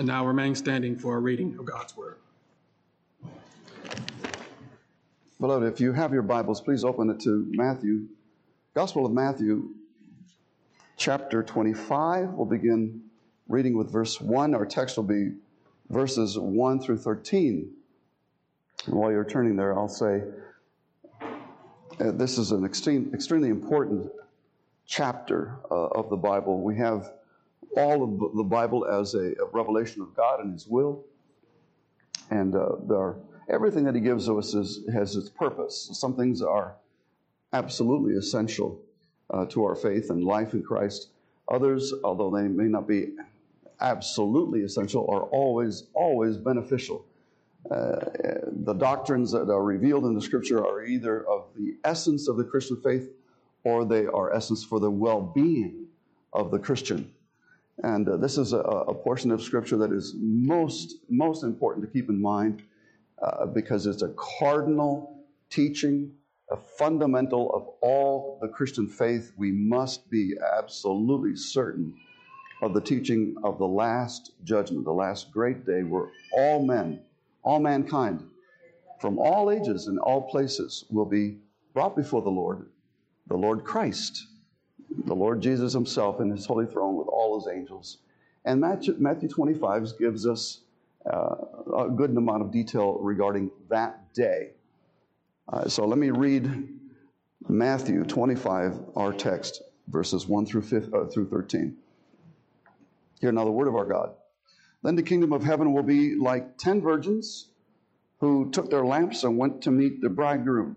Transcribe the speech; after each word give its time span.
and 0.00 0.06
now 0.06 0.24
remain 0.24 0.54
standing 0.54 0.96
for 0.96 1.14
a 1.14 1.20
reading 1.20 1.54
of 1.58 1.66
God's 1.66 1.94
Word. 1.94 2.16
Beloved, 5.38 5.70
if 5.70 5.78
you 5.78 5.92
have 5.92 6.14
your 6.14 6.22
Bibles, 6.22 6.62
please 6.62 6.84
open 6.84 7.10
it 7.10 7.20
to 7.20 7.46
Matthew, 7.50 8.06
Gospel 8.72 9.04
of 9.04 9.12
Matthew, 9.12 9.68
chapter 10.96 11.42
25. 11.42 12.30
We'll 12.30 12.46
begin 12.46 13.02
reading 13.46 13.76
with 13.76 13.92
verse 13.92 14.18
1. 14.18 14.54
Our 14.54 14.64
text 14.64 14.96
will 14.96 15.04
be 15.04 15.32
verses 15.90 16.38
1 16.38 16.80
through 16.80 16.96
13. 16.96 17.70
And 18.86 18.94
while 18.94 19.10
you're 19.10 19.22
turning 19.22 19.54
there, 19.54 19.78
I'll 19.78 19.86
say 19.86 20.22
uh, 21.20 22.12
this 22.12 22.38
is 22.38 22.52
an 22.52 22.64
extreme, 22.64 23.10
extremely 23.12 23.50
important 23.50 24.10
chapter 24.86 25.58
uh, 25.70 25.88
of 25.88 26.08
the 26.08 26.16
Bible. 26.16 26.62
We 26.62 26.78
have 26.78 27.12
all 27.76 28.02
of 28.02 28.36
the 28.36 28.42
Bible 28.42 28.86
as 28.86 29.14
a, 29.14 29.32
a 29.40 29.46
revelation 29.52 30.02
of 30.02 30.14
God 30.14 30.40
and 30.40 30.52
His 30.52 30.66
will. 30.66 31.04
And 32.30 32.54
uh, 32.54 32.76
there 32.88 33.16
everything 33.48 33.84
that 33.84 33.94
He 33.94 34.00
gives 34.00 34.28
us 34.28 34.54
is, 34.54 34.80
has 34.92 35.16
its 35.16 35.28
purpose. 35.28 35.90
Some 35.92 36.16
things 36.16 36.42
are 36.42 36.76
absolutely 37.52 38.14
essential 38.14 38.80
uh, 39.30 39.46
to 39.46 39.64
our 39.64 39.74
faith 39.74 40.10
and 40.10 40.24
life 40.24 40.54
in 40.54 40.62
Christ. 40.62 41.08
Others, 41.48 41.94
although 42.04 42.30
they 42.30 42.46
may 42.48 42.64
not 42.64 42.86
be 42.86 43.10
absolutely 43.80 44.62
essential, 44.62 45.08
are 45.10 45.24
always, 45.24 45.84
always 45.94 46.36
beneficial. 46.36 47.04
Uh, 47.70 47.96
the 48.64 48.74
doctrines 48.74 49.32
that 49.32 49.50
are 49.50 49.62
revealed 49.62 50.04
in 50.04 50.14
the 50.14 50.22
Scripture 50.22 50.64
are 50.64 50.84
either 50.84 51.26
of 51.28 51.46
the 51.56 51.76
essence 51.84 52.28
of 52.28 52.36
the 52.36 52.44
Christian 52.44 52.80
faith 52.82 53.10
or 53.64 53.84
they 53.84 54.06
are 54.06 54.32
essence 54.32 54.64
for 54.64 54.80
the 54.80 54.90
well 54.90 55.20
being 55.20 55.86
of 56.32 56.50
the 56.50 56.58
Christian. 56.58 57.12
And 57.82 58.08
uh, 58.08 58.16
this 58.16 58.36
is 58.36 58.52
a, 58.52 58.58
a, 58.58 58.94
portion 58.94 59.30
of 59.30 59.42
Scripture 59.42 59.76
that 59.78 59.92
is 59.92 60.14
most, 60.18 60.96
most 61.08 61.44
important 61.44 61.86
to 61.86 61.90
keep 61.90 62.10
in 62.10 62.20
mind 62.20 62.62
uh, 63.22 63.46
because 63.46 63.86
it's 63.86 64.02
a 64.02 64.12
cardinal 64.38 65.24
teaching, 65.48 66.12
a 66.50 66.56
fundamental 66.56 67.50
of 67.54 67.68
all 67.80 68.38
the 68.42 68.48
Christian 68.48 68.86
faith. 68.86 69.32
We 69.36 69.50
must 69.50 70.10
be 70.10 70.34
absolutely 70.58 71.36
certain 71.36 71.94
of 72.62 72.74
the 72.74 72.80
teaching 72.80 73.34
of 73.44 73.58
the 73.58 73.66
last 73.66 74.32
judgment, 74.44 74.84
the 74.84 74.92
last 74.92 75.30
great 75.32 75.64
day, 75.64 75.82
where 75.82 76.08
all 76.36 76.62
men, 76.62 77.00
all 77.42 77.60
mankind, 77.60 78.22
from 79.00 79.18
all 79.18 79.50
ages 79.50 79.86
and 79.86 79.98
all 80.00 80.20
places, 80.20 80.84
will 80.90 81.06
be 81.06 81.38
brought 81.72 81.96
before 81.96 82.20
the 82.20 82.30
Lord, 82.30 82.68
the 83.28 83.36
Lord 83.36 83.64
Christ, 83.64 84.26
the 85.04 85.14
Lord 85.14 85.40
Jesus 85.40 85.72
Himself 85.72 86.20
in 86.20 86.30
His 86.30 86.46
holy 86.46 86.66
throne 86.66 86.96
with 86.96 87.08
all 87.08 87.40
His 87.40 87.52
angels. 87.52 87.98
And 88.44 88.60
Matthew, 88.60 88.96
Matthew 88.98 89.28
25 89.28 89.98
gives 89.98 90.26
us 90.26 90.60
uh, 91.10 91.36
a 91.76 91.88
good 91.88 92.16
amount 92.16 92.42
of 92.42 92.50
detail 92.50 92.98
regarding 93.00 93.50
that 93.68 94.12
day. 94.14 94.50
Uh, 95.48 95.68
so 95.68 95.86
let 95.86 95.98
me 95.98 96.10
read 96.10 96.68
Matthew 97.48 98.04
25, 98.04 98.80
our 98.96 99.12
text, 99.12 99.62
verses 99.88 100.26
1 100.26 100.46
through, 100.46 100.62
5, 100.62 100.94
uh, 100.94 101.04
through 101.06 101.28
13. 101.28 101.76
Hear 103.20 103.32
now 103.32 103.44
the 103.44 103.50
word 103.50 103.68
of 103.68 103.74
our 103.74 103.84
God. 103.84 104.14
Then 104.82 104.96
the 104.96 105.02
kingdom 105.02 105.32
of 105.32 105.42
heaven 105.42 105.72
will 105.72 105.82
be 105.82 106.14
like 106.14 106.56
ten 106.56 106.80
virgins 106.80 107.48
who 108.18 108.50
took 108.50 108.70
their 108.70 108.84
lamps 108.84 109.24
and 109.24 109.36
went 109.36 109.62
to 109.62 109.70
meet 109.70 110.00
the 110.00 110.08
bridegroom. 110.08 110.76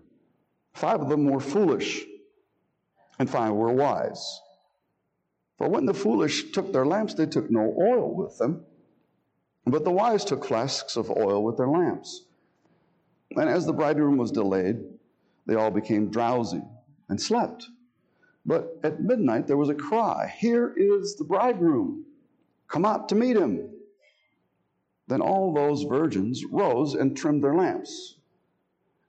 Five 0.74 1.00
of 1.00 1.08
them 1.08 1.24
were 1.24 1.40
foolish, 1.40 2.04
and 3.18 3.28
five 3.30 3.52
were 3.52 3.72
wise. 3.72 4.40
For 5.56 5.68
when 5.68 5.86
the 5.86 5.94
foolish 5.94 6.50
took 6.52 6.72
their 6.72 6.86
lamps, 6.86 7.14
they 7.14 7.26
took 7.26 7.50
no 7.50 7.74
oil 7.80 8.14
with 8.14 8.38
them. 8.38 8.64
But 9.64 9.84
the 9.84 9.92
wise 9.92 10.24
took 10.24 10.44
flasks 10.44 10.96
of 10.96 11.10
oil 11.10 11.42
with 11.42 11.56
their 11.56 11.68
lamps. 11.68 12.26
And 13.36 13.48
as 13.48 13.66
the 13.66 13.72
bridegroom 13.72 14.16
was 14.16 14.30
delayed, 14.30 14.84
they 15.46 15.54
all 15.54 15.70
became 15.70 16.10
drowsy 16.10 16.62
and 17.08 17.20
slept. 17.20 17.68
But 18.46 18.78
at 18.82 19.00
midnight 19.00 19.46
there 19.46 19.56
was 19.56 19.70
a 19.70 19.74
cry 19.74 20.32
Here 20.38 20.74
is 20.76 21.16
the 21.16 21.24
bridegroom! 21.24 22.04
Come 22.68 22.84
out 22.84 23.08
to 23.08 23.14
meet 23.14 23.36
him! 23.36 23.70
Then 25.06 25.20
all 25.20 25.52
those 25.52 25.82
virgins 25.84 26.44
rose 26.44 26.94
and 26.94 27.16
trimmed 27.16 27.44
their 27.44 27.54
lamps. 27.54 28.16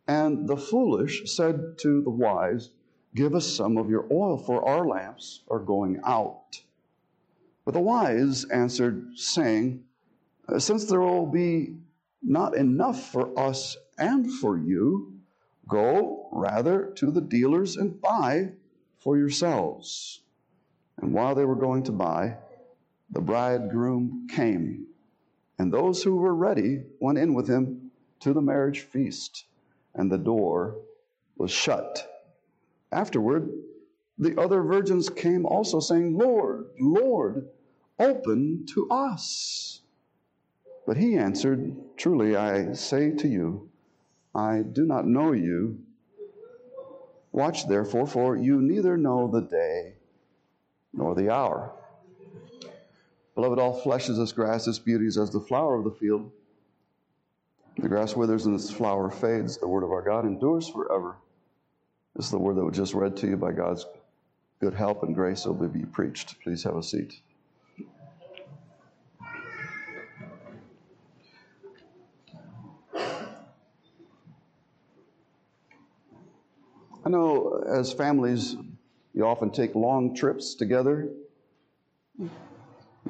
And 0.08 0.48
the 0.48 0.58
foolish 0.58 1.34
said 1.34 1.78
to 1.80 2.02
the 2.02 2.10
wise, 2.10 2.70
Give 3.16 3.34
us 3.34 3.48
some 3.48 3.78
of 3.78 3.90
your 3.90 4.06
oil, 4.12 4.38
for 4.38 4.68
our 4.68 4.86
lamps 4.86 5.42
are 5.50 5.60
going 5.60 6.02
out. 6.04 6.62
But 7.64 7.74
the 7.74 7.80
wise 7.80 8.44
answered, 8.46 9.18
saying, 9.18 9.86
since 10.58 10.86
there 10.86 11.00
will 11.00 11.26
be 11.26 11.78
not 12.22 12.56
enough 12.56 13.12
for 13.12 13.38
us 13.40 13.78
and 13.98 14.30
for 14.32 14.58
you, 14.58 15.14
go 15.68 16.28
rather 16.34 16.92
to 16.96 17.10
the 17.10 17.22
dealers 17.22 17.78
and 17.78 18.02
buy 18.02 18.52
for 18.98 19.18
yourselves. 19.18 20.22
And 20.98 21.14
while 21.14 21.36
they 21.36 21.46
were 21.46 21.56
going 21.56 21.84
to 21.84 21.92
buy, 21.94 22.38
the 23.12 23.22
bridegroom 23.22 24.28
came, 24.30 24.88
and 25.58 25.72
those 25.72 26.04
who 26.04 26.18
were 26.18 26.36
ready 26.36 26.84
went 27.00 27.18
in 27.18 27.34
with 27.34 27.48
him 27.48 27.92
to 28.20 28.34
the 28.34 28.42
marriage 28.42 28.82
feast, 28.82 29.46
and 29.94 30.12
the 30.12 30.18
door 30.18 30.76
was 31.38 31.52
shut. 31.52 32.15
Afterward, 32.92 33.50
the 34.18 34.40
other 34.40 34.62
virgins 34.62 35.10
came 35.10 35.46
also, 35.46 35.80
saying, 35.80 36.18
Lord, 36.18 36.68
Lord, 36.80 37.50
open 38.00 38.66
to 38.74 38.90
us. 38.90 39.82
But 40.86 40.98
he 40.98 41.18
answered, 41.18 41.76
Truly 41.98 42.36
I 42.36 42.74
say 42.74 43.12
to 43.12 43.28
you, 43.28 43.70
I 44.34 44.62
do 44.62 44.86
not 44.86 45.08
know 45.08 45.32
you. 45.32 45.80
Watch 47.32 47.68
therefore, 47.68 48.08
for 48.08 48.38
you 48.38 48.62
neither 48.62 48.96
know 48.96 49.28
the 49.28 49.42
day 49.42 49.96
nor 50.94 51.16
the 51.16 51.34
hour. 51.34 51.74
Beloved, 53.34 53.60
all 53.60 53.82
flesh 53.82 54.08
is 54.08 54.18
as 54.18 54.32
grass, 54.32 54.68
its 54.68 54.80
beauty 54.80 55.08
is 55.08 55.18
as 55.18 55.32
the 55.32 55.42
flower 55.42 55.76
of 55.76 55.84
the 55.84 55.92
field. 55.92 56.32
The 57.78 57.90
grass 57.90 58.16
withers 58.16 58.46
and 58.46 58.56
its 58.56 58.72
flower 58.72 59.10
fades. 59.10 59.58
The 59.58 59.68
word 59.68 59.84
of 59.84 59.92
our 59.92 60.02
God 60.02 60.26
endures 60.26 60.70
forever. 60.70 61.18
This 62.16 62.26
is 62.26 62.32
the 62.32 62.40
word 62.40 62.56
that 62.56 62.64
was 62.64 62.78
just 62.78 62.94
read 62.94 63.18
to 63.18 63.28
you 63.28 63.36
by 63.36 63.52
God's 63.52 63.86
good 64.62 64.74
help 64.74 65.04
and 65.04 65.14
grace. 65.14 65.46
It 65.46 65.52
will 65.52 65.68
be 65.68 65.84
preached. 65.84 66.40
Please 66.40 66.64
have 66.64 66.78
a 66.78 66.84
seat. 66.84 67.20
I 77.06 77.10
know 77.10 77.64
as 77.68 77.92
families, 77.92 78.56
you 79.14 79.26
often 79.26 79.52
take 79.52 79.76
long 79.76 80.16
trips 80.16 80.56
together, 80.56 81.10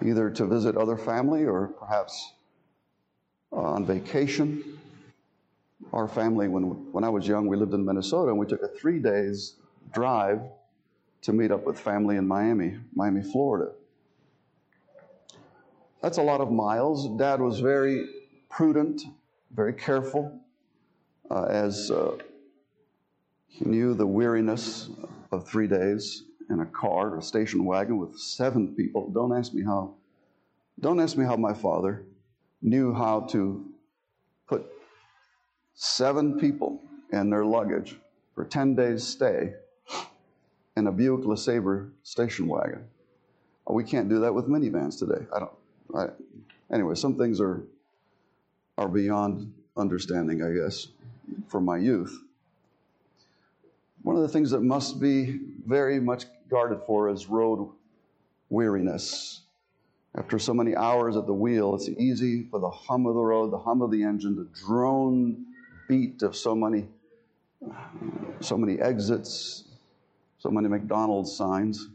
either 0.04 0.32
to 0.32 0.46
visit 0.48 0.76
other 0.76 0.98
family 0.98 1.46
or 1.46 1.68
perhaps 1.68 2.34
uh, 3.54 3.58
on 3.58 3.86
vacation. 3.86 4.75
Our 5.94 6.08
family, 6.08 6.48
when, 6.48 6.64
when 6.92 7.04
I 7.04 7.10
was 7.10 7.28
young, 7.28 7.48
we 7.48 7.58
lived 7.58 7.74
in 7.74 7.86
Minnesota 7.86 8.30
and 8.30 8.40
we 8.40 8.46
took 8.46 8.62
a 8.64 8.68
three 8.68 9.00
days 9.00 9.56
drive 9.94 10.42
to 11.22 11.34
meet 11.34 11.52
up 11.52 11.66
with 11.66 11.80
family 11.80 12.18
in 12.18 12.28
Miami, 12.28 12.78
Miami, 12.94 13.22
Florida. 13.22 13.72
That's 16.02 16.18
a 16.18 16.22
lot 16.22 16.42
of 16.42 16.52
miles. 16.52 17.10
Dad 17.18 17.42
was 17.42 17.60
very 17.60 18.08
prudent, 18.50 19.02
very 19.52 19.74
careful 19.74 20.40
uh, 21.32 21.46
as 21.46 21.90
uh, 21.90 22.18
he 23.48 23.66
knew 23.66 23.94
the 23.94 24.06
weariness 24.06 24.90
of 25.32 25.48
three 25.48 25.68
days 25.68 26.24
in 26.50 26.60
a 26.60 26.66
car, 26.68 27.18
a 27.18 27.22
station 27.22 27.66
wagon 27.66 27.98
with 27.98 28.20
seven 28.20 28.76
people. 28.76 29.10
Don't 29.10 29.36
ask 29.36 29.54
me 29.54 29.64
how. 29.64 29.96
Don't 30.80 31.00
ask 31.00 31.18
me 31.18 31.26
how 31.26 31.38
my 31.38 31.54
father 31.54 32.04
knew 32.62 32.94
how 32.94 33.22
to 33.22 33.66
put 34.48 34.66
seven 35.76 36.40
people 36.40 36.82
and 37.12 37.32
their 37.32 37.46
luggage 37.46 37.98
for 38.34 38.46
10 38.46 38.76
days 38.76 39.06
stay 39.06 39.54
in 40.76 40.88
a 40.88 40.92
Buick 40.92 41.22
LeSabre 41.22 41.90
station 42.04 42.48
wagon. 42.48 42.84
Uh, 43.70 43.74
we 43.74 43.84
can't 43.84 44.10
do 44.10 44.20
that 44.20 44.34
with 44.34 44.48
minivans 44.48 44.98
today. 44.98 45.26
I 45.34 45.40
don't. 45.40 45.52
I, 45.96 46.08
anyway, 46.74 46.96
some 46.96 47.18
things 47.18 47.40
are 47.40 47.64
are 48.78 48.90
beyond 48.90 49.54
understanding, 49.78 50.44
I 50.44 50.52
guess, 50.52 50.88
for 51.48 51.62
my 51.62 51.78
youth. 51.78 52.22
One 54.02 54.16
of 54.16 54.22
the 54.22 54.28
things 54.28 54.52
that 54.52 54.62
must 54.62 55.00
be 55.00 55.40
very 55.66 56.00
much 56.00 56.26
guarded 56.50 56.82
for 56.86 57.10
is 57.10 57.28
road 57.28 57.70
weariness. 58.50 59.42
After 60.16 60.40
so 60.40 60.54
many 60.54 60.76
hours 60.76 61.18
at 61.18 61.26
the 61.26 61.34
wheel, 61.34 61.76
it's 61.76 61.90
easy 61.90 62.44
for 62.50 62.60
the 62.60 62.70
hum 62.70 63.06
of 63.06 63.16
the 63.16 63.22
road, 63.22 63.52
the 63.52 63.58
hum 63.58 63.82
of 63.82 63.92
the 63.92 64.04
engine, 64.04 64.36
the 64.36 64.48
drone 64.66 65.46
beat 65.88 66.22
of 66.24 66.36
so 66.36 66.56
many, 66.56 66.88
so 68.40 68.58
many 68.58 68.80
exits, 68.80 69.66
so 70.38 70.50
many 70.50 70.68
McDonald's 70.68 71.36
signs. 71.36 71.90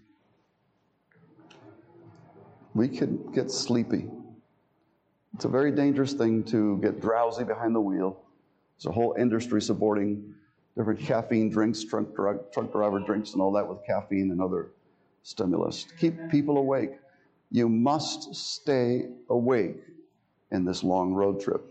We 2.74 2.88
could 2.88 3.32
get 3.34 3.50
sleepy. 3.50 4.08
It's 5.34 5.44
a 5.44 5.48
very 5.48 5.72
dangerous 5.72 6.12
thing 6.12 6.44
to 6.44 6.78
get 6.78 7.00
drowsy 7.00 7.44
behind 7.44 7.74
the 7.74 7.80
wheel. 7.80 8.20
There's 8.76 8.86
a 8.86 8.92
whole 8.92 9.14
industry 9.18 9.60
supporting 9.60 10.34
different 10.76 11.00
caffeine 11.00 11.50
drinks, 11.50 11.84
truck, 11.84 12.06
truck 12.16 12.72
driver 12.72 13.00
drinks, 13.00 13.32
and 13.32 13.42
all 13.42 13.52
that 13.52 13.68
with 13.68 13.84
caffeine 13.86 14.30
and 14.30 14.40
other 14.40 14.70
stimulus. 15.22 15.86
Keep 15.98 16.30
people 16.30 16.58
awake. 16.58 16.92
You 17.50 17.68
must 17.68 18.34
stay 18.34 19.08
awake 19.28 19.76
in 20.50 20.64
this 20.64 20.82
long 20.82 21.12
road 21.12 21.40
trip. 21.40 21.69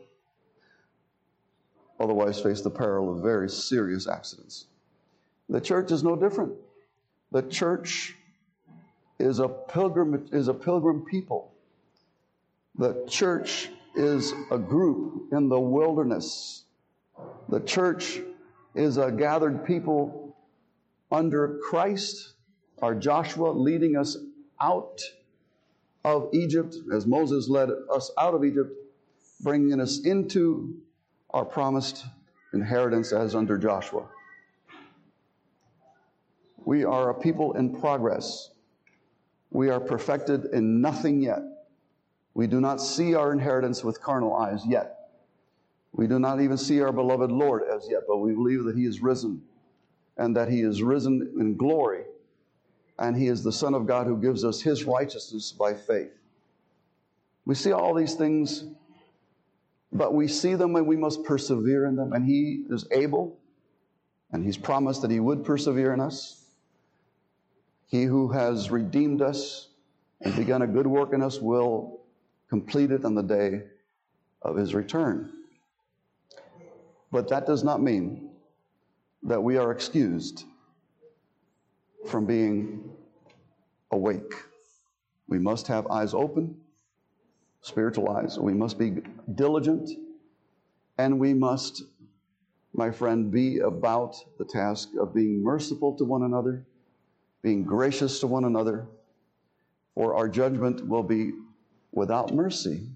Otherwise, 1.99 2.39
face 2.39 2.61
the 2.61 2.69
peril 2.69 3.13
of 3.13 3.21
very 3.21 3.49
serious 3.49 4.07
accidents. 4.07 4.65
The 5.49 5.59
church 5.59 5.91
is 5.91 6.03
no 6.03 6.15
different. 6.15 6.53
The 7.31 7.43
church 7.43 8.15
is 9.19 9.39
a 9.39 9.47
pilgrim, 9.47 10.27
is 10.31 10.47
a 10.47 10.53
pilgrim 10.53 11.05
people. 11.05 11.51
The 12.77 13.05
church 13.09 13.69
is 13.95 14.33
a 14.51 14.57
group 14.57 15.33
in 15.33 15.49
the 15.49 15.59
wilderness. 15.59 16.63
The 17.49 17.59
church 17.59 18.21
is 18.75 18.97
a 18.97 19.11
gathered 19.11 19.65
people 19.65 20.37
under 21.11 21.59
Christ, 21.69 22.33
our 22.81 22.95
Joshua, 22.95 23.49
leading 23.49 23.97
us 23.97 24.15
out 24.61 25.01
of 26.05 26.29
Egypt, 26.33 26.75
as 26.93 27.05
Moses 27.05 27.49
led 27.49 27.69
us 27.91 28.11
out 28.17 28.33
of 28.33 28.45
Egypt, 28.45 28.71
bringing 29.41 29.81
us 29.81 29.99
into 29.99 30.75
our 31.31 31.45
promised 31.45 32.05
inheritance 32.53 33.11
as 33.13 33.35
under 33.35 33.57
Joshua. 33.57 34.07
We 36.57 36.83
are 36.83 37.09
a 37.09 37.13
people 37.13 37.53
in 37.53 37.79
progress. 37.79 38.51
We 39.51 39.69
are 39.69 39.79
perfected 39.79 40.45
in 40.45 40.81
nothing 40.81 41.21
yet. 41.21 41.41
We 42.33 42.47
do 42.47 42.61
not 42.61 42.81
see 42.81 43.15
our 43.15 43.31
inheritance 43.31 43.83
with 43.83 44.01
carnal 44.01 44.35
eyes 44.35 44.65
yet. 44.65 44.95
We 45.91 46.07
do 46.07 46.19
not 46.19 46.41
even 46.41 46.57
see 46.57 46.81
our 46.81 46.91
beloved 46.91 47.31
Lord 47.31 47.63
as 47.63 47.87
yet, 47.89 48.03
but 48.07 48.17
we 48.17 48.33
believe 48.33 48.63
that 48.65 48.75
He 48.75 48.85
is 48.85 49.01
risen 49.01 49.41
and 50.17 50.35
that 50.35 50.49
He 50.49 50.61
is 50.61 50.83
risen 50.83 51.33
in 51.39 51.55
glory 51.57 52.03
and 52.99 53.15
He 53.15 53.27
is 53.27 53.43
the 53.43 53.51
Son 53.51 53.73
of 53.73 53.87
God 53.87 54.05
who 54.05 54.17
gives 54.17 54.43
us 54.43 54.61
His 54.61 54.83
righteousness 54.83 55.51
by 55.51 55.73
faith. 55.73 56.11
We 57.45 57.55
see 57.55 57.71
all 57.71 57.95
these 57.95 58.13
things, 58.13 58.65
but 59.91 60.13
we 60.13 60.27
see 60.27 60.55
them 60.55 60.75
and 60.75 60.87
we 60.87 60.95
must 60.95 61.23
persevere 61.23 61.85
in 61.85 61.95
them, 61.95 62.13
and 62.13 62.25
He 62.25 62.65
is 62.69 62.85
able, 62.91 63.37
and 64.31 64.43
He's 64.43 64.57
promised 64.57 65.01
that 65.01 65.11
He 65.11 65.19
would 65.19 65.43
persevere 65.43 65.93
in 65.93 65.99
us. 65.99 66.45
He 67.87 68.03
who 68.03 68.29
has 68.29 68.69
redeemed 68.69 69.21
us 69.21 69.69
and 70.21 70.35
begun 70.35 70.61
a 70.61 70.67
good 70.67 70.85
work 70.85 71.13
in 71.13 71.23
us 71.23 71.39
will 71.39 72.01
complete 72.49 72.91
it 72.91 73.03
on 73.03 73.15
the 73.15 73.23
day 73.23 73.63
of 74.41 74.55
His 74.55 74.75
return. 74.75 75.31
But 77.11 77.29
that 77.29 77.47
does 77.47 77.63
not 77.63 77.81
mean 77.81 78.29
that 79.23 79.41
we 79.41 79.57
are 79.57 79.71
excused 79.71 80.45
from 82.05 82.25
being 82.25 82.91
awake. 83.91 84.33
We 85.27 85.39
must 85.39 85.67
have 85.67 85.87
eyes 85.87 86.13
open, 86.13 86.55
spiritual. 87.61 88.27
We 88.39 88.53
must 88.53 88.77
be 88.77 88.97
diligent, 89.35 89.89
and 90.97 91.19
we 91.19 91.33
must, 91.33 91.83
my 92.73 92.91
friend, 92.91 93.31
be 93.31 93.59
about 93.59 94.15
the 94.37 94.45
task 94.45 94.89
of 94.99 95.13
being 95.13 95.43
merciful 95.43 95.95
to 95.97 96.03
one 96.03 96.23
another, 96.23 96.65
being 97.41 97.63
gracious 97.63 98.19
to 98.19 98.27
one 98.27 98.45
another, 98.45 98.87
for 99.95 100.15
our 100.15 100.27
judgment 100.27 100.87
will 100.87 101.03
be 101.03 101.33
without 101.91 102.33
mercy 102.33 102.87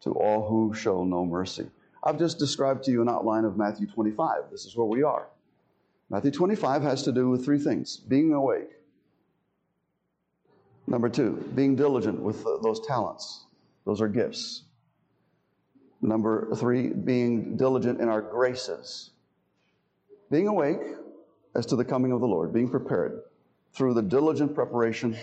to 0.00 0.12
all 0.12 0.48
who 0.48 0.74
show 0.74 1.04
no 1.04 1.24
mercy. 1.24 1.66
I've 2.02 2.18
just 2.18 2.38
described 2.38 2.84
to 2.84 2.90
you 2.90 3.02
an 3.02 3.08
outline 3.08 3.44
of 3.44 3.56
Matthew 3.58 3.86
25. 3.86 4.44
This 4.50 4.64
is 4.64 4.74
where 4.76 4.86
we 4.86 5.02
are. 5.02 5.28
Matthew 6.08 6.30
25 6.30 6.82
has 6.82 7.02
to 7.04 7.12
do 7.12 7.28
with 7.28 7.44
three 7.44 7.58
things 7.58 7.98
being 7.98 8.32
awake. 8.32 8.70
Number 10.86 11.08
two, 11.08 11.32
being 11.54 11.76
diligent 11.76 12.20
with 12.20 12.42
those 12.62 12.84
talents. 12.86 13.44
Those 13.90 14.02
are 14.02 14.08
gifts. 14.08 14.62
Number 16.00 16.54
three, 16.54 16.90
being 16.90 17.56
diligent 17.56 18.00
in 18.00 18.08
our 18.08 18.22
graces. 18.22 19.10
Being 20.30 20.46
awake 20.46 20.78
as 21.56 21.66
to 21.66 21.74
the 21.74 21.84
coming 21.84 22.12
of 22.12 22.20
the 22.20 22.26
Lord, 22.28 22.52
being 22.52 22.70
prepared 22.70 23.22
through 23.72 23.94
the 23.94 24.02
diligent 24.02 24.54
preparation 24.54 25.16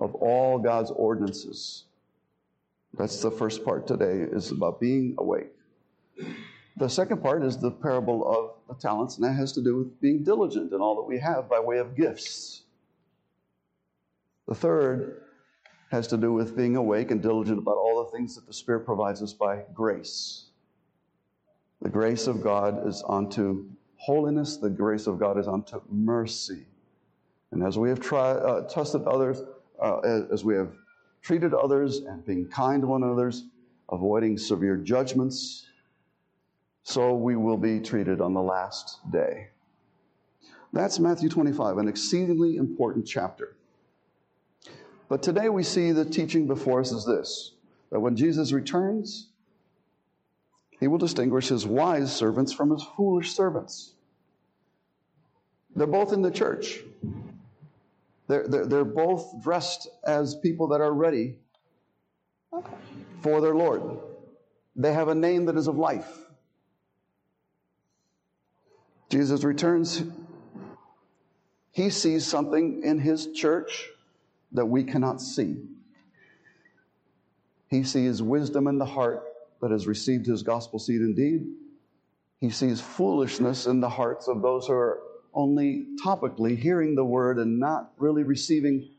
of 0.00 0.14
all 0.14 0.58
God's 0.58 0.90
ordinances. 0.90 1.84
That's 2.96 3.20
the 3.20 3.30
first 3.30 3.62
part 3.62 3.86
today, 3.86 4.20
is 4.22 4.52
about 4.52 4.80
being 4.80 5.14
awake. 5.18 5.52
The 6.78 6.88
second 6.88 7.22
part 7.22 7.42
is 7.42 7.58
the 7.58 7.72
parable 7.72 8.26
of 8.26 8.74
the 8.74 8.80
talents, 8.80 9.16
and 9.16 9.24
that 9.26 9.34
has 9.34 9.52
to 9.52 9.62
do 9.62 9.76
with 9.76 10.00
being 10.00 10.24
diligent 10.24 10.72
in 10.72 10.80
all 10.80 10.96
that 10.96 11.06
we 11.06 11.18
have 11.18 11.46
by 11.46 11.60
way 11.60 11.76
of 11.76 11.94
gifts. 11.94 12.62
The 14.48 14.54
third 14.54 15.21
has 15.92 16.06
to 16.06 16.16
do 16.16 16.32
with 16.32 16.56
being 16.56 16.74
awake 16.74 17.10
and 17.10 17.22
diligent 17.22 17.58
about 17.58 17.76
all 17.76 18.02
the 18.02 18.10
things 18.16 18.34
that 18.34 18.46
the 18.46 18.52
Spirit 18.52 18.80
provides 18.80 19.22
us 19.22 19.34
by 19.34 19.62
grace. 19.74 20.46
The 21.82 21.90
grace 21.90 22.26
of 22.26 22.42
God 22.42 22.86
is 22.86 23.04
unto 23.06 23.66
holiness, 23.96 24.56
the 24.56 24.70
grace 24.70 25.06
of 25.06 25.20
God 25.20 25.38
is 25.38 25.46
unto 25.46 25.82
mercy. 25.90 26.64
And 27.50 27.62
as 27.62 27.78
we 27.78 27.90
have 27.90 28.00
tried, 28.00 28.36
uh, 28.36 28.62
trusted 28.72 29.02
others, 29.02 29.42
uh, 29.80 29.98
as 29.98 30.42
we 30.44 30.54
have 30.54 30.72
treated 31.20 31.52
others 31.52 31.98
and 31.98 32.24
being 32.24 32.48
kind 32.48 32.80
to 32.80 32.88
one 32.88 33.02
another, 33.02 33.30
avoiding 33.90 34.38
severe 34.38 34.78
judgments, 34.78 35.66
so 36.84 37.14
we 37.14 37.36
will 37.36 37.58
be 37.58 37.80
treated 37.80 38.22
on 38.22 38.32
the 38.32 38.42
last 38.42 38.98
day. 39.12 39.48
That's 40.72 40.98
Matthew 40.98 41.28
25, 41.28 41.76
an 41.76 41.86
exceedingly 41.86 42.56
important 42.56 43.06
chapter. 43.06 43.56
But 45.12 45.22
today 45.22 45.50
we 45.50 45.62
see 45.62 45.92
the 45.92 46.06
teaching 46.06 46.46
before 46.46 46.80
us 46.80 46.90
is 46.90 47.04
this 47.04 47.52
that 47.90 48.00
when 48.00 48.16
Jesus 48.16 48.50
returns, 48.50 49.28
he 50.80 50.88
will 50.88 50.96
distinguish 50.96 51.48
his 51.48 51.66
wise 51.66 52.10
servants 52.16 52.50
from 52.50 52.70
his 52.70 52.82
foolish 52.96 53.34
servants. 53.34 53.92
They're 55.76 55.86
both 55.86 56.14
in 56.14 56.22
the 56.22 56.30
church. 56.30 56.80
They're, 58.26 58.48
they're, 58.48 58.64
they're 58.64 58.84
both 58.86 59.42
dressed 59.42 59.86
as 60.02 60.34
people 60.34 60.68
that 60.68 60.80
are 60.80 60.94
ready 60.94 61.36
for 63.20 63.42
their 63.42 63.54
Lord. 63.54 63.82
They 64.76 64.94
have 64.94 65.08
a 65.08 65.14
name 65.14 65.44
that 65.44 65.58
is 65.58 65.66
of 65.66 65.76
life. 65.76 66.10
Jesus 69.10 69.44
returns, 69.44 70.04
he 71.70 71.90
sees 71.90 72.26
something 72.26 72.80
in 72.82 72.98
his 72.98 73.30
church 73.32 73.90
that 74.52 74.66
we 74.66 74.84
cannot 74.84 75.20
see. 75.20 75.56
He 77.68 77.84
sees 77.84 78.22
wisdom 78.22 78.66
in 78.66 78.78
the 78.78 78.84
heart 78.84 79.24
that 79.60 79.70
has 79.70 79.86
received 79.86 80.26
his 80.26 80.42
gospel 80.42 80.78
seed 80.78 81.00
indeed. 81.00 81.46
He 82.40 82.50
sees 82.50 82.80
foolishness 82.80 83.66
in 83.66 83.80
the 83.80 83.88
hearts 83.88 84.28
of 84.28 84.42
those 84.42 84.66
who 84.66 84.72
are 84.74 84.98
only 85.32 85.86
topically 86.04 86.56
hearing 86.58 86.94
the 86.94 87.04
word 87.04 87.38
and 87.38 87.58
not 87.58 87.92
really 87.96 88.22
receiving 88.22 88.90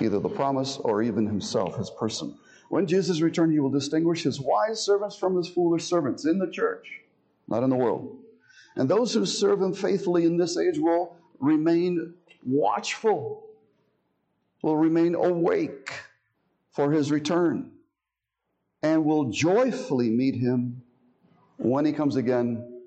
either 0.00 0.20
the 0.20 0.28
promise 0.28 0.76
or 0.76 1.02
even 1.02 1.26
himself, 1.26 1.76
his 1.76 1.90
person. 1.90 2.36
When 2.68 2.86
Jesus 2.86 3.20
returns, 3.20 3.52
he 3.52 3.60
will 3.60 3.70
distinguish 3.70 4.22
his 4.22 4.40
wise 4.40 4.80
servants 4.80 5.16
from 5.16 5.36
his 5.36 5.48
foolish 5.48 5.84
servants 5.84 6.26
in 6.26 6.38
the 6.38 6.50
church, 6.50 6.86
not 7.48 7.62
in 7.62 7.70
the 7.70 7.76
world. 7.76 8.18
And 8.76 8.88
those 8.88 9.14
who 9.14 9.24
serve 9.26 9.60
him 9.60 9.72
faithfully 9.72 10.26
in 10.26 10.36
this 10.36 10.56
age 10.56 10.78
will 10.78 11.16
remain 11.40 12.14
watchful, 12.46 13.47
will 14.62 14.76
remain 14.76 15.14
awake 15.14 15.92
for 16.70 16.90
his 16.92 17.10
return, 17.10 17.70
and 18.82 19.04
will 19.04 19.30
joyfully 19.30 20.10
meet 20.10 20.34
him 20.34 20.82
when 21.56 21.84
he 21.84 21.92
comes 21.92 22.16
again 22.16 22.82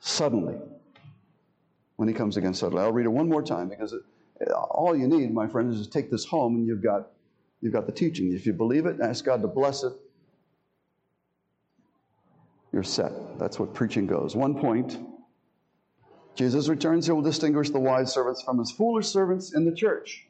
suddenly. 0.00 0.56
When 1.96 2.08
he 2.08 2.14
comes 2.14 2.36
again 2.36 2.54
suddenly. 2.54 2.82
I'll 2.82 2.92
read 2.92 3.06
it 3.06 3.10
one 3.10 3.28
more 3.28 3.42
time 3.42 3.68
because 3.68 3.92
it, 3.92 4.02
all 4.50 4.96
you 4.96 5.06
need, 5.06 5.32
my 5.32 5.46
friend, 5.46 5.72
is 5.72 5.86
to 5.86 5.90
take 5.90 6.10
this 6.10 6.24
home 6.24 6.56
and 6.56 6.66
you've 6.66 6.82
got, 6.82 7.10
you've 7.60 7.72
got 7.72 7.86
the 7.86 7.92
teaching. 7.92 8.32
If 8.32 8.46
you 8.46 8.52
believe 8.52 8.86
it, 8.86 9.00
ask 9.02 9.24
God 9.24 9.42
to 9.42 9.48
bless 9.48 9.82
it. 9.84 9.92
You're 12.72 12.82
set. 12.82 13.38
That's 13.38 13.58
what 13.58 13.74
preaching 13.74 14.06
goes. 14.06 14.36
One 14.36 14.54
point 14.54 14.98
Jesus 16.34 16.68
returns, 16.68 17.06
he 17.06 17.12
will 17.12 17.22
distinguish 17.22 17.70
the 17.70 17.80
wise 17.80 18.12
servants 18.12 18.42
from 18.42 18.58
his 18.58 18.70
foolish 18.70 19.08
servants 19.08 19.52
in 19.52 19.64
the 19.64 19.74
church. 19.74 20.26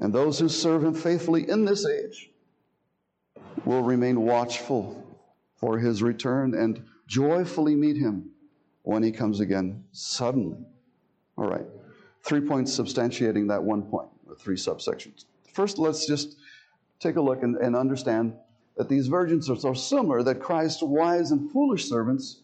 And 0.00 0.12
those 0.12 0.38
who 0.38 0.48
serve 0.48 0.82
him 0.82 0.94
faithfully 0.94 1.48
in 1.48 1.64
this 1.64 1.86
age 1.86 2.30
will 3.64 3.82
remain 3.82 4.22
watchful 4.22 5.06
for 5.56 5.78
his 5.78 6.02
return 6.02 6.54
and 6.54 6.82
joyfully 7.06 7.76
meet 7.76 7.96
him 7.96 8.30
when 8.82 9.02
he 9.02 9.12
comes 9.12 9.40
again 9.40 9.84
suddenly. 9.92 10.56
All 11.36 11.48
right. 11.48 11.66
Three 12.22 12.40
points 12.40 12.76
substantiating 12.78 13.48
that 13.48 13.62
one 13.62 13.82
point, 13.82 14.08
three 14.38 14.56
subsections. 14.56 15.26
First, 15.52 15.78
let's 15.78 16.06
just 16.06 16.36
take 16.98 17.16
a 17.16 17.20
look 17.20 17.42
and, 17.42 17.56
and 17.56 17.76
understand 17.76 18.34
that 18.76 18.88
these 18.88 19.06
virgins 19.06 19.50
are 19.50 19.56
so 19.56 19.74
similar 19.74 20.22
that 20.22 20.40
Christ's 20.40 20.82
wise 20.82 21.30
and 21.30 21.50
foolish 21.50 21.88
servants 21.88 22.40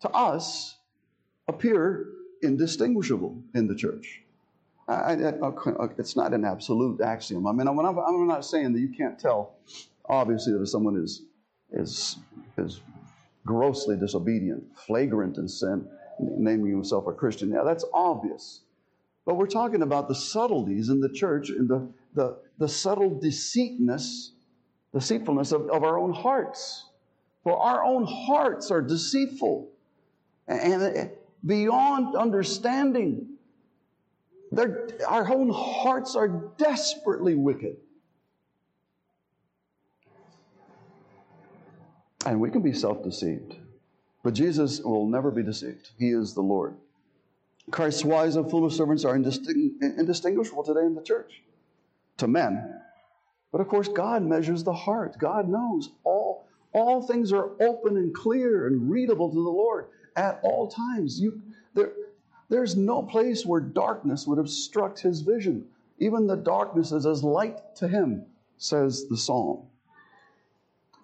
to 0.00 0.10
us 0.10 0.76
appear 1.48 2.06
indistinguishable 2.42 3.42
in 3.54 3.66
the 3.66 3.74
church. 3.74 4.21
I, 4.88 4.94
I, 4.94 5.86
it's 5.98 6.16
not 6.16 6.32
an 6.34 6.44
absolute 6.44 7.00
axiom. 7.00 7.46
I 7.46 7.52
mean, 7.52 7.68
I'm, 7.68 7.78
I'm 7.78 8.26
not 8.26 8.44
saying 8.44 8.72
that 8.72 8.80
you 8.80 8.92
can't 8.96 9.18
tell, 9.18 9.54
obviously, 10.08 10.52
that 10.52 10.62
if 10.62 10.68
someone 10.68 10.96
is, 10.96 11.22
is, 11.72 12.18
is 12.58 12.80
grossly 13.46 13.96
disobedient, 13.96 14.64
flagrant 14.86 15.38
in 15.38 15.48
sin, 15.48 15.86
naming 16.20 16.70
himself 16.70 17.06
a 17.06 17.12
Christian. 17.12 17.50
Yeah, 17.50 17.62
that's 17.64 17.84
obvious. 17.94 18.62
But 19.24 19.36
we're 19.36 19.46
talking 19.46 19.82
about 19.82 20.08
the 20.08 20.14
subtleties 20.14 20.88
in 20.88 21.00
the 21.00 21.08
church 21.08 21.50
and 21.50 21.68
the, 21.68 21.88
the, 22.14 22.38
the 22.58 22.68
subtle 22.68 23.18
deceitness, 23.20 24.32
deceitfulness 24.92 25.52
of, 25.52 25.70
of 25.70 25.84
our 25.84 25.98
own 25.98 26.12
hearts. 26.12 26.86
For 27.44 27.56
our 27.56 27.84
own 27.84 28.04
hearts 28.04 28.70
are 28.70 28.82
deceitful 28.82 29.70
and 30.48 30.82
uh, 30.82 31.04
beyond 31.44 32.16
understanding. 32.16 33.31
Our 34.56 35.32
own 35.32 35.50
hearts 35.50 36.14
are 36.14 36.28
desperately 36.58 37.34
wicked. 37.34 37.76
And 42.26 42.40
we 42.40 42.50
can 42.50 42.62
be 42.62 42.72
self 42.72 43.02
deceived. 43.02 43.56
But 44.22 44.34
Jesus 44.34 44.80
will 44.80 45.08
never 45.08 45.30
be 45.30 45.42
deceived. 45.42 45.90
He 45.98 46.10
is 46.10 46.34
the 46.34 46.42
Lord. 46.42 46.76
Christ's 47.70 48.04
wise 48.04 48.36
and 48.36 48.48
foolish 48.50 48.76
servants 48.76 49.04
are 49.04 49.16
indistinguishable 49.16 50.64
today 50.64 50.84
in 50.84 50.94
the 50.94 51.02
church 51.02 51.42
to 52.18 52.28
men. 52.28 52.80
But 53.50 53.60
of 53.60 53.68
course, 53.68 53.88
God 53.88 54.22
measures 54.22 54.64
the 54.64 54.72
heart. 54.72 55.18
God 55.18 55.48
knows 55.48 55.90
all, 56.04 56.48
all 56.72 57.06
things 57.06 57.32
are 57.32 57.50
open 57.60 57.96
and 57.96 58.14
clear 58.14 58.66
and 58.66 58.90
readable 58.90 59.28
to 59.28 59.34
the 59.34 59.50
Lord 59.50 59.86
at 60.16 60.40
all 60.42 60.68
times. 60.68 61.20
You, 61.20 61.40
there, 61.74 61.92
there's 62.52 62.76
no 62.76 63.02
place 63.02 63.46
where 63.46 63.62
darkness 63.62 64.26
would 64.26 64.38
obstruct 64.38 65.00
his 65.00 65.22
vision. 65.22 65.64
Even 65.98 66.26
the 66.26 66.36
darkness 66.36 66.92
is 66.92 67.06
as 67.06 67.24
light 67.24 67.74
to 67.76 67.88
him, 67.88 68.26
says 68.58 69.08
the 69.08 69.16
psalm. 69.16 69.62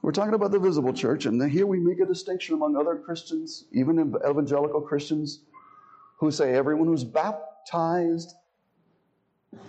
We're 0.02 0.12
talking 0.12 0.34
about 0.34 0.50
the 0.50 0.58
visible 0.58 0.92
church, 0.92 1.24
and 1.24 1.42
here 1.50 1.64
we 1.64 1.78
make 1.80 2.00
a 2.00 2.04
distinction 2.04 2.54
among 2.54 2.76
other 2.76 2.96
Christians, 2.96 3.64
even 3.72 4.14
evangelical 4.28 4.82
Christians, 4.82 5.40
who 6.18 6.30
say 6.30 6.52
everyone 6.52 6.86
who's 6.86 7.02
baptized 7.04 8.34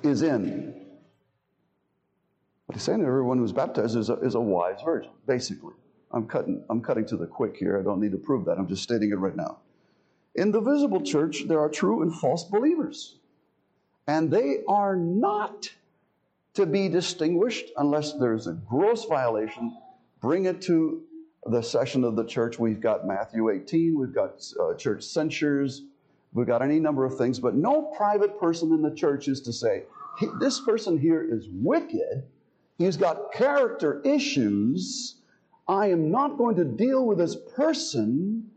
is 0.03 0.21
in. 0.21 0.85
But 2.67 2.75
he's 2.75 2.83
saying 2.83 3.05
everyone 3.05 3.37
who's 3.37 3.53
baptized 3.53 3.95
is 3.95 4.09
a, 4.09 4.15
is 4.15 4.35
a 4.35 4.41
wise 4.41 4.81
virgin, 4.83 5.11
basically. 5.25 5.75
I'm 6.11 6.27
cutting, 6.27 6.61
I'm 6.69 6.81
cutting 6.81 7.05
to 7.05 7.15
the 7.15 7.25
quick 7.25 7.55
here. 7.55 7.79
I 7.79 7.83
don't 7.83 8.01
need 8.01 8.11
to 8.11 8.17
prove 8.17 8.43
that. 8.45 8.57
I'm 8.57 8.67
just 8.67 8.83
stating 8.83 9.11
it 9.11 9.15
right 9.17 9.35
now. 9.35 9.59
In 10.35 10.51
the 10.51 10.61
visible 10.61 11.01
church, 11.01 11.47
there 11.47 11.59
are 11.59 11.69
true 11.69 12.01
and 12.01 12.13
false 12.13 12.43
believers. 12.45 13.17
And 14.07 14.31
they 14.31 14.63
are 14.67 14.95
not 14.95 15.69
to 16.55 16.65
be 16.65 16.89
distinguished 16.89 17.71
unless 17.77 18.13
there's 18.13 18.47
a 18.47 18.53
gross 18.53 19.05
violation 19.05 19.77
bring 20.21 20.45
it 20.45 20.61
to 20.63 21.03
the 21.45 21.61
session 21.61 22.03
of 22.03 22.15
the 22.15 22.25
church. 22.25 22.59
We've 22.59 22.81
got 22.81 23.07
Matthew 23.07 23.49
18, 23.49 23.97
we've 23.97 24.13
got 24.13 24.43
uh, 24.59 24.73
church 24.75 25.03
censures, 25.03 25.83
we've 26.33 26.47
got 26.47 26.61
any 26.61 26.79
number 26.79 27.05
of 27.05 27.17
things, 27.17 27.39
but 27.39 27.55
no 27.55 27.93
private 27.97 28.39
person 28.39 28.73
in 28.73 28.81
the 28.81 28.93
church 28.93 29.27
is 29.27 29.41
to 29.41 29.53
say, 29.53 29.83
this 30.39 30.59
person 30.59 30.97
here 30.97 31.25
is 31.29 31.47
wicked, 31.51 32.23
he's 32.77 32.97
got 32.97 33.31
character 33.31 34.01
issues. 34.03 35.15
I 35.67 35.87
am 35.87 36.09
not 36.09 36.37
going 36.37 36.55
to 36.55 36.65
deal 36.65 37.05
with 37.05 37.19
this 37.19 37.37
person. 37.55 38.49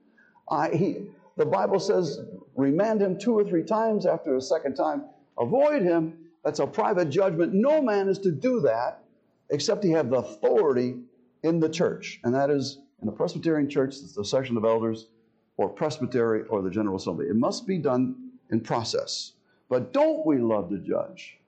I, 0.51 0.71
he, 0.71 0.97
the 1.37 1.47
Bible 1.47 1.81
says, 1.81 2.21
remand 2.57 3.01
him 3.01 3.19
two 3.19 3.37
or 3.37 3.45
three 3.45 3.65
times 3.65 4.07
after 4.07 4.37
a 4.37 4.41
second 4.41 4.75
time, 4.75 5.05
avoid 5.39 5.83
him. 5.83 6.19
That's 6.45 6.59
a 6.59 6.67
private 6.67 7.09
judgment. 7.09 7.55
No 7.55 7.81
man 7.81 8.09
is 8.09 8.19
to 8.21 8.33
do 8.33 8.61
that 8.61 9.03
except 9.51 9.85
he 9.85 9.91
have 9.91 10.11
the 10.11 10.17
authority 10.17 10.97
in 11.43 11.61
the 11.61 11.69
church, 11.69 12.21
and 12.25 12.35
that 12.35 12.51
is 12.51 12.79
in 13.03 13.09
a 13.09 13.13
Presbyterian 13.13 13.69
church, 13.69 13.97
it's 13.97 14.13
the 14.13 14.25
session 14.25 14.57
of 14.57 14.65
elders, 14.65 15.09
or 15.57 15.69
presbytery, 15.69 16.45
or 16.49 16.63
the 16.63 16.71
General 16.71 16.97
Assembly. 16.97 17.27
It 17.27 17.37
must 17.37 17.67
be 17.67 17.79
done 17.79 18.31
in 18.51 18.61
process. 18.61 19.33
But 19.69 19.93
don't 19.93 20.25
we 20.25 20.39
love 20.39 20.71
to 20.71 20.79
judge? 20.79 21.39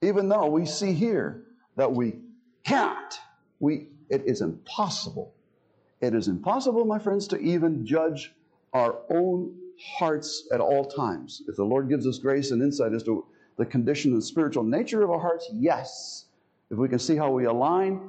Even 0.00 0.28
though 0.28 0.46
we 0.46 0.64
see 0.64 0.92
here 0.92 1.42
that 1.76 1.92
we 1.92 2.16
can't, 2.64 3.20
we, 3.58 3.88
it 4.08 4.22
is 4.26 4.40
impossible. 4.40 5.34
It 6.00 6.14
is 6.14 6.28
impossible, 6.28 6.84
my 6.84 6.98
friends, 6.98 7.26
to 7.28 7.38
even 7.38 7.84
judge 7.84 8.32
our 8.74 8.98
own 9.10 9.54
hearts 9.80 10.48
at 10.52 10.60
all 10.60 10.84
times. 10.84 11.42
If 11.48 11.56
the 11.56 11.64
Lord 11.64 11.88
gives 11.88 12.06
us 12.06 12.18
grace 12.18 12.50
and 12.50 12.62
insight 12.62 12.92
as 12.92 13.02
to 13.04 13.24
the 13.56 13.64
condition 13.64 14.12
and 14.12 14.22
spiritual 14.22 14.64
nature 14.64 15.02
of 15.02 15.10
our 15.10 15.20
hearts, 15.20 15.48
yes. 15.52 16.26
If 16.70 16.78
we 16.78 16.88
can 16.88 16.98
see 16.98 17.16
how 17.16 17.30
we 17.30 17.44
align 17.44 18.00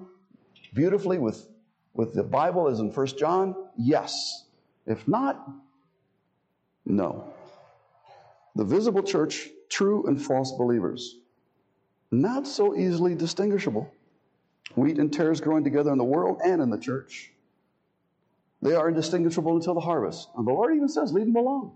beautifully 0.74 1.20
with, 1.20 1.48
with 1.94 2.14
the 2.14 2.24
Bible 2.24 2.68
as 2.68 2.80
in 2.80 2.92
First 2.92 3.18
John? 3.18 3.56
Yes. 3.78 4.46
If 4.88 5.08
not, 5.08 5.48
no. 6.86 7.32
The 8.56 8.66
visible 8.66 9.04
church, 9.04 9.50
true 9.70 10.06
and 10.08 10.22
false 10.22 10.52
believers, 10.54 11.18
not 12.12 12.48
so 12.48 12.76
easily 12.76 13.16
distinguishable. 13.16 13.92
Wheat 14.76 14.98
and 14.98 15.12
tares 15.12 15.42
growing 15.42 15.64
together 15.64 15.92
in 15.92 15.98
the 15.98 16.04
world 16.04 16.42
and 16.44 16.62
in 16.62 16.70
the 16.70 16.78
church. 16.78 17.32
They 18.66 18.74
are 18.74 18.90
indistinguishable 18.90 19.56
until 19.56 19.76
the 19.76 19.80
harvest. 19.80 20.30
And 20.36 20.48
the 20.48 20.52
Lord 20.52 20.76
even 20.76 20.90
says, 20.90 21.14
leave 21.14 21.28
them 21.28 21.36
alone. 21.36 21.72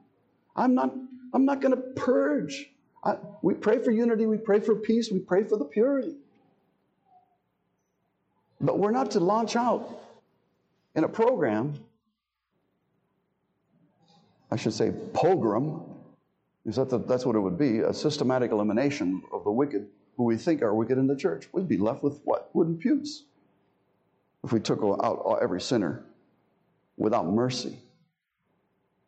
I'm 0.55 0.73
not, 0.73 0.91
I'm 1.35 1.45
not 1.45 1.61
going 1.61 1.75
to 1.75 1.81
purge. 1.95 2.71
I, 3.03 3.17
we 3.43 3.53
pray 3.53 3.77
for 3.77 3.91
unity, 3.91 4.25
we 4.25 4.37
pray 4.37 4.59
for 4.59 4.73
peace, 4.73 5.11
we 5.11 5.19
pray 5.19 5.43
for 5.43 5.55
the 5.55 5.65
purity. 5.65 6.15
But 8.59 8.79
we're 8.79 8.89
not 8.89 9.11
to 9.11 9.19
launch 9.19 9.55
out 9.55 10.01
in 10.95 11.03
a 11.03 11.07
program, 11.07 11.75
I 14.49 14.55
should 14.55 14.73
say, 14.73 14.91
pogrom, 15.13 15.83
is 16.65 16.77
that 16.77 16.89
the, 16.89 16.97
that's 16.97 17.23
what 17.23 17.35
it 17.35 17.39
would 17.39 17.57
be, 17.57 17.81
a 17.81 17.93
systematic 17.93 18.49
elimination 18.49 19.21
of 19.31 19.43
the 19.43 19.51
wicked 19.51 19.87
who 20.17 20.23
we 20.23 20.37
think 20.37 20.63
are 20.63 20.73
wicked 20.73 20.97
in 20.97 21.05
the 21.05 21.15
church. 21.15 21.47
We'd 21.53 21.67
be 21.67 21.77
left 21.77 22.01
with 22.01 22.19
what? 22.23 22.49
Wooden 22.55 22.79
pews. 22.79 23.25
If 24.43 24.51
we 24.51 24.59
took 24.59 24.81
out 24.81 25.37
every 25.39 25.61
sinner 25.61 26.03
without 26.99 27.25
mercy. 27.25 27.79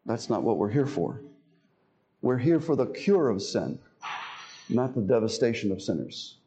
That's 0.08 0.32
not 0.32 0.42
what 0.42 0.58
we're 0.58 0.72
here 0.72 0.88
for. 0.88 1.22
We're 2.24 2.40
here 2.40 2.60
for 2.60 2.76
the 2.76 2.88
cure 2.88 3.30
of 3.30 3.44
sin, 3.44 3.78
not 4.70 4.96
the 4.96 5.02
devastation 5.02 5.72
of 5.72 5.80
sinners. 5.82 6.38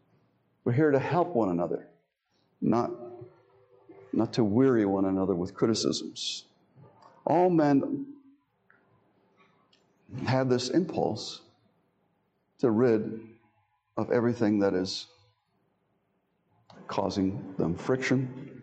We're 0.65 0.73
here 0.73 0.91
to 0.91 0.99
help 0.99 1.29
one 1.29 1.51
another 1.51 1.87
not, 2.65 2.91
not 4.13 4.33
to 4.33 4.43
weary 4.43 4.87
one 4.87 5.05
another 5.05 5.35
with 5.35 5.55
criticisms. 5.55 6.45
All 7.27 7.51
men 7.51 8.07
have 10.27 10.49
this 10.49 10.71
impulse 10.71 11.43
to 12.61 12.71
rid 12.71 13.21
of 13.97 14.11
everything 14.11 14.59
that 14.61 14.75
is 14.75 15.07
causing 16.89 17.55
them 17.59 17.75
friction. 17.75 18.63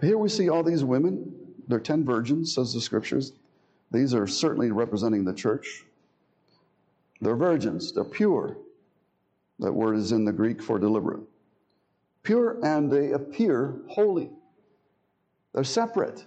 Here 0.00 0.16
we 0.16 0.28
see 0.28 0.48
all 0.48 0.62
these 0.62 0.82
women. 0.82 1.34
They're 1.70 1.80
10 1.80 2.04
virgins, 2.04 2.54
says 2.54 2.74
the 2.74 2.80
scriptures. 2.80 3.32
These 3.90 4.14
are 4.14 4.26
certainly 4.26 4.70
representing 4.70 5.24
the 5.24 5.34
church. 5.34 5.84
They're 7.20 7.36
virgins, 7.36 7.92
they're 7.92 8.04
pure. 8.04 8.56
That 9.58 9.72
word 9.72 9.96
is 9.96 10.12
in 10.12 10.24
the 10.24 10.32
Greek 10.32 10.62
for 10.62 10.78
deliberate 10.78 11.20
pure 12.22 12.58
and 12.62 12.90
they 12.90 13.12
appear 13.12 13.76
holy. 13.88 14.30
They're 15.52 15.64
separate. 15.64 16.24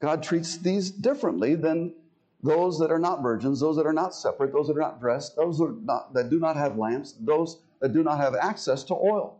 God 0.00 0.22
treats 0.22 0.58
these 0.58 0.90
differently 0.90 1.54
than 1.54 1.94
those 2.42 2.78
that 2.78 2.90
are 2.90 2.98
not 2.98 3.22
virgins, 3.22 3.60
those 3.60 3.76
that 3.76 3.86
are 3.86 3.92
not 3.92 4.14
separate, 4.14 4.52
those 4.52 4.66
that 4.66 4.76
are 4.76 4.80
not 4.80 5.00
dressed, 5.00 5.36
those 5.36 5.58
that, 5.58 5.80
not, 5.82 6.12
that 6.12 6.28
do 6.28 6.38
not 6.38 6.56
have 6.56 6.76
lamps, 6.76 7.14
those 7.20 7.58
that 7.80 7.92
do 7.92 8.02
not 8.02 8.18
have 8.18 8.34
access 8.34 8.84
to 8.84 8.94
oil. 8.94 9.38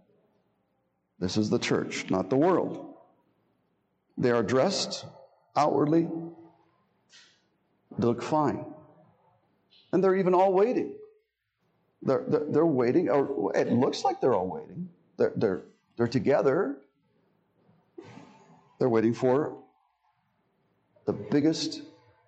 This 1.19 1.37
is 1.37 1.51
the 1.51 1.59
church, 1.59 2.09
not 2.11 2.31
the 2.31 2.37
world. 2.37 2.94
They 4.17 4.31
are 4.31 4.43
dressed 4.43 5.07
outwardly, 5.57 6.09
they 7.99 8.07
look 8.07 8.23
fine. 8.23 8.65
And 9.93 10.03
they're 10.03 10.17
even 10.17 10.35
all 10.35 10.53
waiting. 10.53 10.95
They're, 12.03 12.25
they're, 12.27 12.45
they're 12.49 12.67
waiting, 12.67 13.09
or 13.09 13.57
it 13.57 13.73
looks 13.73 14.05
like 14.05 14.21
they're 14.21 14.35
all 14.35 14.49
waiting. 14.49 14.89
They're, 15.17 15.33
they're, 15.37 15.63
they're 15.97 16.09
together. 16.09 16.77
They're 18.79 18.89
waiting 18.89 19.15
for 19.15 19.57
the 21.07 21.13
biggest, 21.13 21.83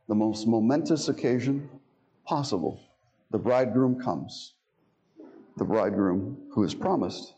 the 0.09 0.15
most 0.15 0.47
momentous 0.47 1.09
occasion 1.09 1.69
possible. 2.25 2.81
The 3.31 3.39
bridegroom 3.39 4.01
comes. 4.01 4.55
The 5.57 5.65
bridegroom 5.65 6.37
who 6.53 6.63
is 6.65 6.75
promised 6.75 7.35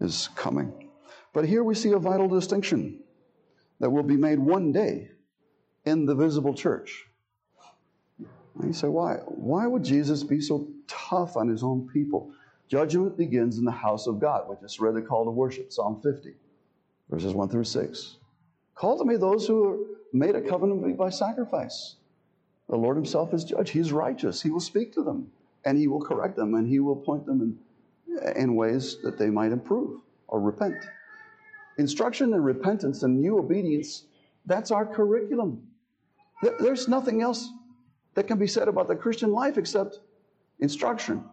is 0.00 0.28
coming. 0.34 0.90
But 1.32 1.46
here 1.46 1.64
we 1.64 1.74
see 1.74 1.92
a 1.92 1.98
vital 1.98 2.28
distinction 2.28 3.00
that 3.80 3.90
will 3.90 4.02
be 4.02 4.16
made 4.16 4.38
one 4.38 4.72
day 4.72 5.10
in 5.84 6.06
the 6.06 6.14
visible 6.14 6.54
church. 6.54 7.06
And 8.18 8.68
you 8.68 8.72
say, 8.72 8.88
why? 8.88 9.16
Why 9.26 9.66
would 9.66 9.84
Jesus 9.84 10.22
be 10.22 10.40
so 10.40 10.68
tough 10.86 11.36
on 11.36 11.48
his 11.48 11.62
own 11.62 11.88
people? 11.92 12.32
Judgment 12.68 13.16
begins 13.16 13.58
in 13.58 13.64
the 13.64 13.70
house 13.70 14.06
of 14.06 14.18
God. 14.18 14.48
We 14.48 14.56
just 14.60 14.80
read 14.80 14.94
the 14.94 15.02
call 15.02 15.24
to 15.24 15.30
worship, 15.30 15.72
Psalm 15.72 16.00
50, 16.02 16.34
verses 17.10 17.32
1 17.32 17.48
through 17.48 17.64
6. 17.64 18.16
Call 18.74 18.98
to 18.98 19.04
me 19.04 19.16
those 19.16 19.46
who 19.46 19.64
are 19.64 19.78
made 20.12 20.34
a 20.34 20.40
covenant 20.40 20.96
by 20.96 21.10
sacrifice. 21.10 21.96
The 22.68 22.76
Lord 22.76 22.96
Himself 22.96 23.32
is 23.32 23.44
judge. 23.44 23.70
He's 23.70 23.92
righteous. 23.92 24.42
He 24.42 24.50
will 24.50 24.60
speak 24.60 24.92
to 24.94 25.02
them 25.02 25.30
and 25.64 25.78
He 25.78 25.86
will 25.86 26.00
correct 26.00 26.36
them 26.36 26.54
and 26.54 26.66
He 26.66 26.80
will 26.80 26.96
point 26.96 27.24
them 27.26 27.58
in, 28.16 28.32
in 28.36 28.56
ways 28.56 28.98
that 29.02 29.18
they 29.18 29.30
might 29.30 29.52
improve 29.52 30.00
or 30.26 30.40
repent. 30.40 30.84
Instruction 31.78 32.32
and 32.32 32.44
repentance 32.44 33.02
and 33.02 33.20
new 33.20 33.38
obedience, 33.38 34.04
that's 34.46 34.70
our 34.70 34.86
curriculum. 34.86 35.62
There's 36.60 36.88
nothing 36.88 37.22
else 37.22 37.50
that 38.14 38.26
can 38.26 38.38
be 38.38 38.46
said 38.46 38.68
about 38.68 38.88
the 38.88 38.96
Christian 38.96 39.32
life 39.32 39.58
except 39.58 40.00
instruction. 40.60 41.24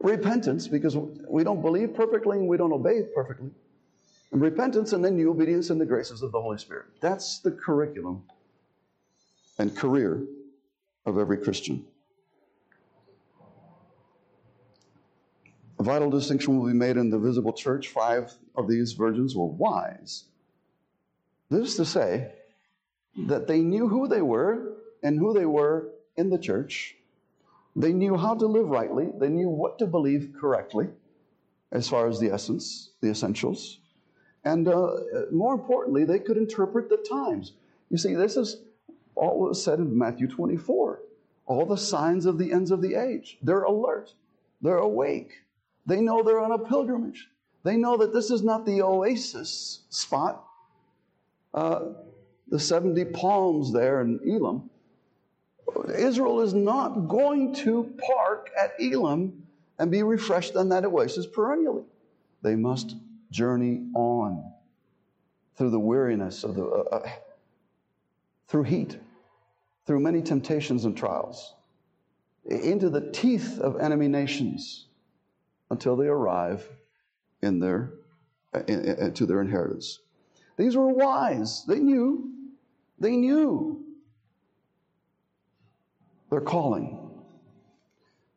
Repentance, 0.00 0.68
because 0.68 0.96
we 0.96 1.42
don't 1.42 1.62
believe 1.62 1.94
perfectly 1.94 2.38
and 2.38 2.48
we 2.48 2.56
don't 2.56 2.72
obey 2.72 3.02
perfectly. 3.14 3.50
And 4.30 4.40
repentance 4.40 4.92
and 4.92 5.04
then 5.04 5.16
new 5.16 5.30
obedience 5.30 5.70
and 5.70 5.80
the 5.80 5.86
graces 5.86 6.22
of 6.22 6.32
the 6.32 6.40
Holy 6.40 6.58
Spirit. 6.58 6.86
That's 7.00 7.40
the 7.40 7.50
curriculum 7.50 8.22
and 9.58 9.74
career 9.76 10.22
of 11.06 11.18
every 11.18 11.38
Christian. 11.38 11.84
A 15.78 15.82
vital 15.82 16.10
distinction 16.10 16.58
will 16.58 16.66
be 16.66 16.72
made 16.72 16.96
in 16.96 17.10
the 17.10 17.18
visible 17.18 17.52
church. 17.52 17.88
Five 17.88 18.32
of 18.56 18.68
these 18.68 18.92
virgins 18.92 19.36
were 19.36 19.46
wise. 19.46 20.24
This 21.50 21.68
is 21.68 21.76
to 21.76 21.84
say 21.84 22.32
that 23.26 23.46
they 23.46 23.60
knew 23.60 23.88
who 23.88 24.08
they 24.08 24.22
were 24.22 24.76
and 25.02 25.18
who 25.18 25.32
they 25.32 25.46
were 25.46 25.90
in 26.16 26.30
the 26.30 26.38
church. 26.38 26.96
They 27.76 27.92
knew 27.92 28.16
how 28.16 28.34
to 28.34 28.46
live 28.46 28.68
rightly. 28.68 29.08
They 29.18 29.28
knew 29.28 29.48
what 29.48 29.78
to 29.78 29.86
believe 29.86 30.34
correctly 30.38 30.88
as 31.70 31.88
far 31.88 32.08
as 32.08 32.18
the 32.18 32.30
essence, 32.30 32.90
the 33.00 33.10
essentials. 33.10 33.78
And 34.44 34.66
uh, 34.66 34.96
more 35.30 35.54
importantly, 35.54 36.04
they 36.04 36.18
could 36.18 36.36
interpret 36.36 36.88
the 36.88 36.96
times. 37.08 37.52
You 37.90 37.98
see, 37.98 38.14
this 38.14 38.36
is 38.36 38.62
all 39.14 39.38
was 39.38 39.62
said 39.62 39.78
in 39.78 39.96
Matthew 39.96 40.26
24. 40.28 41.00
All 41.46 41.66
the 41.66 41.76
signs 41.76 42.26
of 42.26 42.38
the 42.38 42.52
ends 42.52 42.70
of 42.70 42.82
the 42.82 42.94
age. 42.94 43.38
They're 43.42 43.62
alert. 43.62 44.12
They're 44.60 44.78
awake. 44.78 45.32
They 45.88 46.02
know 46.02 46.22
they're 46.22 46.38
on 46.38 46.52
a 46.52 46.58
pilgrimage. 46.58 47.30
They 47.62 47.78
know 47.78 47.96
that 47.96 48.12
this 48.12 48.30
is 48.30 48.42
not 48.42 48.66
the 48.66 48.82
oasis 48.82 49.80
spot, 49.88 50.44
uh, 51.54 51.80
the 52.48 52.60
70 52.60 53.06
palms 53.06 53.72
there 53.72 54.02
in 54.02 54.20
Elim. 54.22 54.68
Israel 55.96 56.42
is 56.42 56.52
not 56.52 57.08
going 57.08 57.54
to 57.56 57.90
park 58.06 58.50
at 58.62 58.74
Elim 58.78 59.46
and 59.78 59.90
be 59.90 60.02
refreshed 60.02 60.56
on 60.56 60.68
that 60.68 60.84
oasis 60.84 61.26
perennially. 61.26 61.84
They 62.42 62.54
must 62.54 62.94
journey 63.30 63.86
on 63.94 64.44
through 65.56 65.70
the 65.70 65.80
weariness 65.80 66.44
of 66.44 66.54
the, 66.54 66.66
uh, 66.66 66.96
uh, 66.96 67.10
through 68.46 68.64
heat, 68.64 68.98
through 69.86 70.00
many 70.00 70.20
temptations 70.20 70.84
and 70.84 70.94
trials, 70.94 71.54
into 72.44 72.90
the 72.90 73.10
teeth 73.10 73.58
of 73.58 73.80
enemy 73.80 74.08
nations 74.08 74.87
until 75.70 75.96
they 75.96 76.06
arrive 76.06 76.68
in 77.42 77.60
their, 77.60 77.92
in, 78.66 78.84
in, 78.84 79.14
to 79.14 79.26
their 79.26 79.40
inheritance. 79.40 80.00
These 80.56 80.76
were 80.76 80.88
wise. 80.88 81.64
They 81.66 81.78
knew. 81.78 82.32
They 82.98 83.16
knew 83.16 83.84
their 86.30 86.40
calling. 86.40 86.98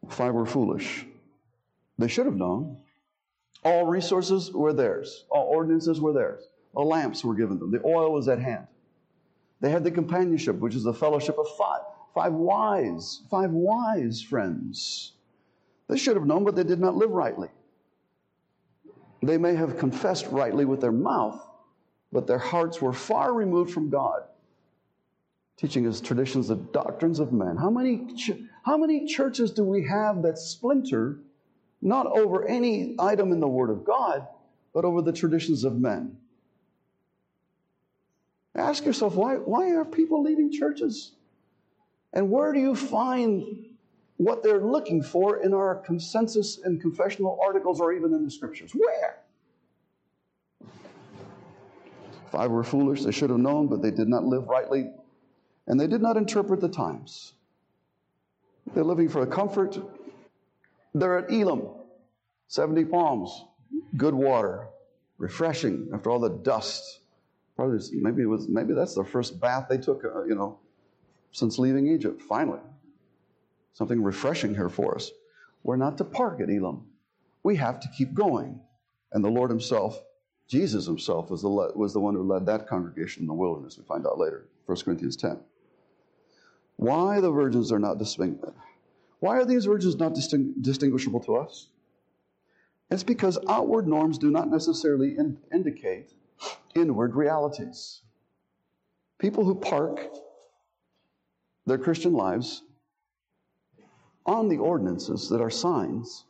Five 0.10 0.34
were 0.34 0.46
foolish. 0.46 1.06
They 1.98 2.08
should 2.08 2.26
have 2.26 2.36
known. 2.36 2.78
All 3.64 3.86
resources 3.86 4.52
were 4.52 4.74
theirs, 4.74 5.26
all 5.30 5.46
ordinances 5.46 6.02
were 6.02 6.14
theirs. 6.14 6.44
The 6.74 6.82
lamps 6.82 7.24
were 7.24 7.36
given 7.36 7.60
them, 7.60 7.72
the 7.72 7.86
oil 7.86 8.12
was 8.12 8.28
at 8.28 8.40
hand. 8.40 8.68
They 9.60 9.70
had 9.70 9.84
the 9.84 9.92
companionship, 9.92 10.58
which 10.58 10.74
is 10.74 10.84
the 10.84 10.94
fellowship 10.94 11.38
of 11.38 11.46
five, 11.58 11.82
five 12.16 12.34
wise, 12.34 13.22
five 13.30 13.52
wise 13.52 14.22
friends. 14.22 15.14
They 15.92 15.98
should 15.98 16.16
have 16.16 16.26
known, 16.26 16.46
but 16.46 16.56
they 16.56 16.64
did 16.64 16.80
not 16.80 16.96
live 16.96 17.12
rightly. 17.12 17.50
They 19.22 19.38
may 19.38 19.56
have 19.56 19.78
confessed 19.78 20.26
rightly 20.28 20.64
with 20.64 20.80
their 20.80 20.94
mouth, 20.94 21.46
but 22.14 22.28
their 22.28 22.38
hearts 22.38 22.82
were 22.82 22.94
far 22.94 23.34
removed 23.34 23.72
from 23.72 23.90
God 23.90 24.24
teaching 25.58 25.86
us 25.86 26.00
traditions 26.00 26.50
of 26.50 26.72
doctrines 26.72 27.20
of 27.20 27.34
men. 27.34 27.58
How 27.58 27.70
many, 27.70 28.16
ch- 28.16 28.40
how 28.64 28.78
many 28.78 29.06
churches 29.06 29.52
do 29.52 29.66
we 29.66 29.86
have 29.86 30.22
that 30.24 30.40
splinter 30.40 31.20
not 31.82 32.08
over 32.08 32.48
any 32.48 32.96
item 32.98 33.34
in 33.34 33.42
the 33.42 33.48
Word 33.50 33.70
of 33.70 33.84
God, 33.84 34.26
but 34.74 34.86
over 34.86 35.02
the 35.02 35.12
traditions 35.12 35.66
of 35.66 35.78
men? 35.78 36.16
Ask 38.56 38.86
yourself, 38.86 39.16
why, 39.16 39.36
why 39.36 39.72
are 39.76 39.84
people 39.84 40.24
leaving 40.24 40.54
churches? 40.54 41.12
And 42.14 42.32
where 42.32 42.54
do 42.54 42.60
you 42.60 42.76
find 42.76 43.66
what 44.24 44.44
they're 44.44 44.62
looking 44.62 45.02
for 45.02 45.38
in 45.44 45.54
our 45.54 45.76
consensus 45.76 46.60
and 46.64 46.80
confessional 46.82 47.40
articles 47.44 47.80
or 47.82 47.94
even 47.94 48.14
in 48.14 48.24
the 48.24 48.32
scriptures? 48.32 48.72
Where? 48.74 49.20
If 52.28 52.36
I 52.36 52.48
were 52.48 52.64
foolish, 52.64 53.04
they 53.04 53.12
should 53.12 53.30
have 53.30 53.40
known, 53.40 53.68
but 53.68 53.82
they 53.82 53.92
did 53.92 54.08
not 54.08 54.24
live 54.24 54.48
rightly 54.48 54.92
and 55.68 55.80
they 55.80 55.88
did 55.88 56.02
not 56.02 56.18
interpret 56.18 56.60
the 56.60 56.70
times. 56.70 57.34
They're 58.74 58.84
living 58.84 59.10
for 59.10 59.22
a 59.22 59.28
comfort. 59.28 59.78
They're 60.94 61.20
at 61.20 61.32
Elim, 61.32 61.68
70 62.48 62.86
palms, 62.86 63.46
good 63.98 64.14
water, 64.14 64.68
refreshing 65.18 65.90
after 65.94 66.10
all 66.10 66.20
the 66.20 66.30
dust. 66.30 67.00
Probably 67.56 67.80
maybe 67.94 68.24
it 68.24 68.26
was 68.26 68.48
maybe 68.48 68.74
that's 68.74 68.96
the 68.96 69.04
first 69.04 69.40
bath 69.40 69.68
they 69.70 69.78
took, 69.78 70.04
uh, 70.04 70.24
you 70.24 70.36
know, 70.36 70.60
since 71.32 71.60
leaving 71.60 71.88
Egypt. 71.88 72.22
Finally, 72.22 72.60
something 73.74 74.02
refreshing 74.02 74.54
here 74.56 74.70
for 74.70 74.96
us. 74.96 75.12
We're 75.64 75.78
not 75.78 75.98
to 76.00 76.04
park 76.04 76.42
at 76.42 76.50
Elim. 76.50 76.84
We 77.44 77.56
have 77.58 77.80
to 77.82 77.88
keep 77.90 78.14
going. 78.14 78.60
And 79.12 79.24
the 79.24 79.30
Lord 79.30 79.50
Himself, 79.50 80.02
Jesus 80.48 80.86
Himself, 80.86 81.30
was 81.30 81.42
the, 81.42 81.50
was 81.50 81.94
the 81.94 82.00
one 82.00 82.16
who 82.16 82.24
led 82.24 82.46
that 82.46 82.68
congregation 82.68 83.24
in 83.24 83.28
the 83.28 83.34
wilderness. 83.34 83.78
We 83.78 83.84
find 83.84 84.06
out 84.06 84.18
later, 84.18 84.48
1 84.66 84.78
Corinthians 84.82 85.16
10 85.16 85.40
why 86.82 87.20
the 87.20 87.30
virgins 87.30 87.72
are 87.72 87.78
not 87.78 88.00
distinct. 88.00 88.44
Why 89.20 89.38
are 89.38 89.46
these 89.46 89.66
virgins 89.66 89.98
not 89.98 90.16
distinguishable 90.16 91.20
to 91.22 91.36
us? 91.36 91.68
It's 92.90 93.04
because 93.04 93.38
outward 93.48 93.88
norms 93.88 94.18
do 94.18 94.32
not 94.32 94.50
necessarily 94.50 95.16
in- 95.16 95.38
indicate 95.54 96.12
inward 96.74 97.16
realities. 97.16 98.02
People 99.20 99.46
who 99.46 99.54
park 99.54 100.08
their 101.68 101.78
Christian 101.78 102.14
lives 102.14 102.64
on 104.26 104.50
the 104.50 104.58
ordinances 104.58 105.30
that 105.30 105.42
are 105.42 105.50
signs 105.50 106.26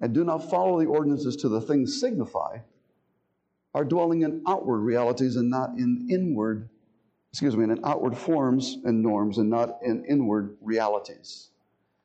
and 0.00 0.14
do 0.14 0.24
not 0.24 0.50
follow 0.50 0.78
the 0.78 0.86
ordinances 0.86 1.36
to 1.36 1.48
the 1.48 1.60
things 1.60 2.00
signify 2.00 2.58
are 3.74 3.84
dwelling 3.84 4.22
in 4.22 4.42
outward 4.46 4.78
realities 4.78 5.36
and 5.36 5.50
not 5.50 5.70
in 5.70 6.08
inward 6.10 6.68
excuse 7.32 7.56
me, 7.56 7.64
in 7.64 7.80
outward 7.84 8.16
forms 8.16 8.78
and 8.84 9.02
norms 9.02 9.38
and 9.38 9.50
not 9.50 9.78
in 9.82 10.04
inward 10.06 10.56
realities. 10.60 11.50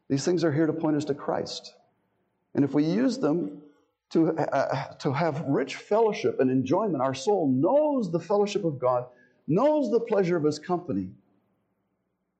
These 0.10 0.26
things 0.26 0.44
are 0.44 0.52
here 0.52 0.68
to 0.68 0.74
point 0.74 0.98
us 0.98 1.06
to 1.06 1.13
Christ. 1.13 1.74
And 2.56 2.63
if 2.63 2.74
we 2.74 2.84
use 2.84 3.18
them 3.18 3.62
to, 4.12 4.30
uh, 4.38 4.94
to 4.96 5.12
have 5.12 5.42
rich 5.48 5.78
fellowship 5.78 6.39
and 6.39 6.52
enjoyment, 6.52 7.02
our 7.02 7.13
soul 7.13 7.48
knows 7.48 8.12
the 8.12 8.20
fellowship 8.20 8.63
of 8.63 8.78
God, 8.78 9.06
knows 9.48 9.89
the 9.89 10.00
pleasure 10.00 10.38
of 10.38 10.44
His 10.44 10.60
company. 10.60 11.10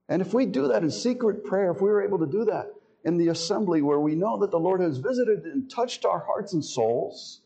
And 0.10 0.22
if 0.22 0.34
we 0.34 0.46
do 0.46 0.68
that 0.70 0.84
in 0.84 0.92
secret 0.92 1.44
prayer, 1.44 1.72
if 1.72 1.82
we 1.82 1.90
were 1.90 2.04
able 2.04 2.20
to 2.20 2.28
do 2.28 2.46
that 2.46 2.68
in 3.06 3.18
the 3.18 3.30
assembly 3.30 3.82
where 3.82 4.00
we 4.00 4.16
know 4.16 4.38
that 4.40 4.52
the 4.52 4.60
Lord 4.60 4.82
has 4.82 4.98
visited 4.98 5.44
and 5.46 5.70
touched 5.70 6.06
our 6.06 6.20
hearts 6.20 6.54
and 6.54 6.64
souls, 6.64 7.42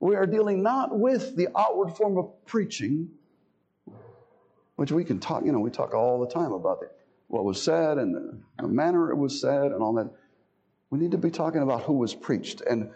we 0.00 0.16
are 0.16 0.26
dealing 0.26 0.62
not 0.62 0.98
with 0.98 1.36
the 1.36 1.48
outward 1.56 1.96
form 1.96 2.18
of 2.18 2.44
preaching, 2.46 3.10
which 4.76 4.92
we 4.92 5.04
can 5.04 5.20
talk, 5.20 5.44
you 5.44 5.52
know, 5.52 5.60
we 5.60 5.70
talk 5.70 5.94
all 5.94 6.20
the 6.20 6.32
time 6.32 6.52
about 6.52 6.80
the, 6.80 6.90
what 7.28 7.44
was 7.44 7.62
said 7.62 7.98
and 7.98 8.14
the, 8.14 8.38
the 8.58 8.68
manner 8.68 9.10
it 9.10 9.16
was 9.16 9.40
said 9.40 9.72
and 9.72 9.82
all 9.82 9.94
that. 9.94 10.10
We 10.90 10.98
need 10.98 11.12
to 11.12 11.18
be 11.18 11.30
talking 11.30 11.62
about 11.62 11.82
who 11.82 11.94
was 11.94 12.14
preached 12.14 12.60
and 12.60 12.90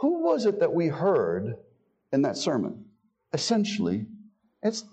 who 0.00 0.24
was 0.24 0.46
it 0.46 0.60
that 0.60 0.74
we 0.74 0.88
heard 0.88 1.56
in 2.12 2.22
that 2.22 2.36
sermon. 2.36 2.86
Essentially, 3.32 4.06
it's 4.62 4.84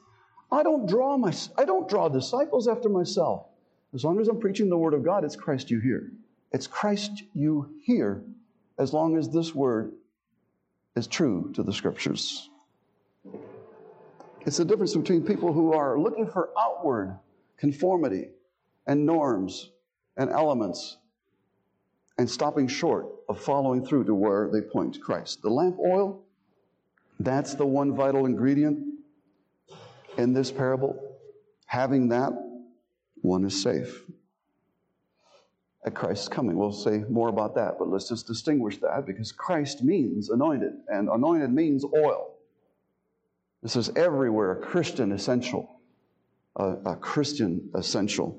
I 0.52 0.64
don't 0.64 0.88
draw 0.88 1.18
my 1.18 1.34
I 1.58 1.66
don't 1.66 1.88
draw 1.88 2.10
disciples 2.10 2.68
after 2.68 2.90
myself. 2.90 3.46
As 3.94 4.04
long 4.04 4.20
as 4.20 4.28
I'm 4.28 4.40
preaching 4.40 4.70
the 4.70 4.78
word 4.78 4.94
of 4.94 5.04
God, 5.04 5.24
it's 5.24 5.36
Christ 5.36 5.70
you 5.70 5.80
hear. 5.80 6.12
It's 6.52 6.68
Christ 6.68 7.24
you 7.34 7.76
hear 7.84 8.24
as 8.78 8.94
long 8.94 9.18
as 9.18 9.30
this 9.30 9.54
word 9.54 9.94
is 10.96 11.08
true 11.08 11.52
to 11.54 11.64
the 11.64 11.74
scriptures. 11.74 12.50
It's 14.46 14.58
the 14.58 14.66
difference 14.66 14.96
between 14.96 15.26
people 15.26 15.54
who 15.54 15.74
are 15.74 16.00
looking 16.00 16.28
for 16.28 16.50
outward 16.58 17.18
conformity 17.58 18.30
and 18.88 19.06
norms 19.06 19.72
and 20.18 20.30
elements 20.32 20.98
and 22.18 22.30
stopping 22.30 22.68
short 22.68 23.08
of 23.28 23.40
following 23.40 23.86
through 23.86 24.06
to 24.06 24.16
where 24.16 24.50
they 24.52 24.62
point 24.62 24.96
to 24.96 25.00
Christ. 25.00 25.42
The 25.42 25.50
lamp 25.50 25.78
oil, 25.80 26.24
that's 27.20 27.54
the 27.54 27.66
one 27.66 27.96
vital 27.96 28.26
ingredient 28.26 28.99
in 30.20 30.34
this 30.34 30.52
parable. 30.52 31.18
Having 31.66 32.10
that, 32.10 32.34
one 33.22 33.46
is 33.46 33.62
safe. 33.62 34.04
At 35.86 35.96
Christ's 35.96 36.28
coming, 36.28 36.58
we'll 36.58 36.74
say 36.74 37.04
more 37.10 37.30
about 37.30 37.56
that, 37.56 37.76
but 37.80 37.88
let's 37.88 38.10
just 38.10 38.28
distinguish 38.28 38.78
that 38.80 39.06
because 39.06 39.32
Christ 39.32 39.82
means 39.82 40.30
anointed, 40.30 40.74
and 40.90 41.08
anointed 41.10 41.52
means 41.52 41.86
oil. 41.86 42.34
This 43.64 43.76
is 43.76 43.90
everywhere 43.96 44.52
a 44.52 44.62
Christian 44.62 45.14
essential, 45.14 45.80
a, 46.58 46.76
a 46.86 46.96
Christian 46.98 47.70
essential, 47.76 48.38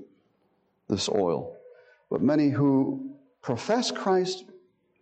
this 0.89 1.09
oil. 1.09 1.57
But 2.11 2.21
many 2.21 2.51
who 2.51 3.15
profess 3.41 3.91
Christ 3.91 4.45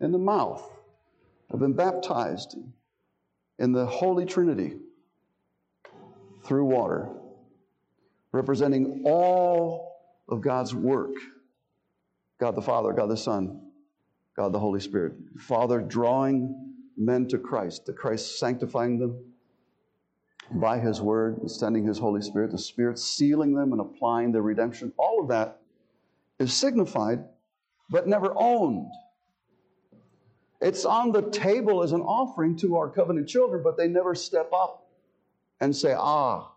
in 0.00 0.12
the 0.12 0.18
mouth 0.18 0.64
have 1.50 1.58
been 1.58 1.72
baptized 1.72 2.56
in 3.58 3.72
the 3.72 3.86
Holy 3.86 4.26
Trinity 4.26 4.76
through 6.48 6.64
water, 6.64 7.08
representing 8.32 9.02
all 9.06 10.00
of 10.28 10.40
God's 10.40 10.74
work 10.74 11.12
God 12.38 12.54
the 12.54 12.62
Father, 12.62 12.92
God 12.92 13.10
the 13.10 13.16
Son, 13.16 13.60
God 14.36 14.52
the 14.52 14.60
Holy 14.60 14.80
Spirit. 14.80 15.14
Father 15.38 15.80
drawing 15.80 16.74
men 16.96 17.26
to 17.28 17.38
Christ, 17.38 17.86
the 17.86 17.92
Christ 17.92 18.38
sanctifying 18.38 18.98
them 18.98 19.18
by 20.52 20.78
His 20.78 21.00
Word 21.00 21.38
and 21.38 21.50
sending 21.50 21.84
His 21.84 21.98
Holy 21.98 22.22
Spirit, 22.22 22.52
the 22.52 22.58
Spirit 22.58 22.98
sealing 22.98 23.54
them 23.54 23.72
and 23.72 23.80
applying 23.80 24.32
their 24.32 24.42
redemption. 24.42 24.92
All 24.96 25.20
of 25.20 25.28
that 25.28 25.60
is 26.38 26.52
signified 26.52 27.24
but 27.90 28.06
never 28.06 28.32
owned. 28.36 28.90
It's 30.60 30.84
on 30.84 31.12
the 31.12 31.22
table 31.22 31.82
as 31.82 31.92
an 31.92 32.02
offering 32.02 32.56
to 32.58 32.76
our 32.76 32.88
covenant 32.88 33.28
children, 33.28 33.62
but 33.62 33.76
they 33.76 33.88
never 33.88 34.14
step 34.14 34.50
up 34.52 34.87
and 35.60 35.74
say, 35.74 35.94
Ah, 35.96 36.50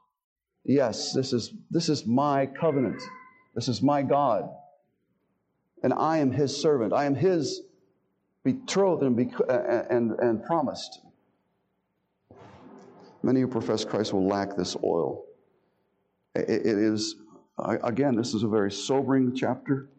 yes, 0.63 1.13
this 1.13 1.33
is, 1.33 1.53
this 1.69 1.89
is 1.89 2.05
my 2.05 2.45
covenant. 2.45 3.01
This 3.55 3.67
is 3.67 3.81
my 3.81 4.01
God. 4.01 4.49
And 5.83 5.93
I 5.93 6.19
am 6.19 6.31
his 6.31 6.55
servant. 6.55 6.93
I 6.93 7.05
am 7.05 7.15
his 7.15 7.61
betrothed 8.43 9.03
and, 9.03 9.19
and, 9.89 10.11
and 10.19 10.43
promised. 10.43 11.01
Many 13.23 13.41
who 13.41 13.47
profess 13.47 13.85
Christ 13.85 14.13
will 14.13 14.27
lack 14.27 14.55
this 14.55 14.75
oil. 14.83 15.25
it, 16.35 16.49
it 16.49 16.65
is, 16.65 17.15
again, 17.59 18.15
this 18.15 18.33
is 18.33 18.43
a 18.43 18.47
very 18.47 18.71
sobering 18.71 19.35
chapter. 19.35 19.89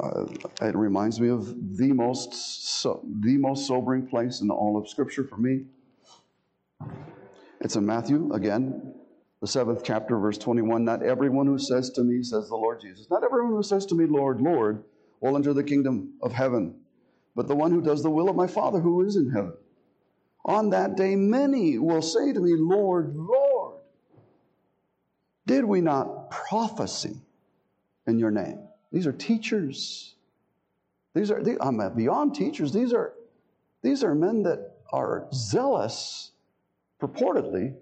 Uh, 0.00 0.24
it 0.62 0.76
reminds 0.76 1.20
me 1.20 1.28
of 1.28 1.76
the 1.76 1.92
most, 1.92 2.32
so, 2.34 3.04
the 3.20 3.36
most 3.36 3.66
sobering 3.66 4.06
place 4.06 4.40
in 4.40 4.50
all 4.50 4.76
of 4.76 4.88
Scripture 4.88 5.24
for 5.24 5.36
me. 5.36 5.64
It's 7.64 7.76
in 7.76 7.86
Matthew, 7.86 8.30
again, 8.34 8.92
the 9.40 9.46
seventh 9.46 9.82
chapter, 9.84 10.18
verse 10.18 10.36
21. 10.36 10.84
Not 10.84 11.02
everyone 11.02 11.46
who 11.46 11.58
says 11.58 11.88
to 11.92 12.04
me, 12.04 12.22
says 12.22 12.50
the 12.50 12.56
Lord 12.56 12.82
Jesus, 12.82 13.06
not 13.10 13.24
everyone 13.24 13.52
who 13.52 13.62
says 13.62 13.86
to 13.86 13.94
me, 13.94 14.04
Lord, 14.04 14.42
Lord, 14.42 14.84
will 15.20 15.34
enter 15.34 15.54
the 15.54 15.64
kingdom 15.64 16.12
of 16.20 16.32
heaven, 16.32 16.74
but 17.34 17.48
the 17.48 17.56
one 17.56 17.70
who 17.70 17.80
does 17.80 18.02
the 18.02 18.10
will 18.10 18.28
of 18.28 18.36
my 18.36 18.46
Father 18.46 18.80
who 18.80 19.02
is 19.02 19.16
in 19.16 19.30
heaven. 19.30 19.54
On 20.44 20.70
that 20.70 20.94
day, 20.98 21.16
many 21.16 21.78
will 21.78 22.02
say 22.02 22.34
to 22.34 22.38
me, 22.38 22.52
Lord, 22.54 23.16
Lord, 23.16 23.80
did 25.46 25.64
we 25.64 25.80
not 25.80 26.30
prophesy 26.30 27.16
in 28.06 28.18
your 28.18 28.30
name? 28.30 28.58
These 28.92 29.06
are 29.06 29.12
teachers. 29.12 30.14
These 31.14 31.30
are, 31.30 31.42
they, 31.42 31.56
I'm 31.58 31.80
beyond 31.96 32.34
teachers. 32.34 32.74
These 32.74 32.92
are, 32.92 33.14
these 33.80 34.04
are 34.04 34.14
men 34.14 34.42
that 34.42 34.76
are 34.92 35.28
zealous, 35.32 36.30
purportedly, 37.06 37.74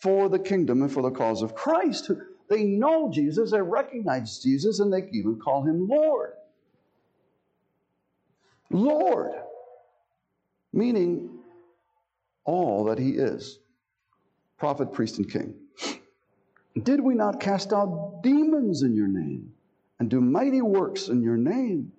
for 0.00 0.28
the 0.28 0.38
kingdom 0.38 0.82
and 0.82 0.92
for 0.92 1.02
the 1.02 1.10
cause 1.10 1.42
of 1.42 1.54
Christ. 1.54 2.10
They 2.48 2.64
know 2.64 3.10
Jesus, 3.10 3.52
they 3.52 3.60
recognize 3.60 4.38
Jesus, 4.38 4.80
and 4.80 4.92
they 4.92 5.08
even 5.12 5.40
call 5.40 5.64
him 5.64 5.88
Lord. 5.88 6.32
Lord, 8.70 9.32
meaning 10.72 11.30
all 12.44 12.84
that 12.84 12.98
he 12.98 13.10
is 13.10 13.58
prophet, 14.58 14.92
priest, 14.92 15.18
and 15.18 15.30
king. 15.30 15.54
Did 16.82 17.00
we 17.00 17.14
not 17.14 17.40
cast 17.40 17.72
out 17.72 18.20
demons 18.22 18.82
in 18.82 18.94
your 18.94 19.08
name? 19.08 19.54
and 19.98 20.10
do 20.10 20.20
mighty 20.20 20.60
works 20.60 21.08
in 21.08 21.22
your 21.22 21.36
name. 21.36 21.92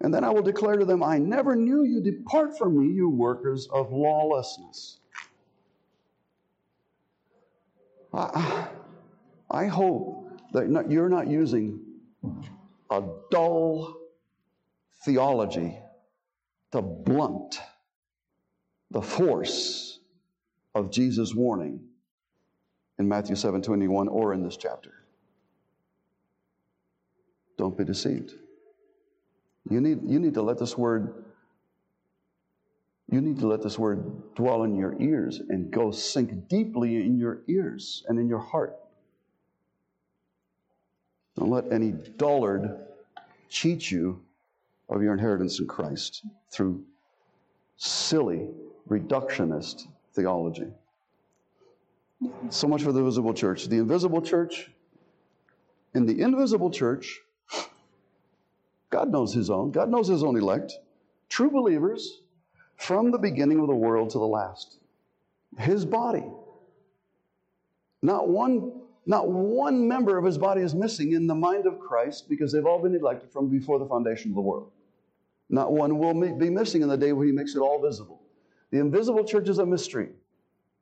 And 0.00 0.12
then 0.12 0.24
I 0.24 0.30
will 0.30 0.42
declare 0.42 0.76
to 0.76 0.84
them, 0.84 1.02
I 1.02 1.18
never 1.18 1.54
knew 1.54 1.84
you. 1.84 2.02
Depart 2.02 2.58
from 2.58 2.78
me, 2.78 2.92
you 2.92 3.08
workers 3.08 3.68
of 3.72 3.92
lawlessness. 3.92 4.98
I, 8.14 9.66
hope 9.66 10.30
that 10.52 10.90
you're 10.90 11.08
not 11.08 11.28
using 11.28 11.80
a 12.90 13.02
dull 13.30 13.96
theology 15.04 15.78
to 16.72 16.82
blunt 16.82 17.58
the 18.90 19.00
force 19.00 20.00
of 20.74 20.90
Jesus' 20.90 21.34
warning 21.34 21.80
in 22.98 23.08
Matthew 23.08 23.36
7 23.36 23.62
21 23.62 24.08
or 24.08 24.34
in 24.34 24.42
this 24.42 24.56
chapter. 24.56 24.92
Don't 27.56 27.76
be 27.76 27.84
deceived. 27.84 28.32
You 29.70 29.80
need, 29.80 30.00
you 30.04 30.18
need 30.18 30.34
to 30.34 30.42
let 30.42 30.58
this 30.58 30.76
word 30.76 31.24
you 33.12 33.20
need 33.20 33.38
to 33.40 33.46
let 33.46 33.62
this 33.62 33.78
word 33.78 34.34
dwell 34.34 34.62
in 34.62 34.74
your 34.74 35.00
ears 35.00 35.38
and 35.50 35.70
go 35.70 35.90
sink 35.90 36.48
deeply 36.48 36.96
in 36.96 37.18
your 37.18 37.42
ears 37.46 38.04
and 38.08 38.18
in 38.18 38.26
your 38.26 38.38
heart. 38.38 38.74
Don't 41.36 41.50
let 41.50 41.70
any 41.70 41.92
dullard 42.16 42.86
cheat 43.50 43.90
you 43.90 44.22
of 44.88 45.02
your 45.02 45.12
inheritance 45.12 45.60
in 45.60 45.66
Christ 45.66 46.24
through 46.50 46.82
silly 47.76 48.48
reductionist 48.88 49.88
theology. 50.14 50.68
So 52.48 52.66
much 52.66 52.82
for 52.82 52.92
the 52.92 53.02
visible 53.02 53.34
church. 53.34 53.66
The 53.66 53.76
invisible 53.76 54.22
church, 54.22 54.70
in 55.94 56.06
the 56.06 56.18
invisible 56.22 56.70
church, 56.70 57.20
God 58.88 59.10
knows 59.10 59.34
his 59.34 59.50
own. 59.50 59.70
God 59.70 59.90
knows 59.90 60.08
his 60.08 60.24
own 60.24 60.38
elect. 60.38 60.72
True 61.28 61.50
believers 61.50 62.22
from 62.82 63.12
the 63.12 63.18
beginning 63.18 63.60
of 63.60 63.68
the 63.68 63.74
world 63.74 64.10
to 64.10 64.18
the 64.18 64.26
last. 64.26 64.78
His 65.58 65.84
body. 65.84 66.24
Not 68.02 68.28
one, 68.28 68.72
not 69.06 69.28
one 69.28 69.86
member 69.86 70.18
of 70.18 70.24
his 70.24 70.36
body 70.36 70.62
is 70.62 70.74
missing 70.74 71.12
in 71.12 71.28
the 71.28 71.34
mind 71.34 71.66
of 71.66 71.78
Christ 71.78 72.28
because 72.28 72.50
they've 72.50 72.66
all 72.66 72.82
been 72.82 72.96
elected 72.96 73.30
from 73.30 73.48
before 73.48 73.78
the 73.78 73.86
foundation 73.86 74.32
of 74.32 74.34
the 74.34 74.40
world. 74.40 74.72
Not 75.48 75.72
one 75.72 75.98
will 75.98 76.14
be 76.36 76.50
missing 76.50 76.82
in 76.82 76.88
the 76.88 76.96
day 76.96 77.12
when 77.12 77.26
he 77.28 77.32
makes 77.32 77.54
it 77.54 77.60
all 77.60 77.80
visible. 77.80 78.20
The 78.70 78.80
invisible 78.80 79.24
church 79.24 79.48
is 79.48 79.58
a 79.58 79.66
mystery 79.66 80.08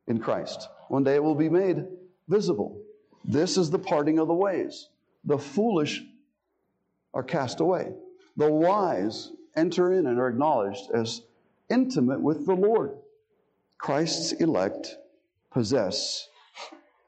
in 0.06 0.20
Christ. 0.20 0.68
One 0.88 1.04
day 1.04 1.16
it 1.16 1.22
will 1.22 1.34
be 1.34 1.50
made 1.50 1.84
visible. 2.28 2.80
This 3.24 3.58
is 3.58 3.68
the 3.68 3.78
parting 3.78 4.18
of 4.18 4.28
the 4.28 4.34
ways. 4.34 4.88
The 5.24 5.36
foolish 5.38 6.02
are 7.12 7.22
cast 7.22 7.60
away. 7.60 7.92
The 8.38 8.50
wise 8.50 9.32
enter 9.54 9.92
in 9.92 10.06
and 10.06 10.18
are 10.18 10.28
acknowledged 10.28 10.90
as 10.94 11.22
intimate 11.70 12.20
with 12.20 12.46
the 12.46 12.54
Lord. 12.54 12.92
Christ's 13.78 14.32
elect 14.32 14.96
possess 15.50 16.28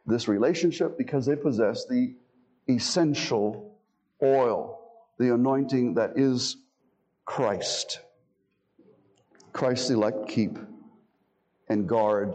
this 0.07 0.29
relationship 0.29 0.96
because 0.96 1.27
they 1.27 1.37
possess 1.37 1.87
the 1.87 2.14
essential 2.68 3.77
oil, 4.22 4.81
the 5.18 5.35
anointing 5.35 5.94
that 5.94 6.12
is 6.16 6.57
Christ. 7.25 8.01
Christ's 9.53 9.90
elect 9.90 10.29
keep 10.29 10.59
and 11.68 11.88
guard 11.88 12.35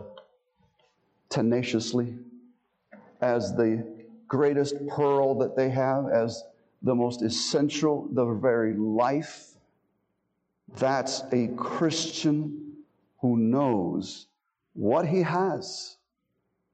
tenaciously 1.30 2.16
as 3.22 3.56
the 3.56 3.86
greatest 4.28 4.76
pearl 4.88 5.36
that 5.40 5.56
they 5.56 5.70
have, 5.70 6.08
as 6.10 6.44
the 6.82 6.94
most 6.94 7.22
essential, 7.22 8.08
the 8.12 8.26
very 8.26 8.74
life. 8.76 9.57
That's 10.76 11.24
a 11.32 11.48
Christian 11.56 12.74
who 13.20 13.38
knows 13.38 14.28
what 14.74 15.08
he 15.08 15.22
has 15.24 15.98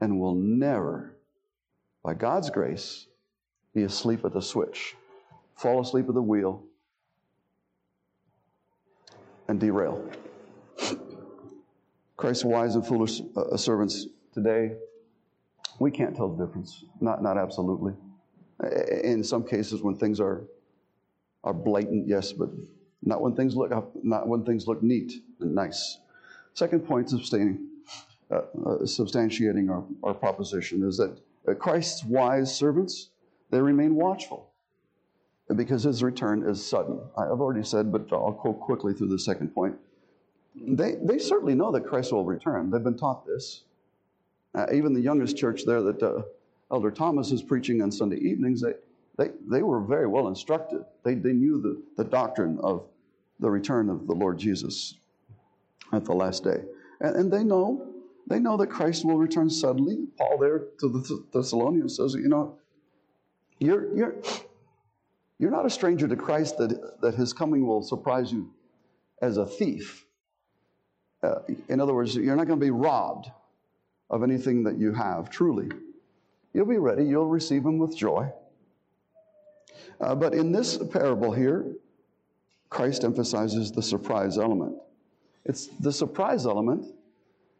and 0.02 0.20
will 0.20 0.36
never, 0.36 1.16
by 2.04 2.14
God's 2.14 2.50
grace, 2.50 3.08
be 3.74 3.84
asleep 3.84 4.26
at 4.26 4.34
the 4.34 4.42
switch, 4.42 4.96
fall 5.56 5.82
asleep 5.82 6.08
at 6.10 6.14
the 6.14 6.22
wheel, 6.22 6.64
and 9.48 9.60
derail. 9.60 10.10
Christ's 12.18 12.46
wise 12.46 12.76
and 12.76 12.86
foolish 12.86 13.22
uh, 13.36 13.58
servants 13.58 14.08
today, 14.34 14.76
we 15.80 15.92
can't 15.92 16.16
tell 16.16 16.30
the 16.30 16.46
difference. 16.46 16.86
Not, 17.02 17.22
not 17.24 17.38
absolutely. 17.38 17.94
In 19.04 19.24
some 19.24 19.44
cases, 19.44 19.82
when 19.82 19.96
things 19.96 20.20
are, 20.20 20.44
are 21.44 21.54
blatant, 21.54 22.08
yes, 22.08 22.32
but 22.32 22.50
not 23.06 23.22
when 23.22 23.36
things 23.36 23.56
look 23.56 23.72
not 24.04 24.28
when 24.28 24.44
things 24.44 24.68
look 24.68 24.82
neat 24.82 25.14
and 25.40 25.54
nice. 25.54 26.00
Second 26.54 26.82
point, 26.82 27.10
sustaining, 27.10 27.68
uh, 28.30 28.36
uh, 28.36 28.78
substantiating 28.84 29.70
our, 29.70 29.84
our 30.04 30.14
proposition 30.14 30.84
is 30.88 30.98
that 30.98 31.18
Christ's 31.60 32.04
wise 32.04 32.56
servants 32.56 33.10
they 33.54 33.62
remain 33.62 33.94
watchful 33.94 34.50
because 35.56 35.84
his 35.84 36.02
return 36.02 36.42
is 36.50 36.66
sudden. 36.66 37.00
I've 37.16 37.40
already 37.40 37.64
said, 37.64 37.92
but 37.92 38.08
I'll 38.12 38.32
go 38.32 38.52
quickly 38.52 38.94
through 38.94 39.10
the 39.10 39.20
second 39.20 39.54
point. 39.54 39.76
They, 40.56 40.96
they 41.04 41.20
certainly 41.20 41.54
know 41.54 41.72
that 41.72 41.86
Christ 41.86 42.12
will 42.12 42.26
return. 42.26 42.72
They've 42.72 42.84
been 42.84 42.98
taught 42.98 43.28
this. 43.28 43.64
Uh, 44.56 44.66
even 44.74 44.94
the 44.94 45.02
youngest 45.02 45.38
church 45.38 45.66
there 45.66 45.82
that 45.82 46.02
uh, 46.02 46.22
Elder 46.72 46.90
Thomas 46.90 47.32
is 47.32 47.44
preaching 47.44 47.82
on 47.84 47.92
Sunday 47.92 48.18
evenings, 48.18 48.62
they, 48.62 48.74
they, 49.18 49.30
they 49.48 49.62
were 49.62 49.82
very 49.82 50.08
well 50.08 50.28
instructed. 50.28 50.84
They, 51.04 51.14
they 51.14 51.34
knew 51.34 51.62
the, 51.62 52.04
the 52.04 52.10
doctrine 52.10 52.58
of 52.64 52.88
the 53.40 53.50
return 53.50 53.90
of 53.90 54.08
the 54.08 54.14
Lord 54.14 54.38
Jesus 54.38 54.96
at 55.92 56.06
the 56.06 56.14
last 56.14 56.44
day. 56.44 56.64
And, 57.00 57.16
and 57.16 57.32
they 57.32 57.44
know 57.44 57.94
they 58.28 58.40
know 58.40 58.58
that 58.58 58.68
Christ 58.68 59.06
will 59.06 59.18
return 59.18 59.50
suddenly. 59.50 60.08
Paul 60.18 60.38
there 60.38 60.60
to 60.80 60.88
the 60.88 61.26
Thessalonians 61.34 61.98
says, 61.98 62.14
you 62.14 62.30
know, 62.30 62.58
you're, 63.60 63.96
you're, 63.96 64.16
you're 65.40 65.52
not 65.52 65.66
a 65.66 65.70
stranger 65.70 66.08
to 66.08 66.16
Christ 66.16 66.58
that, 66.58 67.02
that 67.02 67.16
his 67.16 67.34
coming 67.34 67.68
will 67.68 67.82
surprise 67.82 68.32
you 68.32 68.52
as 69.22 69.38
a 69.38 69.46
thief. 69.46 70.06
Uh, 71.22 71.36
in 71.70 71.80
other 71.80 71.94
words, 71.94 72.16
you're 72.16 72.36
not 72.36 72.48
going 72.48 72.60
to 72.60 72.66
be 72.66 72.72
robbed 72.72 73.30
of 74.10 74.24
anything 74.24 74.64
that 74.64 74.78
you 74.78 74.94
have, 74.94 75.30
truly. 75.30 75.70
You'll 76.54 76.66
be 76.66 76.78
ready, 76.78 77.06
you'll 77.06 77.28
receive 77.28 77.66
him 77.66 77.78
with 77.78 77.96
joy. 77.96 78.32
Uh, 80.00 80.16
but 80.16 80.34
in 80.34 80.52
this 80.52 80.78
parable 80.78 81.32
here, 81.32 81.66
Christ 82.74 83.04
emphasizes 83.04 83.72
the 83.72 83.84
surprise 83.84 84.40
element. 84.40 84.76
It's 85.46 85.68
the 85.80 85.92
surprise 85.92 86.48
element 86.48 86.92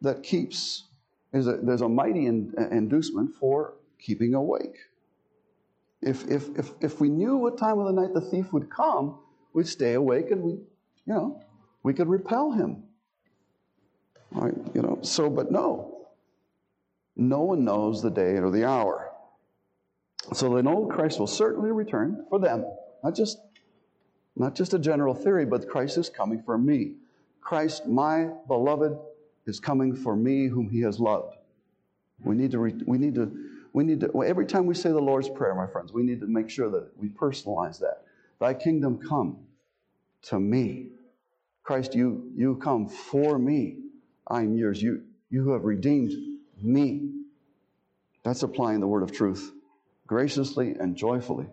that 0.00 0.24
keeps, 0.24 0.88
is 1.32 1.46
a, 1.46 1.58
there's 1.62 1.82
a 1.82 1.88
mighty 1.88 2.26
in, 2.26 2.52
inducement 2.72 3.32
for 3.36 3.74
keeping 4.00 4.34
awake. 4.34 4.76
If, 6.02 6.26
if, 6.28 6.48
if, 6.58 6.72
if 6.80 7.00
we 7.00 7.08
knew 7.10 7.36
what 7.36 7.56
time 7.56 7.78
of 7.78 7.86
the 7.86 7.92
night 7.92 8.12
the 8.12 8.20
thief 8.20 8.52
would 8.52 8.68
come, 8.68 9.20
we'd 9.52 9.68
stay 9.68 9.94
awake 9.94 10.32
and 10.32 10.42
we, 10.42 10.50
you 10.50 10.64
know, 11.06 11.40
we 11.84 11.94
could 11.94 12.08
repel 12.08 12.50
him. 12.50 12.82
Right? 14.32 14.54
You 14.74 14.82
know, 14.82 14.98
so, 15.02 15.30
but 15.30 15.52
no. 15.52 16.08
No 17.14 17.42
one 17.42 17.64
knows 17.64 18.02
the 18.02 18.10
day 18.10 18.36
or 18.38 18.50
the 18.50 18.64
hour. 18.64 19.12
So 20.32 20.52
they 20.56 20.62
know 20.62 20.86
Christ 20.86 21.20
will 21.20 21.28
certainly 21.28 21.70
return 21.70 22.26
for 22.28 22.40
them, 22.40 22.64
not 23.04 23.14
just, 23.14 23.38
not 24.36 24.54
just 24.54 24.74
a 24.74 24.78
general 24.78 25.14
theory, 25.14 25.46
but 25.46 25.68
Christ 25.68 25.98
is 25.98 26.08
coming 26.08 26.42
for 26.42 26.58
me. 26.58 26.94
Christ, 27.40 27.86
my 27.86 28.30
beloved, 28.48 28.98
is 29.46 29.60
coming 29.60 29.94
for 29.94 30.16
me 30.16 30.48
whom 30.48 30.68
he 30.68 30.80
has 30.80 30.98
loved. 30.98 31.36
We 32.24 32.34
need 32.34 32.50
to, 32.52 32.58
re, 32.58 32.74
we 32.86 32.98
need 32.98 33.14
to 33.16 33.30
we 33.74 33.82
need 33.82 34.00
to, 34.00 34.22
every 34.22 34.46
time 34.46 34.66
we 34.66 34.74
say 34.74 34.90
the 34.90 35.00
Lord's 35.00 35.28
Prayer, 35.28 35.52
my 35.52 35.66
friends, 35.66 35.92
we 35.92 36.04
need 36.04 36.20
to 36.20 36.28
make 36.28 36.48
sure 36.48 36.70
that 36.70 36.96
we 36.96 37.08
personalize 37.08 37.80
that. 37.80 38.04
Thy 38.38 38.54
kingdom 38.54 38.98
come 38.98 39.38
to 40.22 40.38
me. 40.38 40.90
Christ, 41.64 41.92
you, 41.92 42.30
you 42.36 42.54
come 42.54 42.88
for 42.88 43.36
me. 43.36 43.78
I 44.28 44.42
am 44.42 44.56
yours. 44.56 44.80
You, 44.80 45.02
you 45.28 45.50
have 45.50 45.64
redeemed 45.64 46.12
me. 46.62 47.10
That's 48.22 48.44
applying 48.44 48.78
the 48.78 48.86
word 48.86 49.02
of 49.02 49.10
truth 49.10 49.50
graciously 50.06 50.76
and 50.78 50.96
joyfully. 50.96 51.46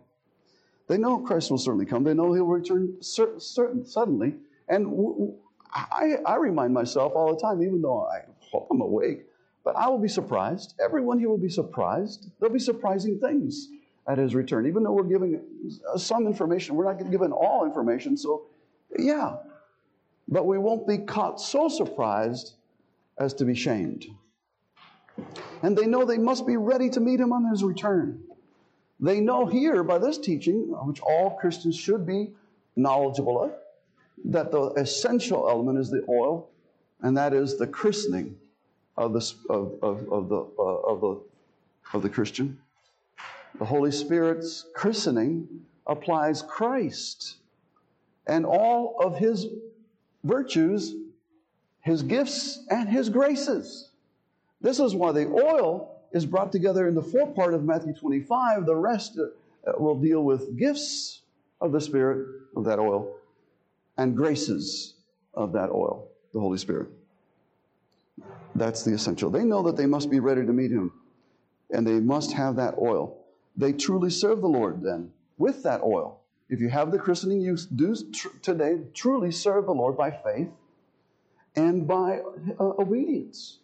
They 0.92 0.98
know 0.98 1.20
Christ 1.20 1.50
will 1.50 1.58
certainly 1.58 1.86
come. 1.86 2.04
They 2.04 2.14
know 2.14 2.34
he'll 2.34 2.44
return 2.44 2.98
certain, 3.00 3.40
certain 3.40 3.86
suddenly. 3.86 4.36
And 4.68 5.34
I, 5.74 6.18
I 6.26 6.36
remind 6.36 6.74
myself 6.74 7.14
all 7.16 7.34
the 7.34 7.40
time, 7.40 7.64
even 7.64 7.82
though 7.82 8.06
I 8.08 8.26
hope 8.52 8.68
I'm 8.70 8.82
awake, 8.82 9.26
but 9.64 9.78
I 9.78 9.88
will 9.88 10.00
be 10.00 10.10
surprised. 10.10 10.74
Everyone 10.84 11.18
here 11.18 11.30
will 11.30 11.38
be 11.38 11.48
surprised. 11.48 12.30
There'll 12.38 12.52
be 12.52 12.60
surprising 12.60 13.22
things 13.22 13.70
at 14.06 14.18
his 14.18 14.36
return. 14.36 14.68
Even 14.68 14.84
though 14.84 14.92
we're 14.92 15.04
giving 15.04 15.40
some 15.96 16.28
information, 16.28 16.76
we're 16.76 16.92
not 16.92 17.10
given 17.10 17.32
all 17.32 17.64
information. 17.64 18.18
So, 18.18 18.48
yeah. 19.00 19.38
But 20.28 20.46
we 20.46 20.58
won't 20.58 20.86
be 20.86 20.98
caught 20.98 21.40
so 21.40 21.70
surprised 21.70 22.56
as 23.18 23.34
to 23.36 23.46
be 23.46 23.56
shamed. 23.56 24.08
And 25.62 25.78
they 25.78 25.86
know 25.86 26.04
they 26.04 26.18
must 26.18 26.46
be 26.46 26.58
ready 26.58 26.90
to 26.90 27.00
meet 27.00 27.22
him 27.22 27.32
on 27.32 27.50
his 27.50 27.64
return. 27.64 28.26
They 29.02 29.20
know 29.20 29.48
here 29.48 29.84
by 29.84 29.98
this 29.98 30.20
teaching, 30.20 30.76
which 30.86 31.02
all 31.02 31.32
Christians 31.32 31.76
should 31.76 32.06
be 32.06 32.30
knowledgeable 32.76 33.44
of, 33.44 33.54
that 34.26 34.52
the 34.52 34.68
essential 34.78 35.50
element 35.50 35.80
is 35.80 35.90
the 35.90 36.06
oil, 36.08 36.50
and 37.02 37.18
that 37.18 37.34
is 37.34 37.58
the 37.58 37.66
christening 37.66 38.38
of 38.96 39.14
the, 39.14 39.34
of, 39.50 39.74
of, 39.82 40.12
of, 40.12 40.30
the, 40.30 40.48
uh, 40.60 40.62
of, 40.62 41.02
the, 41.02 41.22
of 41.94 42.04
the 42.04 42.10
Christian. 42.10 42.60
The 43.58 43.66
Holy 43.66 43.92
Spirit's 43.92 44.68
christening 44.76 45.48
applies 45.88 46.44
Christ 46.44 47.38
and 48.28 48.46
all 48.46 48.98
of 49.00 49.18
his 49.18 49.48
virtues, 50.24 50.94
his 51.82 52.04
gifts, 52.04 52.64
and 52.70 52.88
his 52.88 53.10
graces. 53.10 53.90
This 54.62 54.80
is 54.80 54.94
why 54.94 55.12
the 55.12 55.28
oil 55.28 55.91
is 56.14 56.26
brought 56.26 56.52
together 56.52 56.88
in 56.88 56.96
the 56.96 57.02
forepart 57.02 57.54
of 57.54 57.64
Matthew 57.64 57.94
25. 57.94 58.66
The 58.66 58.76
rest 58.76 59.18
uh, 59.18 59.72
will 59.78 60.00
deal 60.00 60.24
with 60.24 60.58
gifts 60.58 61.22
of 61.60 61.72
the 61.72 61.82
Spirit, 61.82 62.28
of 62.56 62.66
that 62.66 62.80
oil, 62.80 63.16
and 63.98 64.16
graces 64.16 64.96
of 65.34 65.54
that 65.54 65.70
oil, 65.70 66.08
the 66.34 66.40
Holy 66.40 66.58
Spirit. 66.58 66.90
That's 68.56 68.84
the 68.84 68.94
essential. 68.94 69.30
They 69.30 69.44
know 69.44 69.62
that 69.64 69.78
they 69.78 69.86
must 69.86 70.10
be 70.10 70.20
ready 70.20 70.46
to 70.46 70.52
meet 70.52 70.72
him, 70.72 70.92
and 71.70 71.86
they 71.86 72.00
must 72.00 72.34
have 72.34 72.56
that 72.58 72.76
oil. 72.78 73.18
They 73.56 73.74
truly 73.74 74.10
serve 74.10 74.42
the 74.42 74.48
Lord 74.48 74.82
then 74.82 75.12
with 75.38 75.64
that 75.64 75.82
oil. 75.82 76.20
If 76.50 76.60
you 76.60 76.70
have 76.70 76.92
the 76.92 77.00
christening, 77.00 77.40
you 77.40 77.58
do 77.76 77.96
tr- 78.12 78.38
today 78.42 78.80
truly 78.94 79.32
serve 79.32 79.66
the 79.66 79.72
Lord 79.74 79.96
by 79.96 80.12
faith 80.12 80.50
and 81.56 81.88
by 81.88 82.20
uh, 82.60 82.64
obedience. 82.80 83.60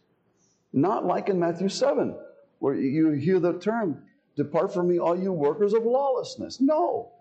Not 0.72 1.06
like 1.06 1.30
in 1.30 1.40
Matthew 1.40 1.70
7, 1.70 2.16
where 2.60 2.76
you 2.76 3.12
hear 3.12 3.40
the 3.40 3.54
term, 3.60 4.04
Depart 4.36 4.74
from 4.74 4.88
me, 4.88 5.00
all 5.00 5.20
you 5.20 5.34
workers 5.34 5.74
of 5.74 5.84
lawlessness. 5.84 6.62
No. 6.62 7.12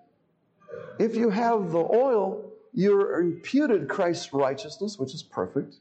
If 0.98 1.16
you 1.16 1.30
have 1.30 1.72
the 1.72 1.78
oil, 1.78 2.52
you're 2.74 3.20
imputed 3.20 3.88
Christ's 3.88 4.34
righteousness, 4.34 4.98
which 4.98 5.14
is 5.14 5.22
perfect 5.22 5.76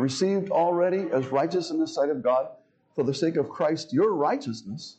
received 0.00 0.50
already 0.50 1.06
as 1.12 1.26
righteous 1.28 1.70
in 1.70 1.78
the 1.78 1.86
sight 1.86 2.10
of 2.10 2.22
God 2.22 2.48
for 2.94 3.04
the 3.04 3.14
sake 3.14 3.36
of 3.36 3.48
Christ, 3.48 3.92
your 3.92 4.14
righteousness. 4.14 4.96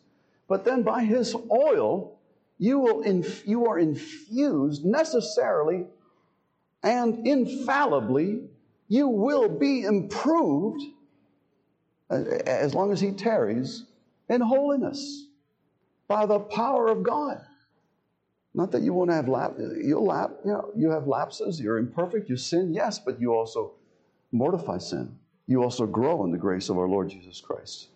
But 0.48 0.66
then 0.66 0.84
by 0.84 1.04
his 1.04 1.36
oil, 1.52 2.18
you, 2.58 2.80
will 2.80 3.02
inf- 3.02 3.48
you 3.48 3.68
are 3.68 3.78
infused 3.78 4.86
necessarily 4.86 5.86
and 6.84 7.28
infallibly, 7.28 8.44
you 8.88 9.08
will 9.08 9.50
be 9.50 9.84
improved 9.84 10.82
Uh, 12.10 12.24
as 12.46 12.74
long 12.74 12.92
as 12.92 13.02
he 13.02 13.12
tarries 13.12 13.84
in 14.30 14.42
holiness 14.42 15.28
by 16.08 16.26
the 16.26 16.40
power 16.40 16.88
of 16.88 17.04
God. 17.04 17.42
Not 18.54 18.72
that 18.72 18.82
you 18.82 18.94
won't 18.94 19.12
have 19.12 19.28
lap, 19.28 19.54
you'll 19.58 20.06
lap, 20.06 20.32
you 20.44 20.52
know, 20.52 20.72
you 20.76 20.90
have 20.90 21.06
lapses, 21.06 21.60
you're 21.60 21.78
imperfect, 21.78 22.30
you 22.30 22.38
sin, 22.38 22.74
yes, 22.74 22.98
but 22.98 23.20
you 23.20 23.34
also 23.34 23.74
mortify 24.32 24.78
sin, 24.78 25.18
you 25.48 25.62
also 25.62 25.86
grow 25.86 26.24
in 26.24 26.32
the 26.32 26.38
grace 26.38 26.70
of 26.70 26.78
our 26.78 26.88
Lord 26.88 27.10
Jesus 27.10 27.42
Christ. 27.42 27.90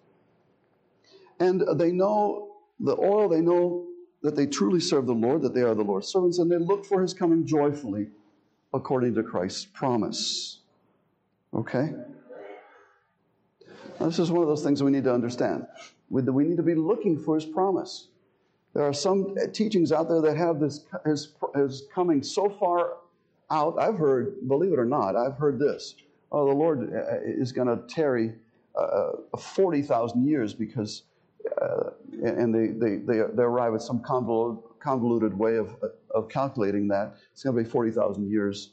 And 1.40 1.64
they 1.80 1.92
know 1.92 2.58
the 2.80 2.96
oil, 2.98 3.30
they 3.30 3.42
know 3.42 3.88
that 4.22 4.36
they 4.36 4.46
truly 4.46 4.80
serve 4.80 5.08
the 5.08 5.14
Lord, 5.14 5.42
that 5.42 5.56
they 5.56 5.62
are 5.62 5.74
the 5.74 5.84
Lord's 5.84 6.08
servants, 6.08 6.38
and 6.38 6.52
they 6.52 6.58
look 6.58 6.86
for 6.86 7.02
his 7.02 7.14
coming 7.14 7.46
joyfully 7.48 8.08
according 8.74 9.16
to 9.16 9.24
Christ's 9.24 9.66
promise. 9.66 10.60
Okay? 11.54 11.94
Now, 14.02 14.08
this 14.08 14.18
is 14.18 14.32
one 14.32 14.42
of 14.42 14.48
those 14.48 14.64
things 14.64 14.82
we 14.82 14.90
need 14.90 15.04
to 15.04 15.14
understand. 15.14 15.68
We 16.10 16.24
we 16.24 16.44
need 16.44 16.58
to 16.58 16.64
be 16.64 16.74
looking 16.74 17.20
for 17.20 17.36
his 17.36 17.46
promise. 17.46 18.08
There 18.74 18.84
are 18.84 18.94
some 18.94 19.36
teachings 19.54 19.92
out 19.92 20.10
there 20.10 20.22
that 20.22 20.36
have 20.38 20.60
this 20.60 20.86
his, 21.06 21.34
his 21.54 21.84
coming 21.94 22.24
so 22.24 22.50
far 22.50 22.98
out. 23.52 23.78
I've 23.78 24.00
heard, 24.00 24.48
believe 24.48 24.74
it 24.74 24.80
or 24.80 24.86
not, 24.86 25.16
I've 25.16 25.38
heard 25.38 25.60
this 25.60 25.94
oh, 26.32 26.48
the 26.48 26.56
Lord 26.56 26.92
uh, 26.94 27.18
is 27.24 27.52
going 27.52 27.68
to 27.68 27.84
tarry 27.94 28.34
uh, 28.76 29.12
uh 29.34 29.38
40,000 29.38 30.26
years 30.26 30.54
because, 30.56 31.04
uh, 31.62 31.92
and 32.24 32.56
they, 32.56 32.68
they, 32.68 32.96
they, 32.98 33.22
they, 33.34 33.44
arrive 33.44 33.76
at 33.76 33.82
some 33.82 34.00
convoluted, 34.00 34.64
convoluted 34.80 35.38
way 35.38 35.58
of, 35.58 35.76
of 36.10 36.30
calculating 36.30 36.88
that. 36.88 37.18
It's 37.34 37.44
going 37.44 37.56
to 37.56 37.64
be 37.64 37.70
40,000 37.70 38.32
years. 38.32 38.72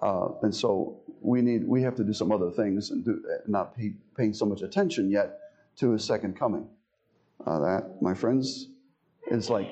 Uh, 0.00 0.28
and 0.42 0.54
so 0.54 1.00
we 1.22 1.40
need 1.40 1.66
we 1.66 1.82
have 1.82 1.94
to 1.96 2.04
do 2.04 2.12
some 2.12 2.32
other 2.32 2.50
things 2.50 2.90
and 2.90 3.04
do, 3.04 3.22
not 3.46 3.76
pay, 3.76 3.94
paying 4.16 4.34
so 4.34 4.44
much 4.44 4.62
attention 4.62 5.10
yet 5.10 5.38
to 5.76 5.92
his 5.92 6.04
second 6.04 6.38
coming. 6.38 6.68
Uh, 7.46 7.58
that, 7.60 8.02
my 8.02 8.14
friends, 8.14 8.68
is 9.30 9.50
like, 9.50 9.68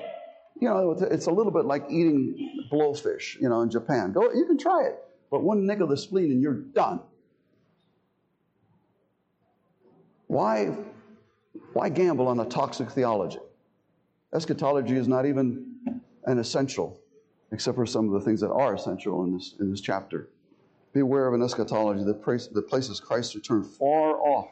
you 0.59 0.67
know, 0.67 0.91
it's 0.91 1.27
a 1.27 1.31
little 1.31 1.51
bit 1.51 1.65
like 1.65 1.85
eating 1.89 2.67
blowfish, 2.71 3.39
you 3.39 3.49
know, 3.49 3.61
in 3.61 3.69
Japan. 3.69 4.11
Go, 4.11 4.31
you 4.33 4.45
can 4.45 4.57
try 4.57 4.83
it, 4.85 4.97
but 5.29 5.41
one 5.41 5.65
nick 5.65 5.79
of 5.79 5.89
the 5.89 5.97
spleen 5.97 6.31
and 6.31 6.41
you're 6.41 6.53
done. 6.53 7.01
Why, 10.27 10.75
why 11.73 11.89
gamble 11.89 12.27
on 12.27 12.39
a 12.39 12.45
toxic 12.45 12.89
theology? 12.89 13.39
Eschatology 14.33 14.95
is 14.95 15.07
not 15.07 15.25
even 15.25 16.01
an 16.25 16.39
essential, 16.39 16.99
except 17.51 17.75
for 17.75 17.85
some 17.85 18.07
of 18.07 18.13
the 18.13 18.21
things 18.21 18.39
that 18.39 18.51
are 18.51 18.73
essential 18.73 19.23
in 19.23 19.33
this, 19.33 19.55
in 19.59 19.69
this 19.69 19.81
chapter. 19.81 20.29
Beware 20.93 21.27
of 21.27 21.33
an 21.33 21.41
eschatology 21.41 22.03
that, 22.03 22.23
that 22.53 22.67
places 22.67 22.99
Christ's 22.99 23.35
return 23.35 23.63
far 23.63 24.19
off 24.19 24.51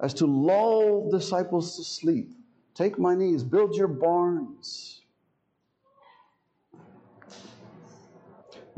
as 0.00 0.14
to 0.14 0.26
lull 0.26 1.10
disciples 1.10 1.76
to 1.76 1.84
sleep. 1.84 2.32
Take 2.74 2.98
my 2.98 3.14
knees, 3.14 3.42
build 3.42 3.74
your 3.74 3.88
barns. 3.88 5.02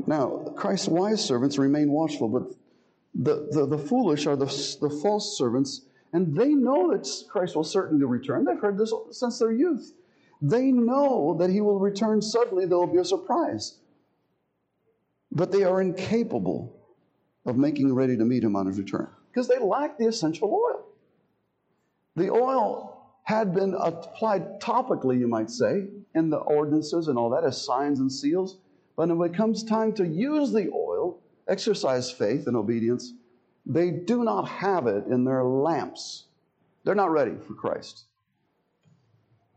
Now, 0.07 0.53
Christ's 0.55 0.87
wise 0.87 1.23
servants 1.23 1.57
remain 1.57 1.91
watchful, 1.91 2.27
but 2.27 2.55
the, 3.13 3.47
the, 3.51 3.65
the 3.65 3.77
foolish 3.77 4.25
are 4.25 4.35
the, 4.35 4.45
the 4.81 4.89
false 4.89 5.37
servants, 5.37 5.81
and 6.13 6.35
they 6.35 6.49
know 6.49 6.91
that 6.91 7.07
Christ 7.29 7.55
will 7.55 7.63
certainly 7.63 8.05
return. 8.05 8.45
They've 8.45 8.59
heard 8.59 8.77
this 8.77 8.93
since 9.11 9.39
their 9.39 9.51
youth. 9.51 9.93
They 10.41 10.71
know 10.71 11.35
that 11.39 11.51
he 11.51 11.61
will 11.61 11.79
return 11.79 12.21
suddenly, 12.21 12.65
there 12.65 12.77
will 12.77 12.87
be 12.87 12.97
a 12.97 13.05
surprise. 13.05 13.77
But 15.31 15.51
they 15.51 15.63
are 15.63 15.81
incapable 15.81 16.75
of 17.45 17.57
making 17.57 17.93
ready 17.93 18.17
to 18.17 18.25
meet 18.25 18.43
him 18.43 18.55
on 18.55 18.67
his 18.67 18.77
return 18.77 19.07
because 19.31 19.47
they 19.47 19.59
lack 19.59 19.97
the 19.97 20.07
essential 20.07 20.49
oil. 20.49 20.85
The 22.15 22.29
oil 22.29 22.91
had 23.23 23.53
been 23.53 23.73
applied 23.73 24.59
topically, 24.59 25.19
you 25.19 25.27
might 25.27 25.49
say, 25.49 25.87
in 26.13 26.29
the 26.29 26.37
ordinances 26.37 27.07
and 27.07 27.17
all 27.17 27.29
that 27.29 27.45
as 27.45 27.63
signs 27.63 27.99
and 27.99 28.11
seals. 28.11 28.57
But 28.97 29.07
when 29.07 29.31
it 29.31 29.35
comes 29.35 29.63
time 29.63 29.93
to 29.93 30.05
use 30.05 30.51
the 30.51 30.69
oil, 30.73 31.19
exercise 31.47 32.11
faith 32.11 32.47
and 32.47 32.57
obedience, 32.57 33.13
they 33.65 33.91
do 33.91 34.23
not 34.23 34.47
have 34.47 34.87
it 34.87 35.05
in 35.07 35.23
their 35.23 35.43
lamps. 35.43 36.25
They're 36.83 36.95
not 36.95 37.11
ready 37.11 37.37
for 37.37 37.53
Christ. 37.53 38.05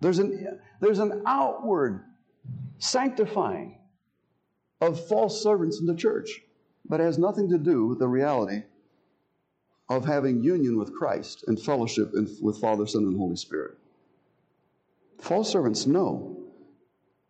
There's 0.00 0.18
an, 0.18 0.60
there's 0.80 0.98
an 0.98 1.22
outward 1.26 2.04
sanctifying 2.78 3.78
of 4.86 5.08
false 5.08 5.42
servants 5.42 5.80
in 5.80 5.86
the 5.86 5.94
church, 5.94 6.42
but 6.88 7.00
it 7.00 7.04
has 7.04 7.18
nothing 7.18 7.48
to 7.50 7.58
do 7.58 7.86
with 7.86 7.98
the 7.98 8.08
reality 8.08 8.62
of 9.88 10.04
having 10.04 10.42
union 10.42 10.78
with 10.78 10.94
Christ 10.94 11.44
and 11.46 11.60
fellowship 11.60 12.12
with 12.40 12.60
Father, 12.60 12.86
Son, 12.86 13.04
and 13.04 13.18
Holy 13.18 13.36
Spirit. 13.36 13.76
False 15.20 15.50
servants 15.50 15.86
know 15.86 16.36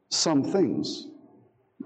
some 0.09 0.43
things, 0.43 1.09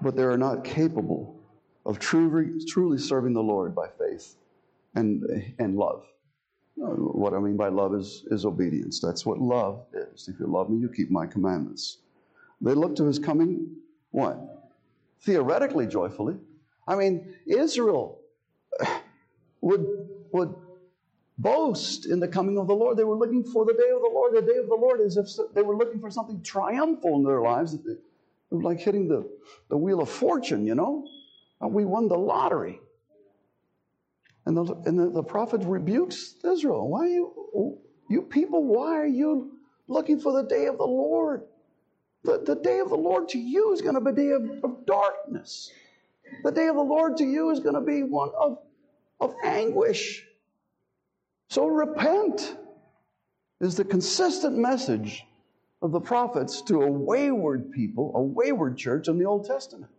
but 0.03 0.17
they 0.17 0.23
are 0.23 0.39
not 0.39 0.65
capable 0.65 1.41
of 1.87 1.99
truly, 1.99 2.65
truly 2.67 2.99
serving 2.99 3.33
the 3.33 3.43
Lord 3.43 3.75
by 3.75 3.89
faith 3.99 4.37
and, 4.95 5.25
and 5.59 5.77
love. 5.77 6.05
What 6.77 7.35
I 7.35 7.41
mean 7.41 7.57
by 7.57 7.69
love 7.69 7.95
is, 7.95 8.25
is 8.31 8.45
obedience. 8.45 9.01
That's 9.01 9.27
what 9.27 9.39
love 9.39 9.87
is. 9.93 10.29
If 10.29 10.39
you 10.39 10.47
love 10.47 10.71
me, 10.71 10.79
you 10.79 10.89
keep 10.89 11.11
my 11.11 11.27
commandments. 11.27 11.99
They 12.61 12.75
look 12.75 12.95
to 12.97 13.05
his 13.05 13.19
coming, 13.19 13.69
what? 14.11 14.58
Theoretically, 15.23 15.87
joyfully. 15.87 16.37
I 16.87 16.97
mean, 16.97 17.35
Israel 17.47 18.21
would, 19.61 19.87
would 20.33 20.55
boast 21.37 22.07
in 22.07 22.21
the 22.21 22.29
coming 22.29 22.59
of 22.59 22.67
the 22.67 22.75
Lord. 22.75 22.97
They 22.97 23.05
were 23.05 23.17
looking 23.17 23.45
for 23.45 23.65
the 23.65 23.75
day 23.75 23.91
of 23.95 24.01
the 24.01 24.11
Lord. 24.13 24.35
The 24.35 24.43
day 24.43 24.59
of 24.59 24.69
the 24.69 24.75
Lord 24.75 25.01
as 25.01 25.17
if 25.17 25.27
they 25.55 25.63
were 25.63 25.77
looking 25.77 26.01
for 26.01 26.11
something 26.11 26.43
triumphal 26.43 27.17
in 27.17 27.25
their 27.25 27.43
lives. 27.43 27.77
Like 28.51 28.81
hitting 28.81 29.09
the, 29.09 29.29
the 29.69 29.77
wheel 29.77 30.01
of 30.01 30.09
fortune, 30.09 30.67
you 30.67 30.75
know? 30.75 31.05
We 31.61 31.85
won 31.85 32.09
the 32.09 32.17
lottery. 32.17 32.81
And 34.47 34.57
the, 34.57 34.63
and 34.87 34.99
the, 34.99 35.11
the 35.11 35.23
prophet 35.23 35.61
rebukes 35.65 36.37
Israel. 36.43 36.89
Why 36.89 37.09
you, 37.09 37.79
you 38.09 38.23
people, 38.23 38.65
why 38.65 38.95
are 38.95 39.07
you 39.07 39.53
looking 39.89 40.21
for 40.21 40.33
the 40.33 40.49
day 40.49 40.67
of 40.67 40.79
the 40.79 40.87
Lord? 40.87 41.43
The, 42.25 42.43
the 42.45 42.57
day 42.57 42.81
of 42.81 42.89
the 42.89 42.97
Lord 42.97 43.29
to 43.31 43.39
you 43.39 43.73
is 43.73 43.81
going 43.81 43.95
to 43.95 44.01
be 44.01 44.11
a 44.11 44.15
day 44.15 44.31
of, 44.31 44.65
of 44.65 44.87
darkness. 44.87 45.71
The 46.43 46.51
day 46.51 46.67
of 46.67 46.77
the 46.77 46.83
Lord 46.83 47.17
to 47.19 47.25
you 47.25 47.51
is 47.51 47.61
going 47.61 47.75
to 47.75 47.81
be 47.81 48.03
one 48.03 48.31
of, 48.39 48.59
of 49.21 49.35
anguish. 49.45 50.25
So 51.49 51.67
repent 51.67 52.57
is 53.61 53.77
the 53.77 53.85
consistent 53.85 54.57
message 54.57 55.25
of 55.81 55.93
the 55.93 56.01
prophets 56.01 56.63
to 56.63 56.83
a 56.83 56.91
wayward 56.91 57.71
people, 57.73 58.13
a 58.15 58.23
wayward 58.23 58.77
church 58.77 59.09
in 59.09 59.19
the 59.19 59.25
Old 59.25 59.47
Testament. 59.47 59.91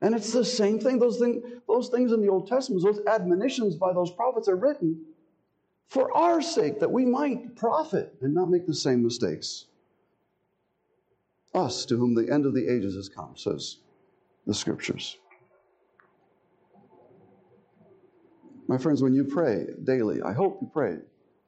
And 0.00 0.14
it's 0.14 0.32
the 0.32 0.44
same 0.44 0.80
thing. 0.80 0.98
Those, 0.98 1.18
thing, 1.18 1.42
those 1.68 1.88
things 1.88 2.10
in 2.10 2.20
the 2.20 2.28
Old 2.28 2.48
Testament, 2.48 2.82
those 2.82 3.00
admonitions 3.06 3.76
by 3.76 3.92
those 3.92 4.10
prophets 4.10 4.48
are 4.48 4.56
written 4.56 5.04
for 5.88 6.10
our 6.16 6.40
sake, 6.40 6.80
that 6.80 6.90
we 6.90 7.04
might 7.04 7.54
profit 7.54 8.14
and 8.22 8.34
not 8.34 8.50
make 8.50 8.66
the 8.66 8.74
same 8.74 9.02
mistakes. 9.02 9.66
Us, 11.54 11.84
to 11.86 11.96
whom 11.96 12.14
the 12.14 12.32
end 12.32 12.46
of 12.46 12.54
the 12.54 12.66
ages 12.68 12.94
has 12.94 13.08
come, 13.08 13.34
says 13.36 13.78
the 14.46 14.54
scriptures. 14.54 15.18
My 18.68 18.78
friends, 18.78 19.02
when 19.02 19.12
you 19.12 19.24
pray 19.24 19.66
daily, 19.84 20.22
I 20.22 20.32
hope 20.32 20.58
you 20.62 20.70
pray 20.72 20.96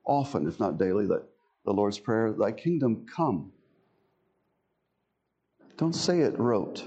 often, 0.04 0.46
if 0.46 0.60
not 0.60 0.78
daily, 0.78 1.06
that 1.06 1.24
the 1.64 1.72
Lord's 1.72 1.98
Prayer, 1.98 2.32
Thy 2.32 2.52
kingdom 2.52 3.06
come. 3.06 3.52
Don't 5.76 5.94
say 5.94 6.20
it 6.20 6.38
rote. 6.38 6.86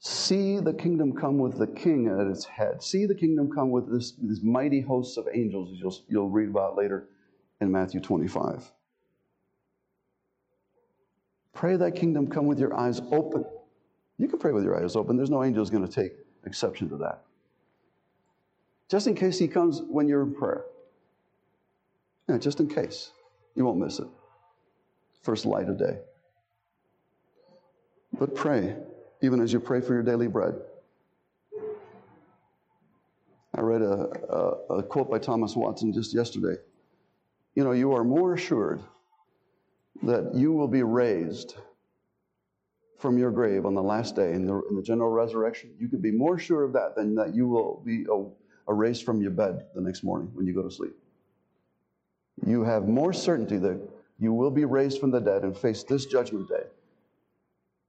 See 0.00 0.60
the 0.60 0.72
kingdom 0.72 1.12
come 1.12 1.38
with 1.38 1.58
the 1.58 1.66
king 1.66 2.06
at 2.06 2.28
its 2.28 2.44
head. 2.44 2.82
See 2.82 3.04
the 3.04 3.14
kingdom 3.14 3.50
come 3.52 3.70
with 3.70 3.90
this, 3.92 4.12
this 4.22 4.42
mighty 4.42 4.80
hosts 4.80 5.16
of 5.16 5.26
angels, 5.34 5.72
as 5.72 5.80
you'll, 5.80 5.96
you'll 6.08 6.30
read 6.30 6.50
about 6.50 6.76
later 6.76 7.08
in 7.60 7.72
Matthew 7.72 8.00
25. 8.00 8.70
Pray 11.54 11.76
that 11.76 11.94
kingdom 11.94 12.28
come 12.28 12.46
with 12.46 12.58
your 12.58 12.78
eyes 12.78 13.00
open. 13.10 13.44
You 14.18 14.28
can 14.28 14.38
pray 14.38 14.52
with 14.52 14.64
your 14.64 14.82
eyes 14.82 14.96
open. 14.96 15.16
There's 15.16 15.30
no 15.30 15.44
angel 15.44 15.62
who's 15.62 15.70
going 15.70 15.86
to 15.86 15.92
take 15.92 16.12
exception 16.44 16.88
to 16.90 16.96
that. 16.98 17.22
Just 18.88 19.06
in 19.06 19.14
case 19.14 19.38
he 19.38 19.48
comes 19.48 19.82
when 19.82 20.08
you're 20.08 20.22
in 20.22 20.34
prayer. 20.34 20.64
Yeah, 22.28 22.38
just 22.38 22.60
in 22.60 22.68
case. 22.68 23.10
You 23.54 23.64
won't 23.64 23.78
miss 23.78 23.98
it. 23.98 24.08
First 25.22 25.46
light 25.46 25.68
of 25.68 25.78
day. 25.78 25.98
But 28.18 28.34
pray 28.34 28.76
even 29.22 29.40
as 29.40 29.52
you 29.52 29.60
pray 29.60 29.80
for 29.80 29.94
your 29.94 30.02
daily 30.02 30.28
bread. 30.28 30.54
I 33.54 33.60
read 33.60 33.82
a, 33.82 34.08
a, 34.30 34.76
a, 34.76 34.82
quote 34.82 35.10
by 35.10 35.18
Thomas 35.18 35.56
Watson 35.56 35.92
just 35.92 36.14
yesterday. 36.14 36.60
You 37.54 37.64
know, 37.64 37.72
you 37.72 37.92
are 37.92 38.04
more 38.04 38.34
assured 38.34 38.80
that 40.02 40.34
you 40.34 40.52
will 40.52 40.68
be 40.68 40.82
raised 40.82 41.56
from 42.98 43.16
your 43.16 43.30
grave 43.30 43.64
on 43.64 43.74
the 43.74 43.82
last 43.82 44.16
day 44.16 44.32
in 44.32 44.46
the, 44.46 44.60
in 44.68 44.76
the 44.76 44.82
general 44.82 45.10
resurrection. 45.10 45.70
You 45.78 45.88
could 45.88 46.02
be 46.02 46.10
more 46.10 46.38
sure 46.38 46.64
of 46.64 46.72
that 46.72 46.96
than 46.96 47.14
that 47.14 47.34
you 47.34 47.46
will 47.46 47.82
be 47.84 48.06
erased 48.68 49.04
from 49.04 49.20
your 49.20 49.30
bed 49.30 49.66
the 49.74 49.80
next 49.80 50.02
morning 50.02 50.30
when 50.34 50.46
you 50.46 50.54
go 50.54 50.62
to 50.62 50.70
sleep. 50.70 50.96
You 52.46 52.62
have 52.64 52.88
more 52.88 53.12
certainty 53.12 53.58
that 53.58 53.80
you 54.18 54.32
will 54.32 54.50
be 54.50 54.64
raised 54.64 55.00
from 55.00 55.10
the 55.10 55.20
dead 55.20 55.42
and 55.42 55.56
face 55.56 55.84
this 55.84 56.06
judgment 56.06 56.48
day 56.48 56.64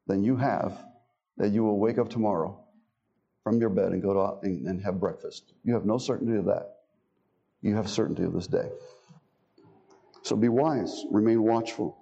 than 0.08 0.24
you 0.24 0.36
have 0.36 0.84
that 1.38 1.50
you 1.50 1.64
will 1.64 1.80
wake 1.80 1.98
up 1.98 2.10
tomorrow 2.10 2.60
from 3.44 3.60
your 3.60 3.70
bed 3.70 3.92
and 3.92 4.02
go 4.02 4.14
to 4.14 4.48
and, 4.48 4.68
and 4.68 4.82
have 4.84 5.00
breakfast. 5.00 5.54
You 5.64 5.74
have 5.74 5.86
no 5.86 5.98
certainty 5.98 6.38
of 6.38 6.46
that. 6.46 6.76
You 7.62 7.76
have 7.76 7.90
certainty 7.90 8.24
of 8.24 8.34
this 8.34 8.48
day. 8.48 8.70
So 10.24 10.36
be 10.36 10.50
wise, 10.50 11.06
remain 11.12 11.42
watchful. 11.44 11.98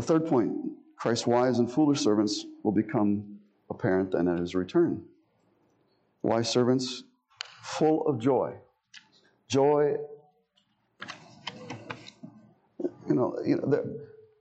The 0.00 0.06
third 0.06 0.28
point 0.28 0.56
Christ's 0.96 1.26
wise 1.26 1.58
and 1.58 1.70
foolish 1.70 2.00
servants 2.00 2.46
will 2.62 2.72
become 2.72 3.38
apparent 3.68 4.12
then 4.12 4.28
at 4.28 4.38
his 4.38 4.54
return. 4.54 5.04
Wise 6.22 6.48
servants 6.48 7.04
full 7.60 8.06
of 8.06 8.18
joy. 8.18 8.54
Joy, 9.46 9.96
you 13.06 13.14
know, 13.14 13.38
you 13.44 13.56
know 13.56 13.84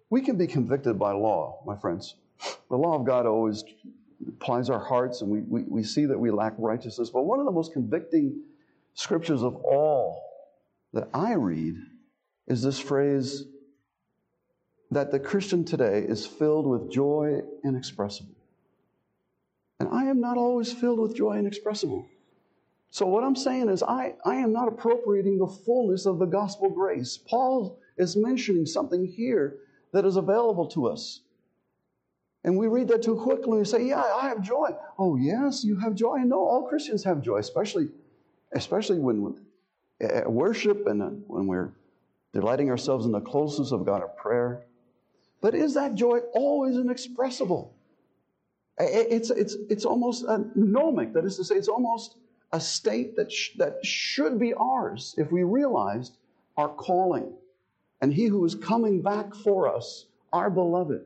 we 0.09 0.21
can 0.21 0.37
be 0.37 0.47
convicted 0.47 0.97
by 0.97 1.11
law, 1.11 1.61
my 1.65 1.75
friends. 1.75 2.15
The 2.69 2.77
law 2.77 2.95
of 2.97 3.05
God 3.05 3.25
always 3.25 3.65
applies 4.29 4.69
our 4.69 4.79
hearts 4.79 5.19
and 5.19 5.29
we, 5.29 5.41
we, 5.41 5.63
we 5.63 5.83
see 5.83 6.05
that 6.05 6.17
we 6.17 6.31
lack 6.31 6.53
righteousness. 6.57 7.09
But 7.09 7.23
one 7.23 7.41
of 7.41 7.45
the 7.45 7.51
most 7.51 7.73
convicting 7.73 8.43
scriptures 8.93 9.43
of 9.43 9.57
all 9.57 10.23
that 10.93 11.09
I 11.13 11.33
read 11.33 11.75
is 12.47 12.61
this 12.61 12.79
phrase 12.79 13.43
that 14.91 15.11
the 15.11 15.19
Christian 15.19 15.63
today 15.63 16.03
is 16.07 16.25
filled 16.25 16.65
with 16.65 16.91
joy 16.91 17.41
inexpressible. 17.63 18.35
And 19.79 19.89
I 19.89 20.05
am 20.05 20.19
not 20.19 20.37
always 20.37 20.73
filled 20.73 20.99
with 20.99 21.15
joy 21.15 21.37
inexpressible. 21.37 22.07
So, 22.91 23.05
what 23.05 23.23
I'm 23.23 23.35
saying 23.35 23.69
is, 23.69 23.83
I, 23.83 24.15
I 24.25 24.35
am 24.35 24.51
not 24.51 24.67
appropriating 24.67 25.37
the 25.37 25.47
fullness 25.47 26.05
of 26.05 26.17
the 26.17 26.25
gospel 26.25 26.69
grace. 26.69 27.17
Paul 27.17 27.79
is 27.97 28.17
mentioning 28.17 28.65
something 28.65 29.05
here 29.05 29.57
that 29.93 30.05
is 30.05 30.15
available 30.15 30.67
to 30.69 30.87
us. 30.87 31.21
And 32.43 32.57
we 32.57 32.67
read 32.67 32.87
that 32.87 33.03
too 33.03 33.15
quickly 33.15 33.57
and 33.59 33.67
say, 33.67 33.85
Yeah, 33.85 34.01
I 34.01 34.29
have 34.29 34.41
joy. 34.41 34.69
Oh, 34.97 35.15
yes, 35.17 35.63
you 35.63 35.77
have 35.77 35.93
joy. 35.93 36.17
No, 36.19 36.39
all 36.39 36.67
Christians 36.67 37.03
have 37.03 37.21
joy, 37.21 37.37
especially, 37.37 37.89
especially 38.53 38.99
when 38.99 39.35
at 40.01 40.31
worship 40.31 40.87
and 40.87 41.23
when 41.27 41.45
we're 41.45 41.73
delighting 42.33 42.69
ourselves 42.69 43.05
in 43.05 43.11
the 43.11 43.19
closeness 43.19 43.71
of 43.71 43.85
God 43.85 44.01
of 44.01 44.15
prayer. 44.17 44.63
But 45.41 45.55
is 45.55 45.73
that 45.75 45.95
joy 45.95 46.19
always 46.33 46.75
inexpressible? 46.75 47.73
It's, 48.77 49.29
it's, 49.29 49.55
it's 49.69 49.85
almost 49.85 50.23
a 50.23 50.45
gnomic, 50.55 51.13
that 51.13 51.25
is 51.25 51.35
to 51.37 51.43
say, 51.43 51.55
it's 51.55 51.67
almost 51.67 52.15
a 52.51 52.59
state 52.59 53.15
that, 53.17 53.31
sh- 53.31 53.51
that 53.57 53.85
should 53.85 54.39
be 54.39 54.53
ours 54.53 55.15
if 55.17 55.31
we 55.31 55.43
realized 55.43 56.17
our 56.57 56.69
calling 56.69 57.33
and 58.01 58.13
He 58.13 58.25
who 58.25 58.43
is 58.45 58.55
coming 58.55 59.01
back 59.01 59.35
for 59.35 59.73
us, 59.73 60.05
our 60.31 60.49
beloved. 60.49 61.01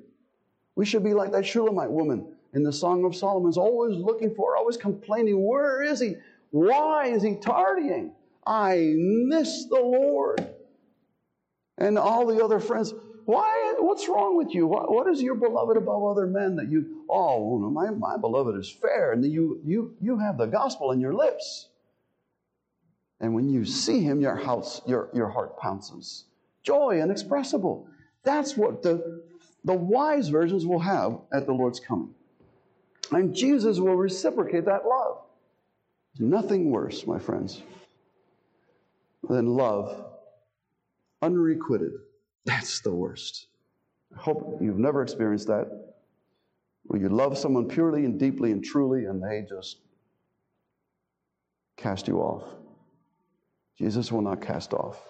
We 0.75 0.85
should 0.85 1.03
be 1.03 1.13
like 1.13 1.31
that 1.31 1.45
Shulamite 1.45 1.91
woman 1.91 2.27
in 2.53 2.63
the 2.63 2.73
Song 2.73 3.03
of 3.05 3.15
Solomon, 3.15 3.49
is 3.49 3.57
always 3.57 3.97
looking 3.97 4.33
for, 4.35 4.55
always 4.55 4.77
complaining, 4.77 5.43
Where 5.45 5.81
is 5.81 5.99
He? 5.99 6.15
Why 6.51 7.07
is 7.07 7.23
He 7.23 7.35
tardying? 7.35 8.11
I 8.45 8.93
miss 8.95 9.65
the 9.65 9.81
Lord. 9.81 10.47
And 11.77 11.97
all 11.97 12.27
the 12.27 12.43
other 12.43 12.59
friends, 12.59 12.93
why? 13.25 13.62
What's 13.79 14.07
wrong 14.07 14.37
with 14.37 14.53
you? 14.53 14.67
What, 14.67 14.91
what 14.91 15.07
is 15.07 15.21
your 15.21 15.35
beloved 15.35 15.77
above 15.77 16.03
other 16.03 16.25
men 16.25 16.55
that 16.55 16.69
you? 16.69 17.03
Oh, 17.09 17.57
my, 17.59 17.89
my 17.89 18.17
beloved 18.17 18.57
is 18.57 18.69
fair, 18.69 19.11
and 19.11 19.23
you 19.23 19.59
you 19.63 19.95
you 20.01 20.17
have 20.17 20.37
the 20.37 20.45
gospel 20.45 20.91
in 20.91 20.99
your 20.99 21.13
lips. 21.13 21.67
And 23.19 23.33
when 23.33 23.49
you 23.49 23.63
see 23.63 24.01
him, 24.01 24.21
your 24.21 24.35
house, 24.35 24.81
your 24.85 25.09
your 25.13 25.29
heart 25.29 25.57
pounces. 25.57 26.25
Joy 26.63 27.01
inexpressible. 27.01 27.87
That's 28.23 28.57
what 28.57 28.83
the 28.83 29.23
the 29.63 29.73
wise 29.73 30.29
virgins 30.29 30.65
will 30.65 30.79
have 30.79 31.19
at 31.31 31.45
the 31.45 31.53
Lord's 31.53 31.79
coming, 31.79 32.13
and 33.11 33.35
Jesus 33.35 33.79
will 33.79 33.95
reciprocate 33.95 34.65
that 34.65 34.85
love. 34.85 35.19
Nothing 36.19 36.69
worse, 36.69 37.07
my 37.07 37.19
friends, 37.19 37.61
than 39.27 39.47
love 39.47 40.05
unrequited 41.21 41.93
that's 42.45 42.81
the 42.81 42.93
worst. 42.93 43.47
Hope 44.15 44.59
you've 44.61 44.79
never 44.79 45.01
experienced 45.01 45.47
that. 45.47 45.95
Where 46.83 46.99
you 46.99 47.09
love 47.09 47.37
someone 47.37 47.67
purely 47.67 48.05
and 48.05 48.19
deeply 48.19 48.51
and 48.51 48.63
truly, 48.63 49.05
and 49.05 49.21
they 49.21 49.45
just 49.47 49.77
cast 51.77 52.07
you 52.07 52.19
off. 52.19 52.43
Jesus 53.77 54.11
will 54.11 54.21
not 54.21 54.41
cast 54.41 54.73
off. 54.73 55.01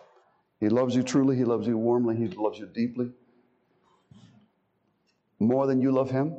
He 0.59 0.69
loves 0.69 0.95
you 0.95 1.03
truly, 1.03 1.35
He 1.35 1.43
loves 1.43 1.67
you 1.67 1.77
warmly, 1.77 2.15
He 2.15 2.27
loves 2.27 2.59
you 2.59 2.67
deeply. 2.67 3.11
More 5.39 5.67
than 5.67 5.81
you 5.81 5.91
love 5.91 6.09
Him, 6.09 6.37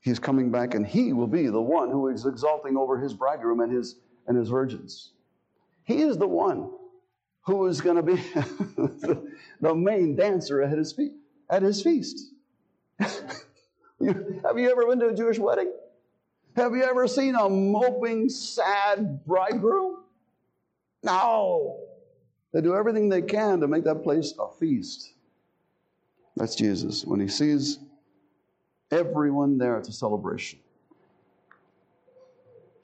He's 0.00 0.18
coming 0.18 0.50
back, 0.50 0.74
and 0.74 0.86
He 0.86 1.12
will 1.12 1.26
be 1.26 1.46
the 1.46 1.60
one 1.60 1.90
who 1.90 2.08
is 2.08 2.26
exalting 2.26 2.76
over 2.76 2.98
His 2.98 3.14
bridegroom 3.14 3.60
and 3.60 3.72
His, 3.72 3.96
and 4.26 4.36
his 4.36 4.48
virgins. 4.48 5.12
He 5.84 6.02
is 6.02 6.16
the 6.16 6.26
one 6.26 6.70
who 7.44 7.66
is 7.66 7.80
going 7.80 7.96
to 7.96 8.02
be 8.02 8.16
the 9.60 9.74
main 9.74 10.16
dancer 10.16 10.62
at 10.62 10.76
his 10.76 10.92
feet 10.92 11.12
at 11.50 11.62
his 11.62 11.82
feast. 11.82 12.32
have 12.98 13.10
you 14.00 14.70
ever 14.70 14.86
been 14.86 15.00
to 15.00 15.08
a 15.08 15.14
Jewish 15.14 15.38
wedding? 15.38 15.72
Have 16.56 16.74
you 16.74 16.82
ever 16.82 17.06
seen 17.06 17.34
a 17.34 17.48
moping, 17.48 18.28
sad 18.28 19.24
bridegroom? 19.26 19.98
No. 21.02 21.80
They 22.52 22.62
do 22.62 22.74
everything 22.74 23.08
they 23.08 23.22
can 23.22 23.60
to 23.60 23.68
make 23.68 23.84
that 23.84 24.02
place 24.02 24.32
a 24.38 24.48
feast. 24.58 25.12
That's 26.36 26.54
Jesus. 26.54 27.04
When 27.04 27.20
he 27.20 27.28
sees 27.28 27.78
everyone 28.90 29.58
there, 29.58 29.78
it's 29.78 29.88
a 29.88 29.92
celebration. 29.92 30.58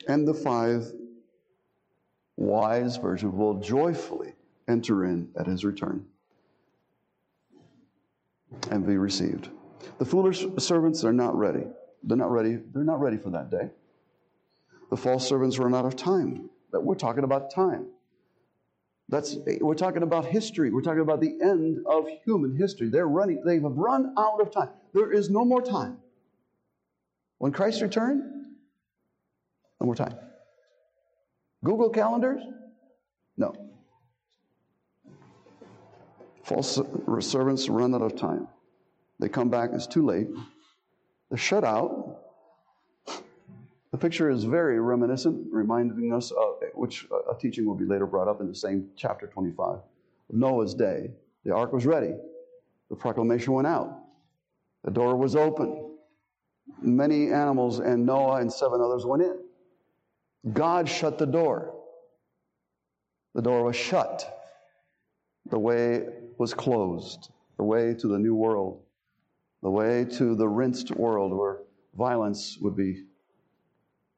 And 0.09 0.27
the 0.27 0.35
five 0.35 0.93
wise 2.37 2.97
virgins 2.97 3.35
will 3.35 3.55
joyfully 3.55 4.35
enter 4.69 5.05
in 5.05 5.29
at 5.39 5.47
his 5.47 5.65
return 5.65 6.05
and 8.71 8.87
be 8.87 8.97
received. 8.97 9.49
The 9.99 10.05
foolish 10.05 10.45
servants 10.59 11.05
are 11.05 11.13
not 11.13 11.37
ready. 11.37 11.65
They're 12.03 12.17
not 12.17 12.31
ready. 12.31 12.59
They're 12.73 12.85
not 12.85 13.01
ready 13.01 13.17
for 13.17 13.31
that 13.31 13.51
day. 13.51 13.71
The 14.91 14.97
false 14.97 15.29
servants 15.29 15.59
run 15.59 15.75
out 15.75 15.87
of 15.87 15.97
time. 15.97 16.51
That 16.73 16.81
we're 16.83 16.95
talking 16.95 17.25
about 17.25 17.51
time. 17.51 17.87
That's 19.09 19.37
we're 19.61 19.75
talking 19.75 20.03
about 20.03 20.25
history. 20.25 20.71
We're 20.71 20.81
talking 20.81 21.03
about 21.03 21.21
the 21.21 21.39
end 21.43 21.85
of 21.87 22.07
human 22.25 22.57
history. 22.57 22.89
They're 22.89 23.07
running, 23.07 23.43
they 23.45 23.59
have 23.61 23.77
run 23.77 24.15
out 24.17 24.41
of 24.41 24.51
time. 24.51 24.71
There 24.95 25.13
is 25.13 25.29
no 25.29 25.45
more 25.45 25.61
time. 25.61 25.99
When 27.39 27.53
Christ 27.53 27.83
returned, 27.83 28.23
no 29.81 29.87
more 29.87 29.95
time. 29.95 30.15
Google 31.65 31.91
calendars? 31.91 32.43
No. 33.37 33.55
False 36.53 36.81
servants 37.21 37.69
run 37.71 37.95
out 37.95 38.03
of 38.03 38.15
time. 38.15 38.47
They 39.19 39.29
come 39.29 39.49
back, 39.49 39.71
it's 39.73 39.87
too 39.87 40.05
late. 40.05 40.29
They're 41.31 41.39
shut 41.39 41.65
out. 41.65 42.19
The 43.91 43.99
picture 43.99 44.29
is 44.31 44.45
very 44.45 44.79
reminiscent, 44.79 45.47
reminding 45.51 46.13
us 46.13 46.31
of 46.31 46.57
which 46.75 47.07
uh, 47.11 47.33
a 47.33 47.39
teaching 47.39 47.65
will 47.65 47.75
be 47.75 47.87
later 47.87 48.07
brought 48.07 48.29
up 48.29 48.41
in 48.43 48.49
the 48.49 48.55
same 48.55 48.89
chapter 48.97 49.27
25. 49.27 49.79
Noah's 50.31 50.75
day. 50.75 51.11
The 51.45 51.55
ark 51.55 51.73
was 51.73 51.87
ready. 51.87 52.15
The 52.91 52.97
proclamation 52.97 53.55
went 53.55 53.67
out. 53.67 53.99
The 54.85 54.91
door 54.91 55.17
was 55.17 55.37
open. 55.37 55.97
Many 56.83 57.33
animals 57.33 57.81
and 57.81 58.05
Noah 58.05 58.41
and 58.41 58.53
seven 58.53 58.81
others 58.83 59.07
went 59.07 59.23
in. 59.23 59.39
God 60.53 60.87
shut 60.89 61.19
the 61.19 61.27
door. 61.27 61.75
The 63.35 63.43
door 63.43 63.65
was 63.65 63.77
shut. 63.77 64.39
The 65.51 65.59
way 65.59 66.07
was 66.39 66.55
closed. 66.55 67.31
The 67.59 67.65
way 67.65 67.95
to 67.95 68.09
the 68.09 68.19
new 68.19 68.35
world. 68.35 68.83
The 69.63 69.71
way 69.71 70.05
to 70.05 70.35
the 70.35 70.49
rinsed 70.49 70.91
world 70.93 71.33
where 71.33 71.59
violence 71.97 72.59
would 72.61 72.77
be 72.77 73.05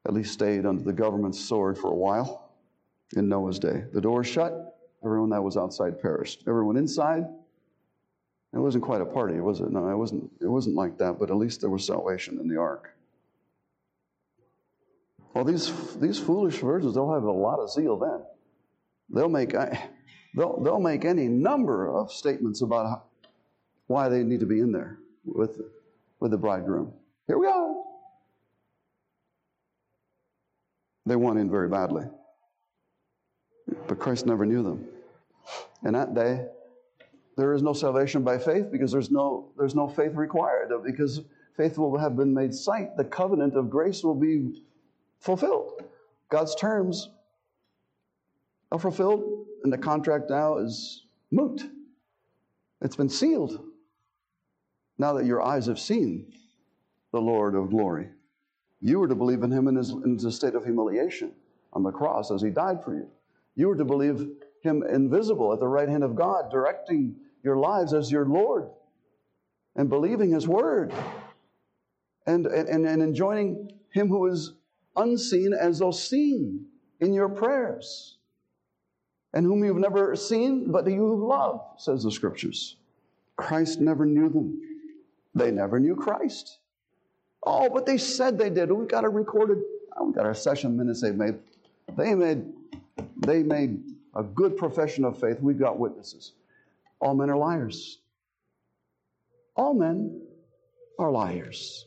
at 0.07 0.13
least 0.13 0.33
stayed 0.33 0.65
under 0.65 0.83
the 0.83 0.93
government's 0.93 1.39
sword 1.39 1.77
for 1.77 1.91
a 1.91 1.95
while 1.95 2.51
in 3.15 3.27
Noah's 3.27 3.59
day. 3.59 3.83
The 3.91 4.01
door 4.01 4.23
shut, 4.23 4.77
everyone 5.03 5.29
that 5.31 5.41
was 5.41 5.57
outside 5.57 6.01
perished. 6.01 6.43
Everyone 6.47 6.77
inside, 6.77 7.25
it 8.53 8.59
wasn't 8.59 8.83
quite 8.83 9.01
a 9.01 9.05
party, 9.05 9.39
was 9.39 9.59
it? 9.59 9.69
No, 9.71 9.89
it 9.89 9.97
wasn't, 9.97 10.31
it 10.41 10.47
wasn't 10.47 10.75
like 10.75 10.97
that, 10.99 11.19
but 11.19 11.29
at 11.29 11.37
least 11.37 11.61
there 11.61 11.69
was 11.69 11.85
salvation 11.85 12.39
in 12.39 12.47
the 12.47 12.57
ark. 12.57 12.95
Well, 15.33 15.43
these, 15.43 15.73
these 15.97 16.17
foolish 16.17 16.59
virgins, 16.59 16.95
they'll 16.95 17.13
have 17.13 17.23
a 17.23 17.31
lot 17.31 17.59
of 17.59 17.69
zeal 17.69 17.97
then. 17.97 18.21
They'll 19.09 19.27
make, 19.27 19.53
they'll, 20.35 20.59
they'll 20.61 20.79
make 20.79 21.05
any 21.05 21.27
number 21.27 21.87
of 21.87 22.11
statements 22.11 22.61
about 22.61 22.87
how, 22.87 23.03
why 23.87 24.09
they 24.09 24.23
need 24.23 24.39
to 24.39 24.45
be 24.45 24.59
in 24.59 24.71
there 24.71 24.99
with, 25.25 25.61
with 26.19 26.31
the 26.31 26.37
bridegroom. 26.37 26.93
Here 27.27 27.37
we 27.37 27.47
are. 27.47 27.73
They 31.05 31.15
want 31.15 31.39
in 31.39 31.49
very 31.49 31.69
badly. 31.69 32.05
But 33.87 33.99
Christ 33.99 34.25
never 34.25 34.45
knew 34.45 34.63
them. 34.63 34.87
And 35.83 35.95
that 35.95 36.15
day, 36.15 36.45
there 37.37 37.53
is 37.53 37.61
no 37.61 37.73
salvation 37.73 38.23
by 38.23 38.37
faith 38.37 38.71
because 38.71 38.91
there's 38.91 39.11
no, 39.11 39.51
there's 39.57 39.75
no 39.75 39.87
faith 39.87 40.13
required. 40.13 40.71
Because 40.83 41.21
faith 41.55 41.77
will 41.77 41.97
have 41.97 42.15
been 42.15 42.33
made 42.33 42.53
sight. 42.53 42.97
The 42.97 43.03
covenant 43.03 43.55
of 43.55 43.69
grace 43.69 44.03
will 44.03 44.15
be 44.15 44.63
fulfilled. 45.19 45.83
God's 46.29 46.55
terms 46.55 47.09
fulfilled, 48.77 49.47
and 49.63 49.71
the 49.71 49.77
contract 49.77 50.29
now 50.29 50.57
is 50.57 51.05
moot. 51.31 51.63
It's 52.81 52.95
been 52.95 53.09
sealed. 53.09 53.63
Now 54.97 55.13
that 55.13 55.25
your 55.25 55.41
eyes 55.41 55.65
have 55.65 55.79
seen 55.79 56.33
the 57.11 57.21
Lord 57.21 57.55
of 57.55 57.69
glory, 57.69 58.09
you 58.81 58.99
were 58.99 59.07
to 59.07 59.15
believe 59.15 59.43
in 59.43 59.51
him 59.51 59.67
in 59.67 59.75
his, 59.75 59.89
in 59.89 60.19
state 60.31 60.55
of 60.55 60.63
humiliation 60.63 61.33
on 61.73 61.83
the 61.83 61.91
cross 61.91 62.31
as 62.31 62.41
he 62.41 62.49
died 62.49 62.83
for 62.83 62.95
you. 62.95 63.07
You 63.55 63.67
were 63.67 63.75
to 63.75 63.85
believe 63.85 64.29
him 64.61 64.83
invisible 64.83 65.53
at 65.53 65.59
the 65.59 65.67
right 65.67 65.89
hand 65.89 66.03
of 66.03 66.15
God, 66.15 66.51
directing 66.51 67.15
your 67.43 67.57
lives 67.57 67.93
as 67.93 68.11
your 68.11 68.25
Lord 68.25 68.69
and 69.75 69.89
believing 69.89 70.31
his 70.31 70.47
word 70.47 70.93
and, 72.25 72.45
and, 72.45 72.85
and 72.85 73.01
enjoining 73.03 73.71
him 73.91 74.07
who 74.07 74.25
is 74.27 74.53
unseen 74.95 75.53
as 75.53 75.79
though 75.79 75.91
seen 75.91 76.65
in 76.99 77.13
your 77.13 77.29
prayers, 77.29 78.14
and 79.35 79.45
whom 79.45 79.63
you've 79.63 79.77
never 79.77 80.15
seen, 80.15 80.71
but 80.71 80.87
you 80.87 81.13
love, 81.13 81.61
says 81.77 82.03
the 82.03 82.11
scriptures. 82.11 82.77
Christ 83.35 83.81
never 83.81 84.05
knew 84.05 84.29
them. 84.29 84.61
They 85.35 85.51
never 85.51 85.77
knew 85.77 85.95
Christ. 85.95 86.59
Oh, 87.43 87.69
but 87.69 87.85
they 87.85 87.97
said 87.97 88.37
they 88.37 88.49
did. 88.49 88.71
We've 88.71 88.87
got 88.87 89.03
a 89.03 89.09
recorded. 89.09 89.61
Oh, 89.97 90.05
we've 90.05 90.15
got 90.15 90.25
our 90.25 90.33
session 90.33 90.77
minutes 90.77 91.01
they've 91.01 91.13
made. 91.13 91.35
They 91.97 92.15
made, 92.15 92.45
they 93.17 93.43
made 93.43 93.83
a 94.15 94.23
good 94.23 94.55
profession 94.55 95.03
of 95.03 95.19
faith. 95.19 95.41
We've 95.41 95.59
got 95.59 95.77
witnesses. 95.77 96.31
All 97.01 97.13
men 97.13 97.29
are 97.29 97.37
liars. 97.37 97.99
All 99.57 99.73
men 99.73 100.21
are 100.97 101.11
liars. 101.11 101.85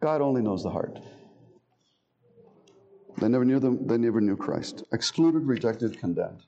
God 0.00 0.20
only 0.20 0.42
knows 0.42 0.64
the 0.64 0.70
heart. 0.70 0.98
They 3.18 3.28
never 3.28 3.44
knew 3.44 3.58
them, 3.58 3.86
they 3.86 3.96
never 3.96 4.20
knew 4.20 4.36
Christ. 4.36 4.84
Excluded, 4.92 5.46
rejected, 5.46 5.98
condemned. 5.98 6.42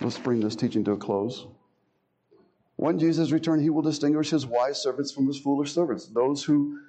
Let's 0.00 0.18
bring 0.18 0.40
this 0.40 0.56
teaching 0.56 0.84
to 0.84 0.92
a 0.92 0.96
close. 0.96 1.46
When 2.76 2.98
Jesus 2.98 3.32
returns, 3.32 3.62
he 3.62 3.70
will 3.70 3.82
distinguish 3.82 4.30
his 4.30 4.46
wise 4.46 4.82
servants 4.82 5.12
from 5.12 5.26
his 5.26 5.38
foolish 5.38 5.72
servants. 5.72 6.06
Those 6.06 6.42
who 6.42 6.80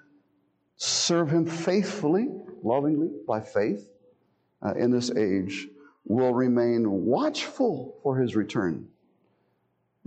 serve 0.78 1.30
him 1.30 1.46
faithfully, 1.46 2.30
lovingly, 2.64 3.10
by 3.28 3.42
faith 3.42 3.90
uh, 4.62 4.74
in 4.74 4.92
this 4.92 5.12
age 5.12 5.68
will 6.06 6.34
remain 6.34 6.90
watchful 7.06 7.98
for 8.04 8.18
his 8.18 8.36
return, 8.36 8.88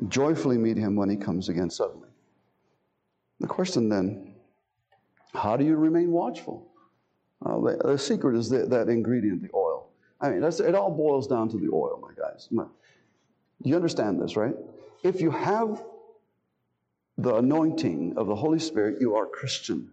joyfully 0.09 0.57
meet 0.57 0.77
him 0.77 0.97
when 0.97 1.11
he 1.11 1.17
comes 1.17 1.49
again 1.49 1.71
suddenly. 1.71 2.09
The 3.41 3.47
question 3.47 3.89
then 3.89 4.35
how 5.35 5.57
do 5.57 5.65
you 5.65 5.77
remain 5.77 6.13
watchful? 6.13 6.71
Uh, 7.45 7.59
the, 7.61 7.77
the, 7.85 7.99
secret 7.99 8.37
is 8.37 8.49
the, 8.49 8.67
that 8.67 8.89
ingredient, 8.89 9.43
the 9.43 9.51
oil. 9.55 9.89
I 10.21 10.31
mean, 10.31 10.43
it 10.43 10.75
all 10.75 10.91
boils 10.91 11.27
down 11.27 11.49
to 11.51 11.59
the 11.59 11.69
oil, 11.71 11.99
my 12.01 12.15
guys. 12.17 12.49
You 13.63 13.77
understand 13.77 14.21
this, 14.21 14.37
right? 14.37 14.55
If 15.03 15.21
you 15.21 15.31
have 15.31 15.83
the 17.19 17.37
anointing 17.37 18.15
of 18.17 18.27
the 18.27 18.35
Holy 18.35 18.59
Spirit, 18.59 19.01
you 19.01 19.15
are 19.17 19.27
Christian. 19.27 19.91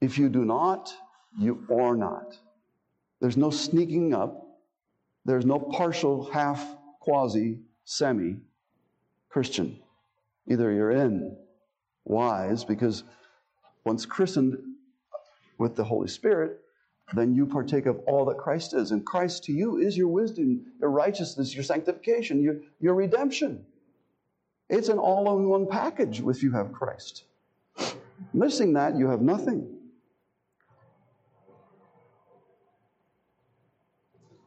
If 0.00 0.18
you 0.18 0.28
do 0.28 0.44
not, 0.44 0.92
you 1.38 1.66
are 1.70 1.94
not. 1.94 2.38
There's 3.20 3.36
no 3.36 3.50
sneaking 3.50 4.14
up. 4.14 4.46
There's 5.26 5.44
no 5.44 5.58
partial, 5.58 6.30
half, 6.30 6.64
quasi, 7.00 7.58
semi 7.84 8.36
Christian. 9.28 9.78
Either 10.48 10.72
you're 10.72 10.90
in 10.90 11.36
wise, 12.04 12.64
because 12.64 13.04
once 13.84 14.06
christened 14.06 14.56
with 15.60 15.76
the 15.76 15.84
Holy 15.84 16.08
Spirit, 16.08 16.60
then 17.12 17.34
you 17.34 17.46
partake 17.46 17.86
of 17.86 18.00
all 18.06 18.24
that 18.24 18.38
Christ 18.38 18.74
is. 18.74 18.90
And 18.90 19.04
Christ 19.04 19.44
to 19.44 19.52
you 19.52 19.76
is 19.76 19.96
your 19.96 20.08
wisdom, 20.08 20.64
your 20.80 20.90
righteousness, 20.90 21.54
your 21.54 21.64
sanctification, 21.64 22.42
your, 22.42 22.56
your 22.80 22.94
redemption. 22.94 23.64
It's 24.68 24.88
an 24.88 24.98
all 24.98 25.36
in 25.38 25.48
one 25.48 25.66
package 25.66 26.20
if 26.20 26.42
you 26.42 26.52
have 26.52 26.72
Christ. 26.72 27.24
Missing 28.32 28.72
that, 28.74 28.96
you 28.96 29.08
have 29.08 29.20
nothing. 29.20 29.76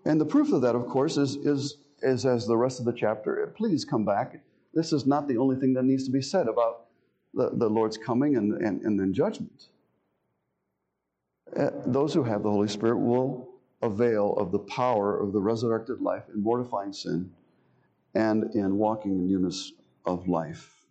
And 0.05 0.19
the 0.19 0.25
proof 0.25 0.51
of 0.51 0.61
that, 0.61 0.75
of 0.75 0.87
course, 0.87 1.17
is, 1.17 1.35
is, 1.35 1.77
is 2.01 2.25
as 2.25 2.47
the 2.47 2.57
rest 2.57 2.79
of 2.79 2.85
the 2.85 2.93
chapter. 2.93 3.53
Please 3.55 3.85
come 3.85 4.03
back. 4.03 4.41
This 4.73 4.93
is 4.93 5.05
not 5.05 5.27
the 5.27 5.37
only 5.37 5.57
thing 5.57 5.73
that 5.73 5.83
needs 5.83 6.05
to 6.05 6.11
be 6.11 6.21
said 6.21 6.47
about 6.47 6.85
the, 7.33 7.51
the 7.53 7.69
Lord's 7.69 7.97
coming 7.97 8.35
and, 8.35 8.53
and, 8.53 8.81
and 8.81 8.99
then 8.99 9.13
judgment. 9.13 9.67
Uh, 11.55 11.69
those 11.85 12.13
who 12.13 12.23
have 12.23 12.43
the 12.43 12.49
Holy 12.49 12.67
Spirit 12.67 12.97
will 12.97 13.49
avail 13.81 14.33
of 14.37 14.51
the 14.51 14.59
power 14.59 15.19
of 15.19 15.33
the 15.33 15.39
resurrected 15.39 16.01
life 16.01 16.23
in 16.33 16.41
mortifying 16.41 16.93
sin 16.93 17.31
and 18.15 18.55
in 18.55 18.77
walking 18.77 19.11
in 19.11 19.27
newness 19.27 19.73
of 20.05 20.27
life. 20.27 20.85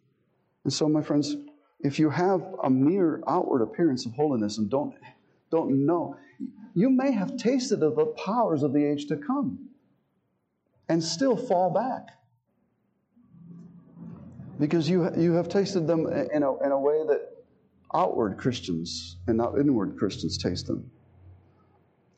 And 0.64 0.72
so, 0.72 0.88
my 0.88 1.02
friends, 1.02 1.36
if 1.80 1.98
you 1.98 2.10
have 2.10 2.42
a 2.62 2.70
mere 2.70 3.22
outward 3.26 3.62
appearance 3.62 4.06
of 4.06 4.12
holiness 4.12 4.58
and 4.58 4.70
don't, 4.70 4.94
don't 5.50 5.86
know, 5.86 6.16
you 6.74 6.90
may 6.90 7.12
have 7.12 7.36
tasted 7.36 7.82
of 7.82 7.96
the 7.96 8.06
powers 8.06 8.62
of 8.62 8.72
the 8.72 8.84
age 8.84 9.06
to 9.06 9.16
come 9.16 9.68
and 10.88 11.02
still 11.02 11.36
fall 11.36 11.70
back 11.70 12.08
because 14.58 14.88
you, 14.88 15.10
you 15.16 15.32
have 15.32 15.48
tasted 15.48 15.86
them 15.86 16.06
in 16.06 16.42
a, 16.42 16.62
in 16.62 16.70
a 16.70 16.78
way 16.78 17.02
that 17.08 17.31
outward 17.94 18.38
Christians 18.38 19.16
and 19.26 19.36
not 19.36 19.58
inward 19.58 19.96
Christians 19.98 20.38
taste 20.38 20.66
them. 20.66 20.90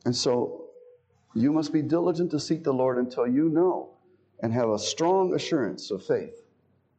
And 0.05 0.15
so 0.15 0.65
you 1.33 1.51
must 1.51 1.73
be 1.73 1.81
diligent 1.81 2.31
to 2.31 2.39
seek 2.39 2.63
the 2.63 2.73
Lord 2.73 2.97
until 2.97 3.27
you 3.27 3.49
know 3.49 3.91
and 4.41 4.53
have 4.53 4.69
a 4.69 4.79
strong 4.79 5.33
assurance 5.33 5.91
of 5.91 6.05
faith. 6.05 6.41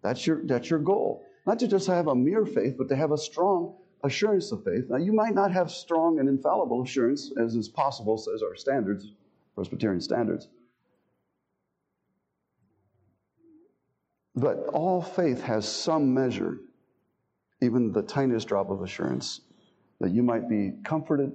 That's 0.03 0.27
your, 0.27 0.45
that's 0.45 0.70
your 0.70 0.79
goal. 0.79 1.24
Not 1.47 1.59
to 1.61 1.68
just 1.68 1.87
have 1.87 2.09
a 2.09 2.14
mere 2.14 2.45
faith, 2.45 2.74
but 2.77 2.89
to 2.89 2.97
have 2.97 3.12
a 3.12 3.18
strong 3.18 3.77
assurance 4.03 4.53
of 4.53 4.64
faith. 4.64 4.85
Now, 4.89 4.97
you 4.97 5.12
might 5.12 5.35
not 5.35 5.53
have 5.53 5.70
strong 5.70 6.18
and 6.18 6.29
infallible 6.29 6.83
assurance, 6.83 7.33
as 7.41 7.55
is 7.55 7.68
possible, 7.68 8.18
says 8.18 8.43
our 8.43 8.57
standards, 8.57 9.12
Presbyterian 9.55 10.01
standards. 10.01 10.49
But 14.35 14.59
all 14.72 15.01
faith 15.01 15.43
has 15.43 15.66
some 15.66 16.12
measure, 16.12 16.59
even 17.61 17.93
the 17.93 18.03
tiniest 18.03 18.49
drop 18.49 18.71
of 18.71 18.83
assurance, 18.83 19.41
that 20.01 20.11
you 20.11 20.23
might 20.23 20.49
be 20.49 20.73
comforted, 20.85 21.33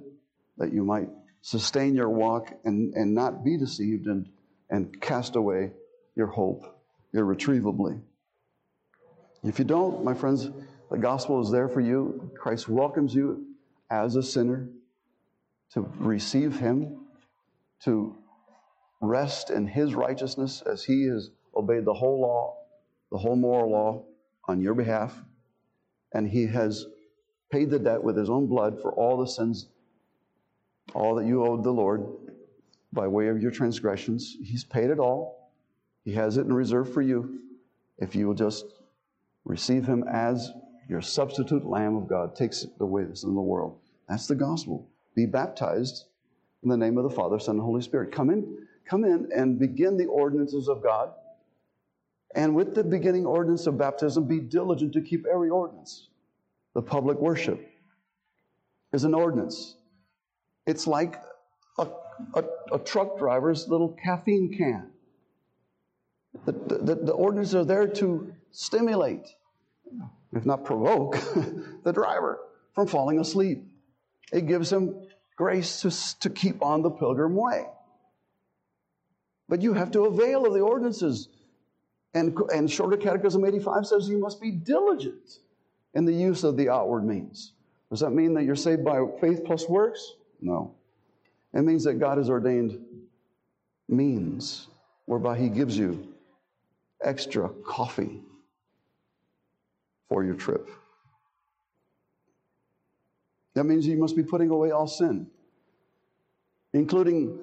that 0.58 0.72
you 0.72 0.84
might 0.84 1.08
sustain 1.40 1.94
your 1.94 2.08
walk 2.08 2.52
and, 2.64 2.94
and 2.94 3.14
not 3.14 3.44
be 3.44 3.56
deceived 3.56 4.06
and, 4.06 4.28
and 4.70 5.00
cast 5.00 5.36
away 5.36 5.72
your 6.14 6.28
hope 6.28 6.80
irretrievably. 7.12 8.00
If 9.42 9.58
you 9.58 9.64
don't, 9.64 10.04
my 10.04 10.14
friends, 10.14 10.48
the 10.90 10.98
gospel 10.98 11.40
is 11.42 11.50
there 11.50 11.68
for 11.68 11.80
you. 11.80 12.30
Christ 12.38 12.68
welcomes 12.68 13.14
you 13.14 13.46
as 13.90 14.14
a 14.14 14.22
sinner 14.22 14.68
to 15.72 15.80
receive 15.98 16.58
Him, 16.58 17.06
to 17.84 18.16
rest 19.00 19.50
in 19.50 19.66
His 19.66 19.94
righteousness 19.94 20.62
as 20.64 20.84
He 20.84 21.06
has 21.06 21.30
obeyed 21.56 21.84
the 21.84 21.94
whole 21.94 22.20
law 22.20 22.56
the 23.12 23.18
whole 23.18 23.36
moral 23.36 23.70
law 23.70 24.02
on 24.46 24.60
your 24.60 24.74
behalf, 24.74 25.22
and 26.14 26.28
he 26.28 26.46
has 26.46 26.86
paid 27.50 27.70
the 27.70 27.78
debt 27.78 28.02
with 28.02 28.16
his 28.16 28.30
own 28.30 28.46
blood 28.46 28.80
for 28.80 28.92
all 28.92 29.18
the 29.18 29.26
sins, 29.26 29.68
all 30.94 31.14
that 31.14 31.26
you 31.26 31.44
owed 31.44 31.62
the 31.62 31.70
Lord 31.70 32.06
by 32.92 33.06
way 33.06 33.28
of 33.28 33.40
your 33.40 33.50
transgressions. 33.50 34.36
He's 34.42 34.64
paid 34.64 34.90
it 34.90 34.98
all. 34.98 35.50
He 36.04 36.12
has 36.14 36.36
it 36.36 36.46
in 36.46 36.52
reserve 36.52 36.92
for 36.92 37.02
you 37.02 37.40
if 37.98 38.14
you 38.14 38.26
will 38.26 38.34
just 38.34 38.64
receive 39.44 39.86
him 39.86 40.04
as 40.08 40.50
your 40.88 41.00
substitute 41.00 41.64
Lamb 41.64 41.96
of 41.96 42.08
God, 42.08 42.34
takes 42.34 42.66
away 42.80 43.04
the 43.04 43.16
sin 43.16 43.30
of 43.30 43.34
the 43.36 43.40
world. 43.40 43.78
That's 44.08 44.26
the 44.26 44.34
gospel. 44.34 44.88
Be 45.14 45.26
baptized 45.26 46.06
in 46.62 46.68
the 46.68 46.76
name 46.76 46.98
of 46.98 47.04
the 47.04 47.14
Father, 47.14 47.38
Son, 47.38 47.56
and 47.56 47.64
Holy 47.64 47.82
Spirit. 47.82 48.12
Come 48.12 48.30
in, 48.30 48.66
come 48.84 49.04
in 49.04 49.28
and 49.34 49.58
begin 49.58 49.96
the 49.96 50.06
ordinances 50.06 50.68
of 50.68 50.82
God 50.82 51.12
and 52.34 52.54
with 52.54 52.74
the 52.74 52.84
beginning 52.84 53.26
ordinance 53.26 53.66
of 53.66 53.76
baptism, 53.76 54.24
be 54.24 54.40
diligent 54.40 54.92
to 54.94 55.02
keep 55.02 55.26
every 55.26 55.50
ordinance. 55.50 56.08
The 56.74 56.82
public 56.82 57.18
worship 57.18 57.68
is 58.92 59.04
an 59.04 59.14
ordinance. 59.14 59.76
It's 60.66 60.86
like 60.86 61.16
a, 61.78 61.88
a, 62.34 62.44
a 62.72 62.78
truck 62.78 63.18
driver's 63.18 63.68
little 63.68 63.96
caffeine 64.02 64.54
can. 64.56 64.90
The, 66.46 66.52
the, 66.52 66.94
the 66.94 67.12
ordinances 67.12 67.54
are 67.54 67.64
there 67.64 67.86
to 67.86 68.32
stimulate, 68.50 69.28
if 70.32 70.46
not 70.46 70.64
provoke, 70.64 71.18
the 71.84 71.92
driver 71.92 72.38
from 72.74 72.86
falling 72.86 73.20
asleep. 73.20 73.64
It 74.32 74.46
gives 74.46 74.72
him 74.72 74.94
grace 75.36 75.82
to, 75.82 76.20
to 76.20 76.30
keep 76.30 76.62
on 76.62 76.80
the 76.80 76.90
pilgrim 76.90 77.34
way. 77.34 77.66
But 79.48 79.60
you 79.60 79.74
have 79.74 79.90
to 79.90 80.06
avail 80.06 80.46
of 80.46 80.54
the 80.54 80.60
ordinances 80.60 81.28
and, 82.14 82.36
and 82.54 82.70
Shorter 82.70 82.96
Catechism 82.96 83.44
85 83.44 83.86
says 83.86 84.08
you 84.08 84.18
must 84.18 84.40
be 84.40 84.50
diligent 84.50 85.38
in 85.94 86.04
the 86.04 86.12
use 86.12 86.44
of 86.44 86.56
the 86.56 86.68
outward 86.68 87.04
means. 87.04 87.52
Does 87.90 88.00
that 88.00 88.10
mean 88.10 88.34
that 88.34 88.44
you're 88.44 88.56
saved 88.56 88.84
by 88.84 89.04
faith 89.20 89.44
plus 89.44 89.68
works? 89.68 90.14
No. 90.40 90.74
It 91.54 91.62
means 91.62 91.84
that 91.84 91.94
God 91.94 92.18
has 92.18 92.30
ordained 92.30 92.78
means 93.88 94.68
whereby 95.06 95.38
He 95.38 95.48
gives 95.48 95.76
you 95.76 96.08
extra 97.02 97.48
coffee 97.66 98.20
for 100.08 100.24
your 100.24 100.34
trip. 100.34 100.70
That 103.54 103.64
means 103.64 103.86
you 103.86 103.98
must 103.98 104.16
be 104.16 104.22
putting 104.22 104.50
away 104.50 104.70
all 104.70 104.86
sin, 104.86 105.26
including 106.72 107.38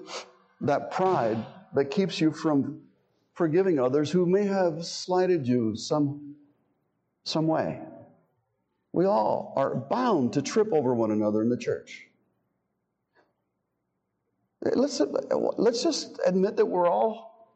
that 0.62 0.92
pride 0.92 1.46
that 1.76 1.86
keeps 1.86 2.20
you 2.20 2.32
from 2.32 2.82
forgiving 3.40 3.80
others 3.80 4.12
who 4.12 4.26
may 4.26 4.44
have 4.44 4.86
slighted 4.86 5.48
you 5.48 5.74
some, 5.74 6.36
some 7.24 7.48
way. 7.48 7.80
We 8.92 9.06
all 9.06 9.54
are 9.56 9.76
bound 9.76 10.34
to 10.34 10.42
trip 10.42 10.74
over 10.74 10.94
one 10.94 11.12
another 11.12 11.42
in 11.42 11.48
the 11.48 11.56
church. 11.56 12.06
Let's, 14.62 15.02
let's 15.58 15.82
just 15.82 16.20
admit 16.26 16.58
that 16.58 16.66
we're 16.66 16.90
all 16.90 17.56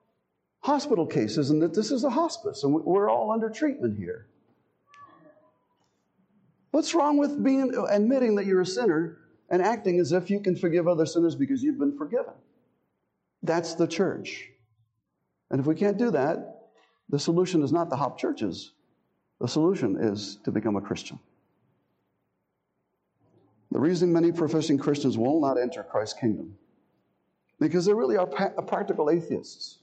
hospital 0.62 1.06
cases 1.06 1.50
and 1.50 1.62
that 1.62 1.74
this 1.74 1.92
is 1.92 2.06
a 2.06 2.10
hospice 2.10 2.64
and 2.64 2.74
we're 2.74 3.10
all 3.10 3.30
under 3.32 3.50
treatment 3.50 3.98
here. 3.98 4.28
What's 6.72 6.96
wrong 6.96 7.18
with 7.18 7.44
being 7.44 7.74
admitting 7.90 8.36
that 8.36 8.46
you're 8.46 8.62
a 8.62 8.66
sinner 8.66 9.18
and 9.50 9.62
acting 9.62 10.00
as 10.00 10.14
if 10.14 10.30
you 10.30 10.40
can 10.40 10.56
forgive 10.56 10.88
other 10.88 11.06
sinners 11.06 11.36
because 11.36 11.62
you've 11.62 11.78
been 11.78 11.98
forgiven. 11.98 12.36
That's 13.42 13.74
the 13.74 13.86
church. 13.86 14.53
And 15.54 15.60
if 15.60 15.68
we 15.68 15.76
can't 15.76 16.00
do 16.00 16.10
that, 16.10 16.72
the 17.10 17.20
solution 17.20 17.62
is 17.62 17.72
not 17.72 17.92
to 17.92 17.96
hop 17.96 18.18
churches. 18.18 18.72
The 19.40 19.48
solution 19.48 19.98
is 20.02 20.40
to 20.46 20.52
become 20.52 20.78
a 20.78 20.82
Christian. 20.82 21.20
The 23.70 23.80
reason 23.80 24.12
many 24.12 24.32
professing 24.32 24.80
Christians 24.80 25.16
will 25.16 25.40
not 25.40 25.62
enter 25.62 25.84
Christ's 25.84 26.20
kingdom 26.20 26.56
because 27.60 27.86
they 27.86 27.94
really 27.94 28.18
are 28.18 28.26
practical 28.26 29.12
atheists. 29.12 29.78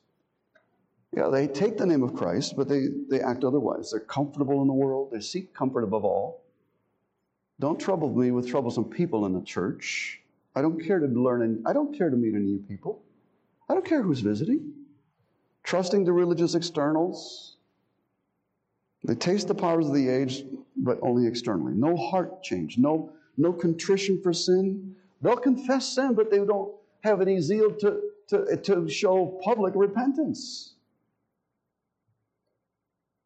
Yeah, 1.16 1.28
they 1.28 1.46
take 1.46 1.78
the 1.78 1.86
name 1.86 2.02
of 2.02 2.16
Christ, 2.16 2.56
but 2.56 2.68
they, 2.68 2.88
they 3.08 3.20
act 3.20 3.44
otherwise. 3.44 3.92
They're 3.92 4.00
comfortable 4.00 4.62
in 4.62 4.66
the 4.66 4.74
world, 4.74 5.12
they 5.12 5.20
seek 5.20 5.54
comfort 5.54 5.84
above 5.84 6.04
all. 6.04 6.42
Don't 7.60 7.78
trouble 7.78 8.12
me 8.12 8.32
with 8.32 8.48
troublesome 8.48 8.86
people 8.86 9.24
in 9.24 9.34
the 9.34 9.42
church. 9.42 10.20
I 10.56 10.62
don't 10.62 10.84
care 10.84 10.98
to 10.98 11.06
learn, 11.06 11.42
and 11.42 11.64
I 11.64 11.72
don't 11.72 11.96
care 11.96 12.10
to 12.10 12.16
meet 12.16 12.34
any 12.34 12.46
new 12.46 12.64
people. 12.68 13.04
I 13.68 13.74
don't 13.74 13.86
care 13.86 14.02
who's 14.02 14.18
visiting. 14.18 14.79
Trusting 15.62 16.04
the 16.04 16.12
religious 16.12 16.54
externals. 16.54 17.56
They 19.04 19.14
taste 19.14 19.48
the 19.48 19.54
powers 19.54 19.86
of 19.86 19.94
the 19.94 20.08
age, 20.08 20.44
but 20.76 20.98
only 21.02 21.26
externally. 21.26 21.72
No 21.74 21.96
heart 21.96 22.42
change, 22.42 22.76
no, 22.76 23.12
no 23.36 23.52
contrition 23.52 24.20
for 24.22 24.32
sin. 24.32 24.94
They'll 25.22 25.36
confess 25.36 25.94
sin, 25.94 26.14
but 26.14 26.30
they 26.30 26.38
don't 26.38 26.72
have 27.02 27.20
any 27.20 27.40
zeal 27.40 27.72
to, 27.76 28.00
to, 28.28 28.56
to 28.56 28.88
show 28.88 29.40
public 29.42 29.74
repentance. 29.76 30.74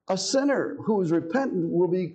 A 0.09 0.19
sinner 0.19 0.77
who 0.85 1.01
is 1.01 1.11
repentant 1.11 1.71
will 1.71 1.89
be 1.89 2.15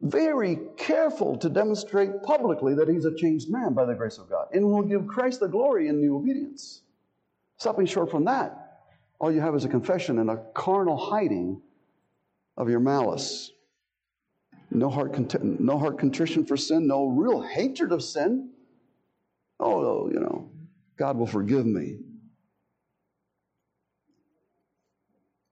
very 0.00 0.58
careful 0.76 1.36
to 1.38 1.48
demonstrate 1.48 2.22
publicly 2.22 2.74
that 2.74 2.88
he's 2.88 3.04
a 3.04 3.14
changed 3.14 3.50
man 3.50 3.74
by 3.74 3.84
the 3.84 3.94
grace 3.94 4.18
of 4.18 4.30
God 4.30 4.48
and 4.52 4.64
will 4.64 4.82
give 4.82 5.06
Christ 5.06 5.40
the 5.40 5.48
glory 5.48 5.88
in 5.88 6.00
new 6.00 6.16
obedience. 6.16 6.82
Stopping 7.56 7.86
short 7.86 8.10
from 8.10 8.24
that, 8.26 8.67
all 9.18 9.32
you 9.32 9.40
have 9.40 9.54
is 9.54 9.64
a 9.64 9.68
confession 9.68 10.18
and 10.18 10.30
a 10.30 10.42
carnal 10.54 10.96
hiding 10.96 11.60
of 12.56 12.68
your 12.68 12.80
malice. 12.80 13.50
No 14.70 14.90
heart, 14.90 15.34
no 15.42 15.78
heart 15.78 15.98
contrition 15.98 16.44
for 16.44 16.56
sin, 16.56 16.86
no 16.86 17.06
real 17.06 17.40
hatred 17.40 17.92
of 17.92 18.02
sin. 18.02 18.50
Oh, 19.58 20.10
you 20.10 20.20
know, 20.20 20.50
God 20.96 21.16
will 21.16 21.26
forgive 21.26 21.66
me. 21.66 21.98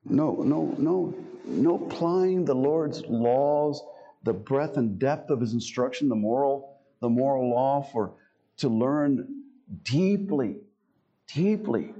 No, 0.05 0.43
no, 0.43 0.75
no, 0.79 1.14
no 1.45 1.75
applying 1.75 2.45
the 2.45 2.55
Lord's 2.55 3.03
laws 3.07 3.83
the 4.27 4.33
breadth 4.33 4.77
and 4.77 4.99
depth 4.99 5.31
of 5.31 5.41
his 5.41 5.55
instruction, 5.55 6.09
the 6.09 6.17
moral, 6.17 6.81
the 7.01 7.09
moral 7.09 7.49
law 7.49 7.81
for 7.81 8.14
to 8.59 8.69
learn 8.69 9.45
deeply, 9.85 10.57
deeply 11.33 11.95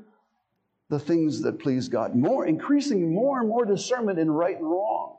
the 0.89 0.99
things 0.99 1.43
that 1.43 1.59
please 1.59 1.89
God. 1.89 2.15
More 2.15 2.47
increasing 2.47 3.13
more 3.13 3.41
and 3.41 3.49
more 3.49 3.65
discernment 3.65 4.19
in 4.19 4.31
right 4.31 4.57
and 4.57 4.69
wrong. 4.69 5.17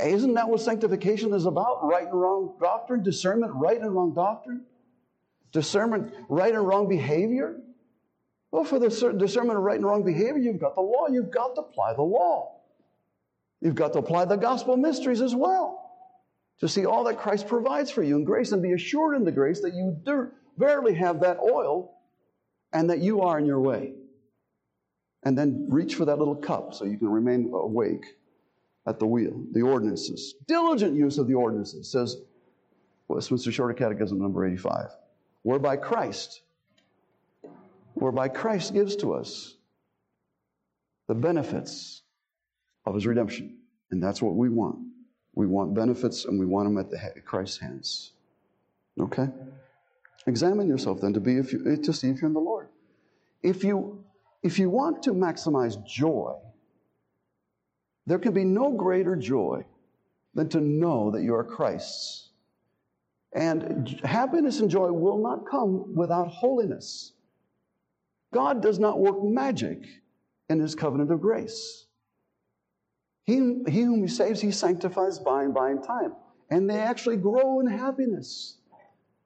Isn't 0.00 0.34
that 0.34 0.48
what 0.48 0.60
sanctification 0.60 1.32
is 1.34 1.46
about? 1.46 1.84
Right 1.84 2.06
and 2.06 2.20
wrong 2.20 2.56
doctrine, 2.60 3.02
discernment, 3.02 3.52
right 3.54 3.80
and 3.80 3.94
wrong 3.94 4.14
doctrine, 4.14 4.64
discernment, 5.52 6.14
right 6.28 6.54
and 6.54 6.66
wrong 6.66 6.88
behavior. 6.88 7.60
Well, 8.50 8.64
for 8.64 8.78
the 8.78 8.88
discernment 8.88 9.58
of 9.58 9.64
right 9.64 9.76
and 9.76 9.84
wrong 9.84 10.04
behavior, 10.04 10.38
you've 10.38 10.60
got 10.60 10.74
the 10.74 10.80
law. 10.80 11.08
You've 11.08 11.30
got 11.30 11.54
to 11.56 11.62
apply 11.62 11.94
the 11.94 12.02
law. 12.02 12.60
You've 13.60 13.74
got 13.74 13.94
to 13.94 13.98
apply 13.98 14.26
the 14.26 14.36
gospel 14.36 14.76
mysteries 14.76 15.20
as 15.20 15.34
well 15.34 15.80
to 16.60 16.68
see 16.68 16.86
all 16.86 17.04
that 17.04 17.18
Christ 17.18 17.48
provides 17.48 17.90
for 17.90 18.02
you 18.02 18.16
in 18.16 18.24
grace 18.24 18.52
and 18.52 18.62
be 18.62 18.72
assured 18.72 19.16
in 19.16 19.24
the 19.24 19.32
grace 19.32 19.60
that 19.62 19.74
you 19.74 19.96
do 20.04 20.30
verily 20.56 20.94
have 20.94 21.20
that 21.20 21.38
oil 21.40 21.96
and 22.72 22.90
that 22.90 23.00
you 23.00 23.22
are 23.22 23.38
in 23.38 23.46
your 23.46 23.60
way. 23.60 23.94
And 25.24 25.36
then 25.38 25.66
reach 25.68 25.94
for 25.94 26.04
that 26.04 26.18
little 26.18 26.36
cup 26.36 26.74
so 26.74 26.84
you 26.84 26.98
can 26.98 27.08
remain 27.08 27.50
awake 27.52 28.16
at 28.86 28.98
the 28.98 29.06
wheel. 29.06 29.42
The 29.52 29.62
ordinances. 29.62 30.34
Diligent 30.46 30.94
use 30.94 31.18
of 31.18 31.26
the 31.26 31.34
ordinances, 31.34 31.90
says 31.90 32.16
Westminster 33.08 33.50
Shorter 33.50 33.74
Catechism 33.74 34.20
number 34.20 34.46
85. 34.46 34.90
Whereby 35.42 35.76
Christ, 35.76 36.42
whereby 37.94 38.28
Christ 38.28 38.74
gives 38.74 38.96
to 38.96 39.14
us 39.14 39.56
the 41.06 41.14
benefits 41.14 42.02
of 42.86 42.94
his 42.94 43.06
redemption. 43.06 43.58
And 43.90 44.02
that's 44.02 44.20
what 44.20 44.34
we 44.34 44.48
want. 44.48 44.78
We 45.34 45.46
want 45.46 45.74
benefits 45.74 46.24
and 46.24 46.38
we 46.38 46.46
want 46.46 46.68
them 46.68 46.78
at 46.78 46.90
the 46.90 46.98
head, 46.98 47.14
Christ's 47.24 47.58
hands. 47.58 48.12
Okay? 48.98 49.28
Examine 50.26 50.68
yourself 50.68 51.00
then 51.00 51.12
to 51.14 51.20
be 51.20 51.36
if 51.36 51.52
you, 51.52 51.76
to 51.76 51.92
see 51.92 52.08
if 52.08 52.20
you're 52.20 52.28
in 52.28 52.34
the 52.34 52.40
Lord. 52.40 52.68
If 53.42 53.64
you 53.64 54.04
if 54.44 54.58
you 54.58 54.68
want 54.68 55.02
to 55.04 55.12
maximize 55.12 55.84
joy, 55.86 56.34
there 58.06 58.18
can 58.18 58.34
be 58.34 58.44
no 58.44 58.70
greater 58.72 59.16
joy 59.16 59.64
than 60.34 60.50
to 60.50 60.60
know 60.60 61.10
that 61.10 61.22
you 61.22 61.34
are 61.34 61.42
Christ's. 61.42 62.28
And 63.34 63.98
happiness 64.04 64.60
and 64.60 64.70
joy 64.70 64.92
will 64.92 65.18
not 65.18 65.48
come 65.50 65.96
without 65.96 66.28
holiness. 66.28 67.14
God 68.32 68.62
does 68.62 68.78
not 68.78 69.00
work 69.00 69.24
magic 69.24 69.82
in 70.50 70.60
his 70.60 70.74
covenant 70.74 71.10
of 71.10 71.22
grace. 71.22 71.86
He, 73.24 73.62
he 73.66 73.80
whom 73.80 74.02
he 74.02 74.08
saves, 74.08 74.42
he 74.42 74.50
sanctifies 74.50 75.18
by 75.18 75.44
and 75.44 75.54
by 75.54 75.70
in 75.70 75.82
time. 75.82 76.12
And 76.50 76.68
they 76.68 76.78
actually 76.78 77.16
grow 77.16 77.60
in 77.60 77.66
happiness 77.66 78.58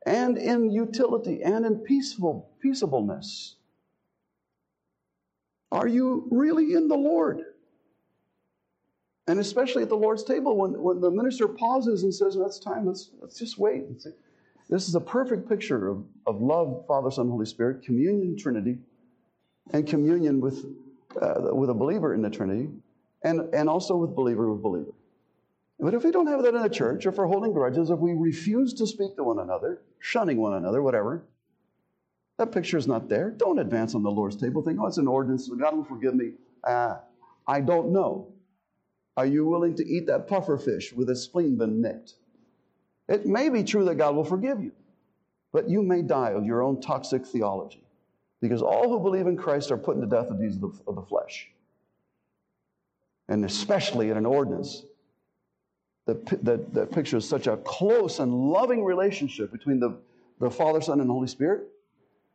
and 0.06 0.38
in 0.38 0.70
utility 0.70 1.42
and 1.42 1.66
in 1.66 1.78
peaceful, 1.78 2.50
peaceableness. 2.62 3.56
Are 5.70 5.88
you 5.88 6.26
really 6.30 6.74
in 6.74 6.88
the 6.88 6.96
Lord? 6.96 7.42
And 9.26 9.38
especially 9.38 9.82
at 9.82 9.90
the 9.90 9.96
Lord's 9.96 10.24
table, 10.24 10.56
when, 10.56 10.80
when 10.80 11.00
the 11.00 11.10
minister 11.10 11.46
pauses 11.46 12.02
and 12.02 12.14
says, 12.14 12.36
That's 12.36 12.58
time, 12.58 12.86
let's, 12.86 13.10
let's 13.20 13.38
just 13.38 13.58
wait. 13.58 13.84
This 14.70 14.88
is 14.88 14.94
a 14.94 15.00
perfect 15.00 15.48
picture 15.48 15.88
of, 15.88 16.04
of 16.26 16.40
love, 16.40 16.84
Father, 16.86 17.10
Son, 17.10 17.28
Holy 17.28 17.46
Spirit, 17.46 17.82
communion, 17.82 18.36
Trinity, 18.36 18.78
and 19.72 19.86
communion 19.86 20.40
with, 20.40 20.64
uh, 21.20 21.54
with 21.54 21.70
a 21.70 21.74
believer 21.74 22.14
in 22.14 22.22
the 22.22 22.30
Trinity 22.30 22.68
and, 23.22 23.52
and 23.54 23.68
also 23.68 23.96
with 23.96 24.14
believer 24.14 24.50
with 24.50 24.62
believer. 24.62 24.92
But 25.80 25.94
if 25.94 26.04
we 26.04 26.10
don't 26.10 26.26
have 26.26 26.42
that 26.42 26.54
in 26.54 26.62
the 26.62 26.68
church, 26.68 27.06
if 27.06 27.16
we're 27.16 27.26
holding 27.26 27.52
grudges, 27.52 27.90
if 27.90 27.98
we 27.98 28.12
refuse 28.12 28.74
to 28.74 28.86
speak 28.86 29.14
to 29.16 29.24
one 29.24 29.38
another, 29.38 29.82
shunning 30.00 30.38
one 30.38 30.54
another, 30.54 30.82
whatever, 30.82 31.24
that 32.39 32.53
picture 32.53 32.78
is 32.78 32.86
not 32.86 33.09
there. 33.09 33.30
Don't 33.30 33.59
advance 33.59 33.95
on 33.95 34.03
the 34.03 34.11
Lord's 34.11 34.36
table. 34.36 34.62
Think, 34.62 34.78
oh, 34.80 34.86
it's 34.86 34.99
an 34.99 35.09
ordinance. 35.09 35.49
God 35.49 35.76
will 35.76 35.84
forgive 35.84 36.14
me. 36.14 36.32
Uh, 36.64 36.97
I 37.47 37.61
don't 37.61 37.93
know. 37.93 38.32
Are 39.16 39.26
you 39.26 39.47
willing 39.47 39.74
to 39.76 39.86
eat 39.86 40.07
that 40.07 40.28
puffer 40.28 40.57
fish 40.57 40.93
with 40.93 41.11
its 41.11 41.22
spleen 41.22 41.59
been 41.59 41.82
nicked? 41.82 42.14
It 43.09 43.26
may 43.26 43.49
be 43.49 43.64
true 43.64 43.84
that 43.86 43.97
God 43.97 44.14
will 44.14 44.24
forgive 44.24 44.62
you, 44.62 44.72
but 45.53 45.68
you 45.68 45.82
may 45.82 46.03
die 46.03 46.30
of 46.30 46.45
your 46.45 46.62
own 46.62 46.80
toxic 46.80 47.26
theology 47.26 47.82
because 48.41 48.62
all 48.62 48.89
who 48.89 49.01
believe 49.01 49.26
in 49.26 49.36
Christ 49.36 49.72
are 49.72 49.78
put 49.78 50.01
to 50.01 50.07
death 50.07 50.30
of 50.30 50.39
deeds 50.39 50.55
of 50.57 50.61
the, 50.61 50.72
of 50.86 50.95
the 50.95 51.03
flesh 51.03 51.49
and 53.28 53.45
especially 53.45 54.11
in 54.11 54.16
an 54.16 54.26
ordinance 54.26 54.84
that, 56.07 56.24
that, 56.45 56.72
that 56.72 56.91
pictures 56.91 57.28
such 57.28 57.47
a 57.47 57.57
close 57.59 58.18
and 58.18 58.32
loving 58.32 58.82
relationship 58.82 59.53
between 59.53 59.78
the, 59.78 59.97
the 60.41 60.51
Father, 60.51 60.80
Son, 60.80 61.01
and 61.01 61.11
Holy 61.11 61.28
Spirit, 61.28 61.68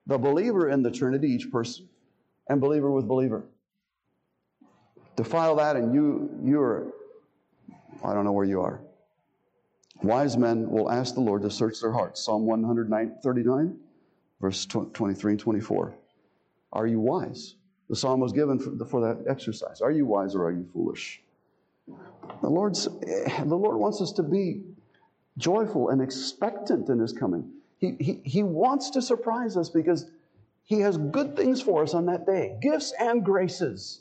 the 0.07 0.17
believer 0.17 0.69
in 0.69 0.83
the 0.83 0.91
Trinity, 0.91 1.29
each 1.29 1.51
person, 1.51 1.87
and 2.49 2.59
believer 2.59 2.91
with 2.91 3.07
believer. 3.07 3.45
Defile 5.15 5.55
that, 5.57 5.75
and 5.75 5.93
you, 5.93 6.29
you're, 6.43 6.91
I 8.03 8.13
don't 8.13 8.25
know 8.25 8.31
where 8.31 8.45
you 8.45 8.61
are. 8.61 8.81
Wise 10.01 10.35
men 10.37 10.69
will 10.69 10.91
ask 10.91 11.13
the 11.13 11.21
Lord 11.21 11.43
to 11.43 11.49
search 11.49 11.79
their 11.79 11.91
hearts. 11.91 12.25
Psalm 12.25 12.45
139, 12.45 13.77
verse 14.41 14.65
23 14.65 15.31
and 15.31 15.39
24. 15.39 15.95
Are 16.73 16.87
you 16.87 16.99
wise? 16.99 17.55
The 17.89 17.95
psalm 17.95 18.19
was 18.19 18.33
given 18.33 18.59
for, 18.59 18.85
for 18.85 19.01
that 19.01 19.29
exercise. 19.29 19.81
Are 19.81 19.91
you 19.91 20.05
wise 20.05 20.35
or 20.35 20.45
are 20.45 20.51
you 20.51 20.67
foolish? 20.73 21.21
The, 22.41 22.49
Lord's, 22.49 22.87
eh, 23.07 23.43
the 23.43 23.55
Lord 23.55 23.77
wants 23.77 24.01
us 24.01 24.11
to 24.13 24.23
be 24.23 24.63
joyful 25.37 25.89
and 25.89 26.01
expectant 26.01 26.89
in 26.89 26.99
His 26.99 27.13
coming. 27.13 27.51
He, 27.91 28.21
he, 28.23 28.43
wants 28.43 28.91
to 28.91 29.01
surprise 29.01 29.57
us 29.57 29.67
because 29.67 30.09
He 30.63 30.79
has 30.79 30.95
good 30.97 31.35
things 31.35 31.61
for 31.61 31.83
us 31.83 31.93
on 31.93 32.05
that 32.05 32.25
day 32.25 32.57
gifts 32.61 32.93
and 32.97 33.25
graces. 33.25 33.99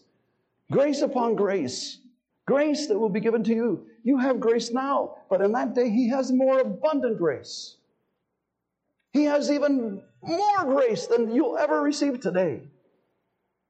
Grace 0.70 1.02
upon 1.02 1.34
grace. 1.34 1.98
Grace 2.46 2.86
that 2.86 2.98
will 2.98 3.08
be 3.08 3.18
given 3.18 3.42
to 3.42 3.52
you. 3.52 3.86
You 4.04 4.18
have 4.18 4.38
grace 4.38 4.70
now, 4.70 5.16
but 5.28 5.40
in 5.40 5.50
that 5.52 5.74
day, 5.74 5.90
He 5.90 6.08
has 6.10 6.30
more 6.30 6.60
abundant 6.60 7.18
grace. 7.18 7.76
He 9.12 9.24
has 9.24 9.50
even 9.50 10.00
more 10.22 10.64
grace 10.64 11.08
than 11.08 11.34
you'll 11.34 11.58
ever 11.58 11.82
receive 11.82 12.20
today. 12.20 12.62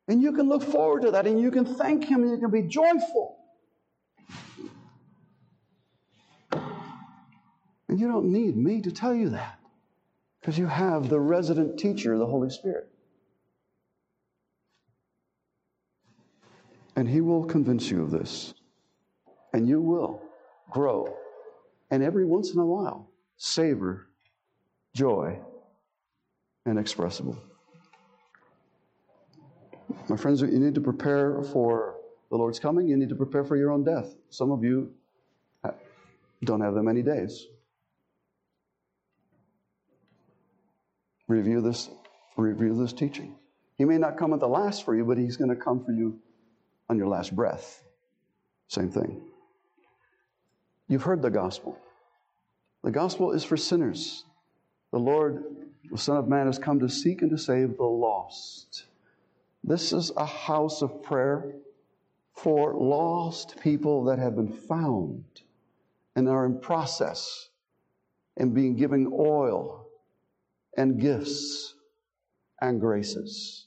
And 0.08 0.20
you 0.20 0.32
can 0.32 0.46
look 0.46 0.62
forward 0.62 1.02
to 1.02 1.10
that 1.12 1.26
and 1.26 1.40
you 1.40 1.50
can 1.50 1.64
thank 1.64 2.04
Him 2.04 2.22
and 2.22 2.32
you 2.32 2.36
can 2.36 2.50
be 2.50 2.68
joyful. 2.68 3.38
And 7.88 7.98
you 7.98 8.08
don't 8.08 8.30
need 8.30 8.58
me 8.58 8.82
to 8.82 8.92
tell 8.92 9.14
you 9.14 9.30
that. 9.30 9.58
Because 10.43 10.59
you 10.59 10.66
have 10.66 11.09
the 11.09 11.20
resident 11.20 11.78
teacher, 11.78 12.18
the 12.18 12.26
Holy 12.26 12.51
Spirit. 12.51 12.90
And 16.97 17.09
He 17.09 17.20
will 17.20 17.45
convince 17.45 17.88
you 17.88 18.03
of 18.03 18.11
this. 18.11 18.53
And 19.53 19.68
you 19.68 19.80
will 19.80 20.20
grow. 20.68 21.14
And 21.93 22.03
every 22.03 22.24
once 22.24 22.53
in 22.53 22.59
a 22.59 22.66
while, 22.66 23.09
savor 23.36 24.09
joy 24.95 25.38
inexpressible. 26.66 27.38
My 30.09 30.16
friends, 30.16 30.40
you 30.40 30.49
need 30.49 30.74
to 30.74 30.80
prepare 30.80 31.40
for 31.45 31.95
the 32.30 32.36
Lord's 32.36 32.59
coming. 32.59 32.88
You 32.88 32.97
need 32.97 33.11
to 33.11 33.14
prepare 33.14 33.45
for 33.45 33.57
your 33.57 33.70
own 33.70 33.84
death. 33.84 34.16
Some 34.30 34.51
of 34.51 34.64
you 34.64 34.93
don't 36.45 36.61
have 36.61 36.74
that 36.74 36.82
many 36.82 37.03
days. 37.03 37.47
Review 41.33 41.62
this, 41.62 41.89
review 42.37 42.76
this 42.78 42.93
teaching. 42.93 43.35
He 43.78 43.87
may 43.87 43.97
not 43.97 44.18
come 44.18 44.35
at 44.35 44.41
the 44.41 44.49
last 44.49 44.85
for 44.85 44.95
you, 44.95 45.03
but 45.07 45.16
he's 45.16 45.39
going 45.39 45.49
to 45.49 45.57
come 45.57 45.83
for 45.83 45.91
you 45.91 46.20
on 46.91 46.99
your 46.99 47.07
last 47.07 47.35
breath. 47.35 47.83
Same 48.68 48.91
thing. 48.91 49.22
You've 50.89 51.05
heard 51.05 51.22
the 51.22 51.30
gospel. 51.30 51.78
The 52.85 52.91
gospel 52.91 53.33
is 53.33 53.45
for 53.45 53.57
sinners. 53.57 54.26
The 54.91 54.99
Lord, 54.99 55.45
the 55.91 55.97
Son 55.97 56.18
of 56.18 56.28
Man, 56.28 56.45
has 56.45 56.59
come 56.59 56.80
to 56.80 56.89
seek 56.91 57.22
and 57.22 57.30
to 57.30 57.39
save 57.39 57.78
the 57.78 57.85
lost. 57.85 58.85
This 59.64 59.95
is 59.95 60.12
a 60.14 60.26
house 60.26 60.83
of 60.83 61.03
prayer 61.03 61.55
for 62.35 62.74
lost 62.74 63.59
people 63.62 64.05
that 64.05 64.18
have 64.18 64.37
been 64.37 64.53
found 64.53 65.24
and 66.14 66.28
are 66.28 66.45
in 66.45 66.61
process 66.61 67.49
and 68.37 68.53
being 68.53 68.76
given 68.76 69.11
oil 69.11 69.89
and 70.76 71.00
gifts 71.00 71.74
and 72.60 72.80
graces. 72.80 73.66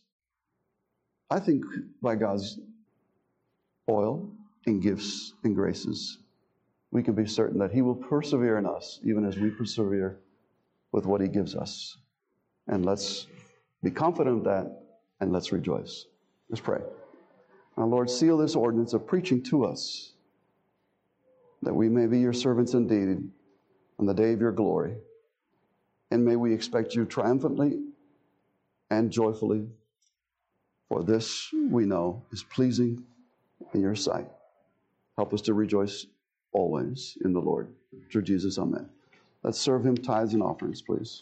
I 1.29 1.39
think 1.39 1.63
by 2.01 2.15
God's 2.15 2.59
oil 3.89 4.29
and 4.65 4.81
gifts 4.81 5.33
and 5.43 5.55
graces, 5.55 6.19
we 6.91 7.03
can 7.03 7.13
be 7.13 7.25
certain 7.25 7.59
that 7.59 7.71
He 7.71 7.81
will 7.81 7.95
persevere 7.95 8.57
in 8.57 8.65
us 8.65 8.99
even 9.03 9.25
as 9.25 9.37
we 9.37 9.49
persevere 9.49 10.19
with 10.91 11.05
what 11.05 11.21
He 11.21 11.27
gives 11.27 11.55
us. 11.55 11.97
And 12.67 12.85
let's 12.85 13.27
be 13.83 13.91
confident 13.91 14.37
of 14.39 14.43
that 14.45 14.81
and 15.19 15.31
let's 15.31 15.51
rejoice. 15.51 16.05
Let's 16.49 16.61
pray. 16.61 16.81
Now, 17.77 17.85
Lord, 17.85 18.09
seal 18.09 18.37
this 18.37 18.55
ordinance 18.55 18.93
of 18.93 19.05
preaching 19.05 19.43
to 19.43 19.65
us 19.65 20.13
that 21.61 21.73
we 21.73 21.89
may 21.89 22.05
be 22.05 22.19
your 22.19 22.33
servants 22.33 22.73
indeed 22.73 23.27
on 23.99 24.05
the 24.05 24.13
day 24.13 24.33
of 24.33 24.39
your 24.39 24.51
glory. 24.51 24.95
And 26.15 26.23
may 26.23 26.37
we 26.37 26.53
expect 26.53 26.95
you 26.95 27.03
triumphantly 27.03 27.77
and 28.89 29.11
joyfully, 29.11 29.67
for 30.87 31.03
this 31.03 31.49
we 31.69 31.85
know 31.85 32.23
is 32.31 32.41
pleasing 32.41 33.03
in 33.73 33.81
your 33.81 33.95
sight. 33.95 34.29
Help 35.17 35.33
us 35.33 35.41
to 35.41 35.53
rejoice 35.53 36.05
always 36.53 37.17
in 37.25 37.33
the 37.33 37.41
Lord. 37.41 37.67
Through 38.09 38.21
Jesus, 38.21 38.57
amen. 38.57 38.87
Let's 39.43 39.59
serve 39.59 39.85
him 39.85 39.97
tithes 39.97 40.33
and 40.33 40.41
offerings, 40.41 40.81
please. 40.81 41.21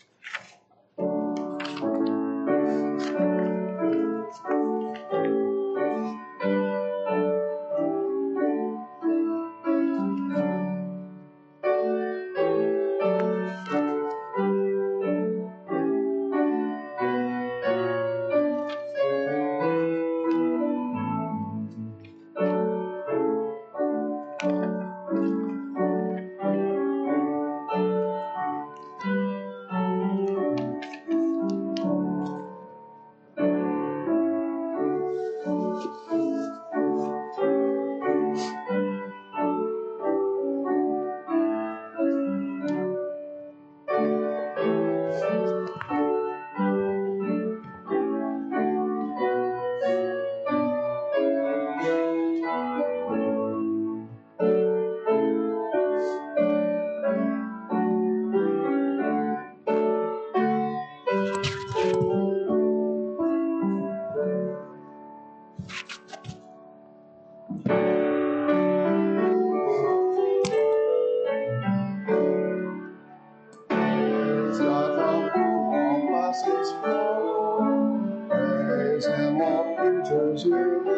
Creatures 80.44 80.93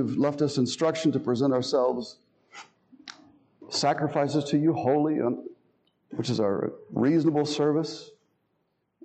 you've 0.00 0.16
left 0.16 0.40
us 0.40 0.56
instruction 0.56 1.12
to 1.12 1.20
present 1.20 1.52
ourselves 1.52 2.16
sacrifices 3.68 4.44
to 4.44 4.58
you 4.58 4.72
holy, 4.72 5.18
which 6.10 6.30
is 6.30 6.40
our 6.40 6.72
reasonable 6.90 7.44
service. 7.44 8.10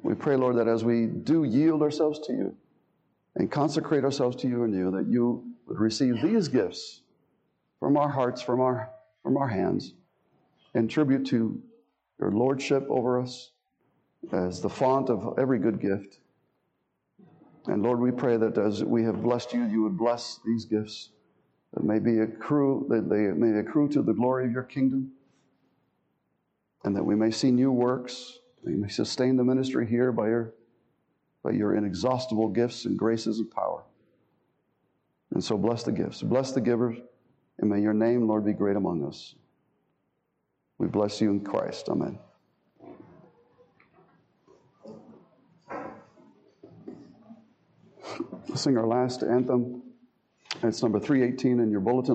We 0.01 0.15
pray, 0.15 0.37
Lord, 0.37 0.55
that 0.57 0.67
as 0.67 0.83
we 0.83 1.05
do 1.05 1.43
yield 1.43 1.81
ourselves 1.81 2.19
to 2.27 2.33
you 2.33 2.55
and 3.35 3.51
consecrate 3.51 4.03
ourselves 4.03 4.35
to 4.37 4.47
you 4.47 4.63
and 4.63 4.73
you, 4.73 4.89
that 4.91 5.07
you 5.07 5.43
would 5.67 5.79
receive 5.79 6.21
these 6.21 6.47
gifts 6.47 7.01
from 7.79 7.97
our 7.97 8.09
hearts, 8.09 8.41
from 8.41 8.61
our, 8.61 8.89
from 9.21 9.37
our 9.37 9.47
hands, 9.47 9.93
in 10.73 10.87
tribute 10.87 11.25
to 11.27 11.61
your 12.19 12.31
lordship 12.31 12.85
over 12.89 13.19
us 13.19 13.51
as 14.31 14.61
the 14.61 14.69
font 14.69 15.09
of 15.09 15.37
every 15.37 15.59
good 15.59 15.79
gift. 15.79 16.19
And 17.67 17.81
Lord, 17.81 17.99
we 17.99 18.11
pray 18.11 18.37
that 18.37 18.57
as 18.57 18.83
we 18.83 19.03
have 19.03 19.23
blessed 19.23 19.53
you, 19.53 19.65
you 19.65 19.83
would 19.83 19.97
bless 19.97 20.39
these 20.45 20.65
gifts 20.65 21.09
that 21.73 21.83
may 21.83 21.99
be 21.99 22.19
accrue, 22.19 22.85
that 22.89 23.09
they 23.09 23.27
may 23.33 23.59
accrue 23.59 23.89
to 23.89 24.01
the 24.01 24.13
glory 24.13 24.45
of 24.45 24.51
your 24.51 24.63
kingdom, 24.63 25.11
and 26.83 26.95
that 26.95 27.03
we 27.03 27.15
may 27.15 27.31
see 27.31 27.51
new 27.51 27.71
works. 27.71 28.39
We 28.63 28.75
may 28.75 28.87
sustain 28.89 29.35
the 29.35 29.43
ministry 29.43 29.87
here 29.87 30.11
by 30.11 30.27
your, 30.27 30.53
by 31.43 31.51
your 31.51 31.75
inexhaustible 31.75 32.49
gifts 32.49 32.85
and 32.85 32.97
graces 32.97 33.39
and 33.39 33.49
power. 33.51 33.83
And 35.33 35.43
so 35.43 35.57
bless 35.57 35.83
the 35.83 35.91
gifts, 35.91 36.21
bless 36.21 36.51
the 36.51 36.61
givers, 36.61 36.97
and 37.59 37.69
may 37.69 37.81
your 37.81 37.93
name, 37.93 38.27
Lord, 38.27 38.45
be 38.45 38.53
great 38.53 38.75
among 38.75 39.05
us. 39.05 39.35
We 40.77 40.87
bless 40.87 41.19
you 41.19 41.31
in 41.31 41.41
Christ. 41.41 41.89
Amen. 41.89 42.19
Sing 48.57 48.77
our 48.77 48.87
last 48.87 49.23
anthem. 49.23 49.81
It's 50.63 50.81
number 50.81 50.99
318 50.99 51.59
in 51.59 51.71
your 51.71 51.81
bulletin. 51.81 52.03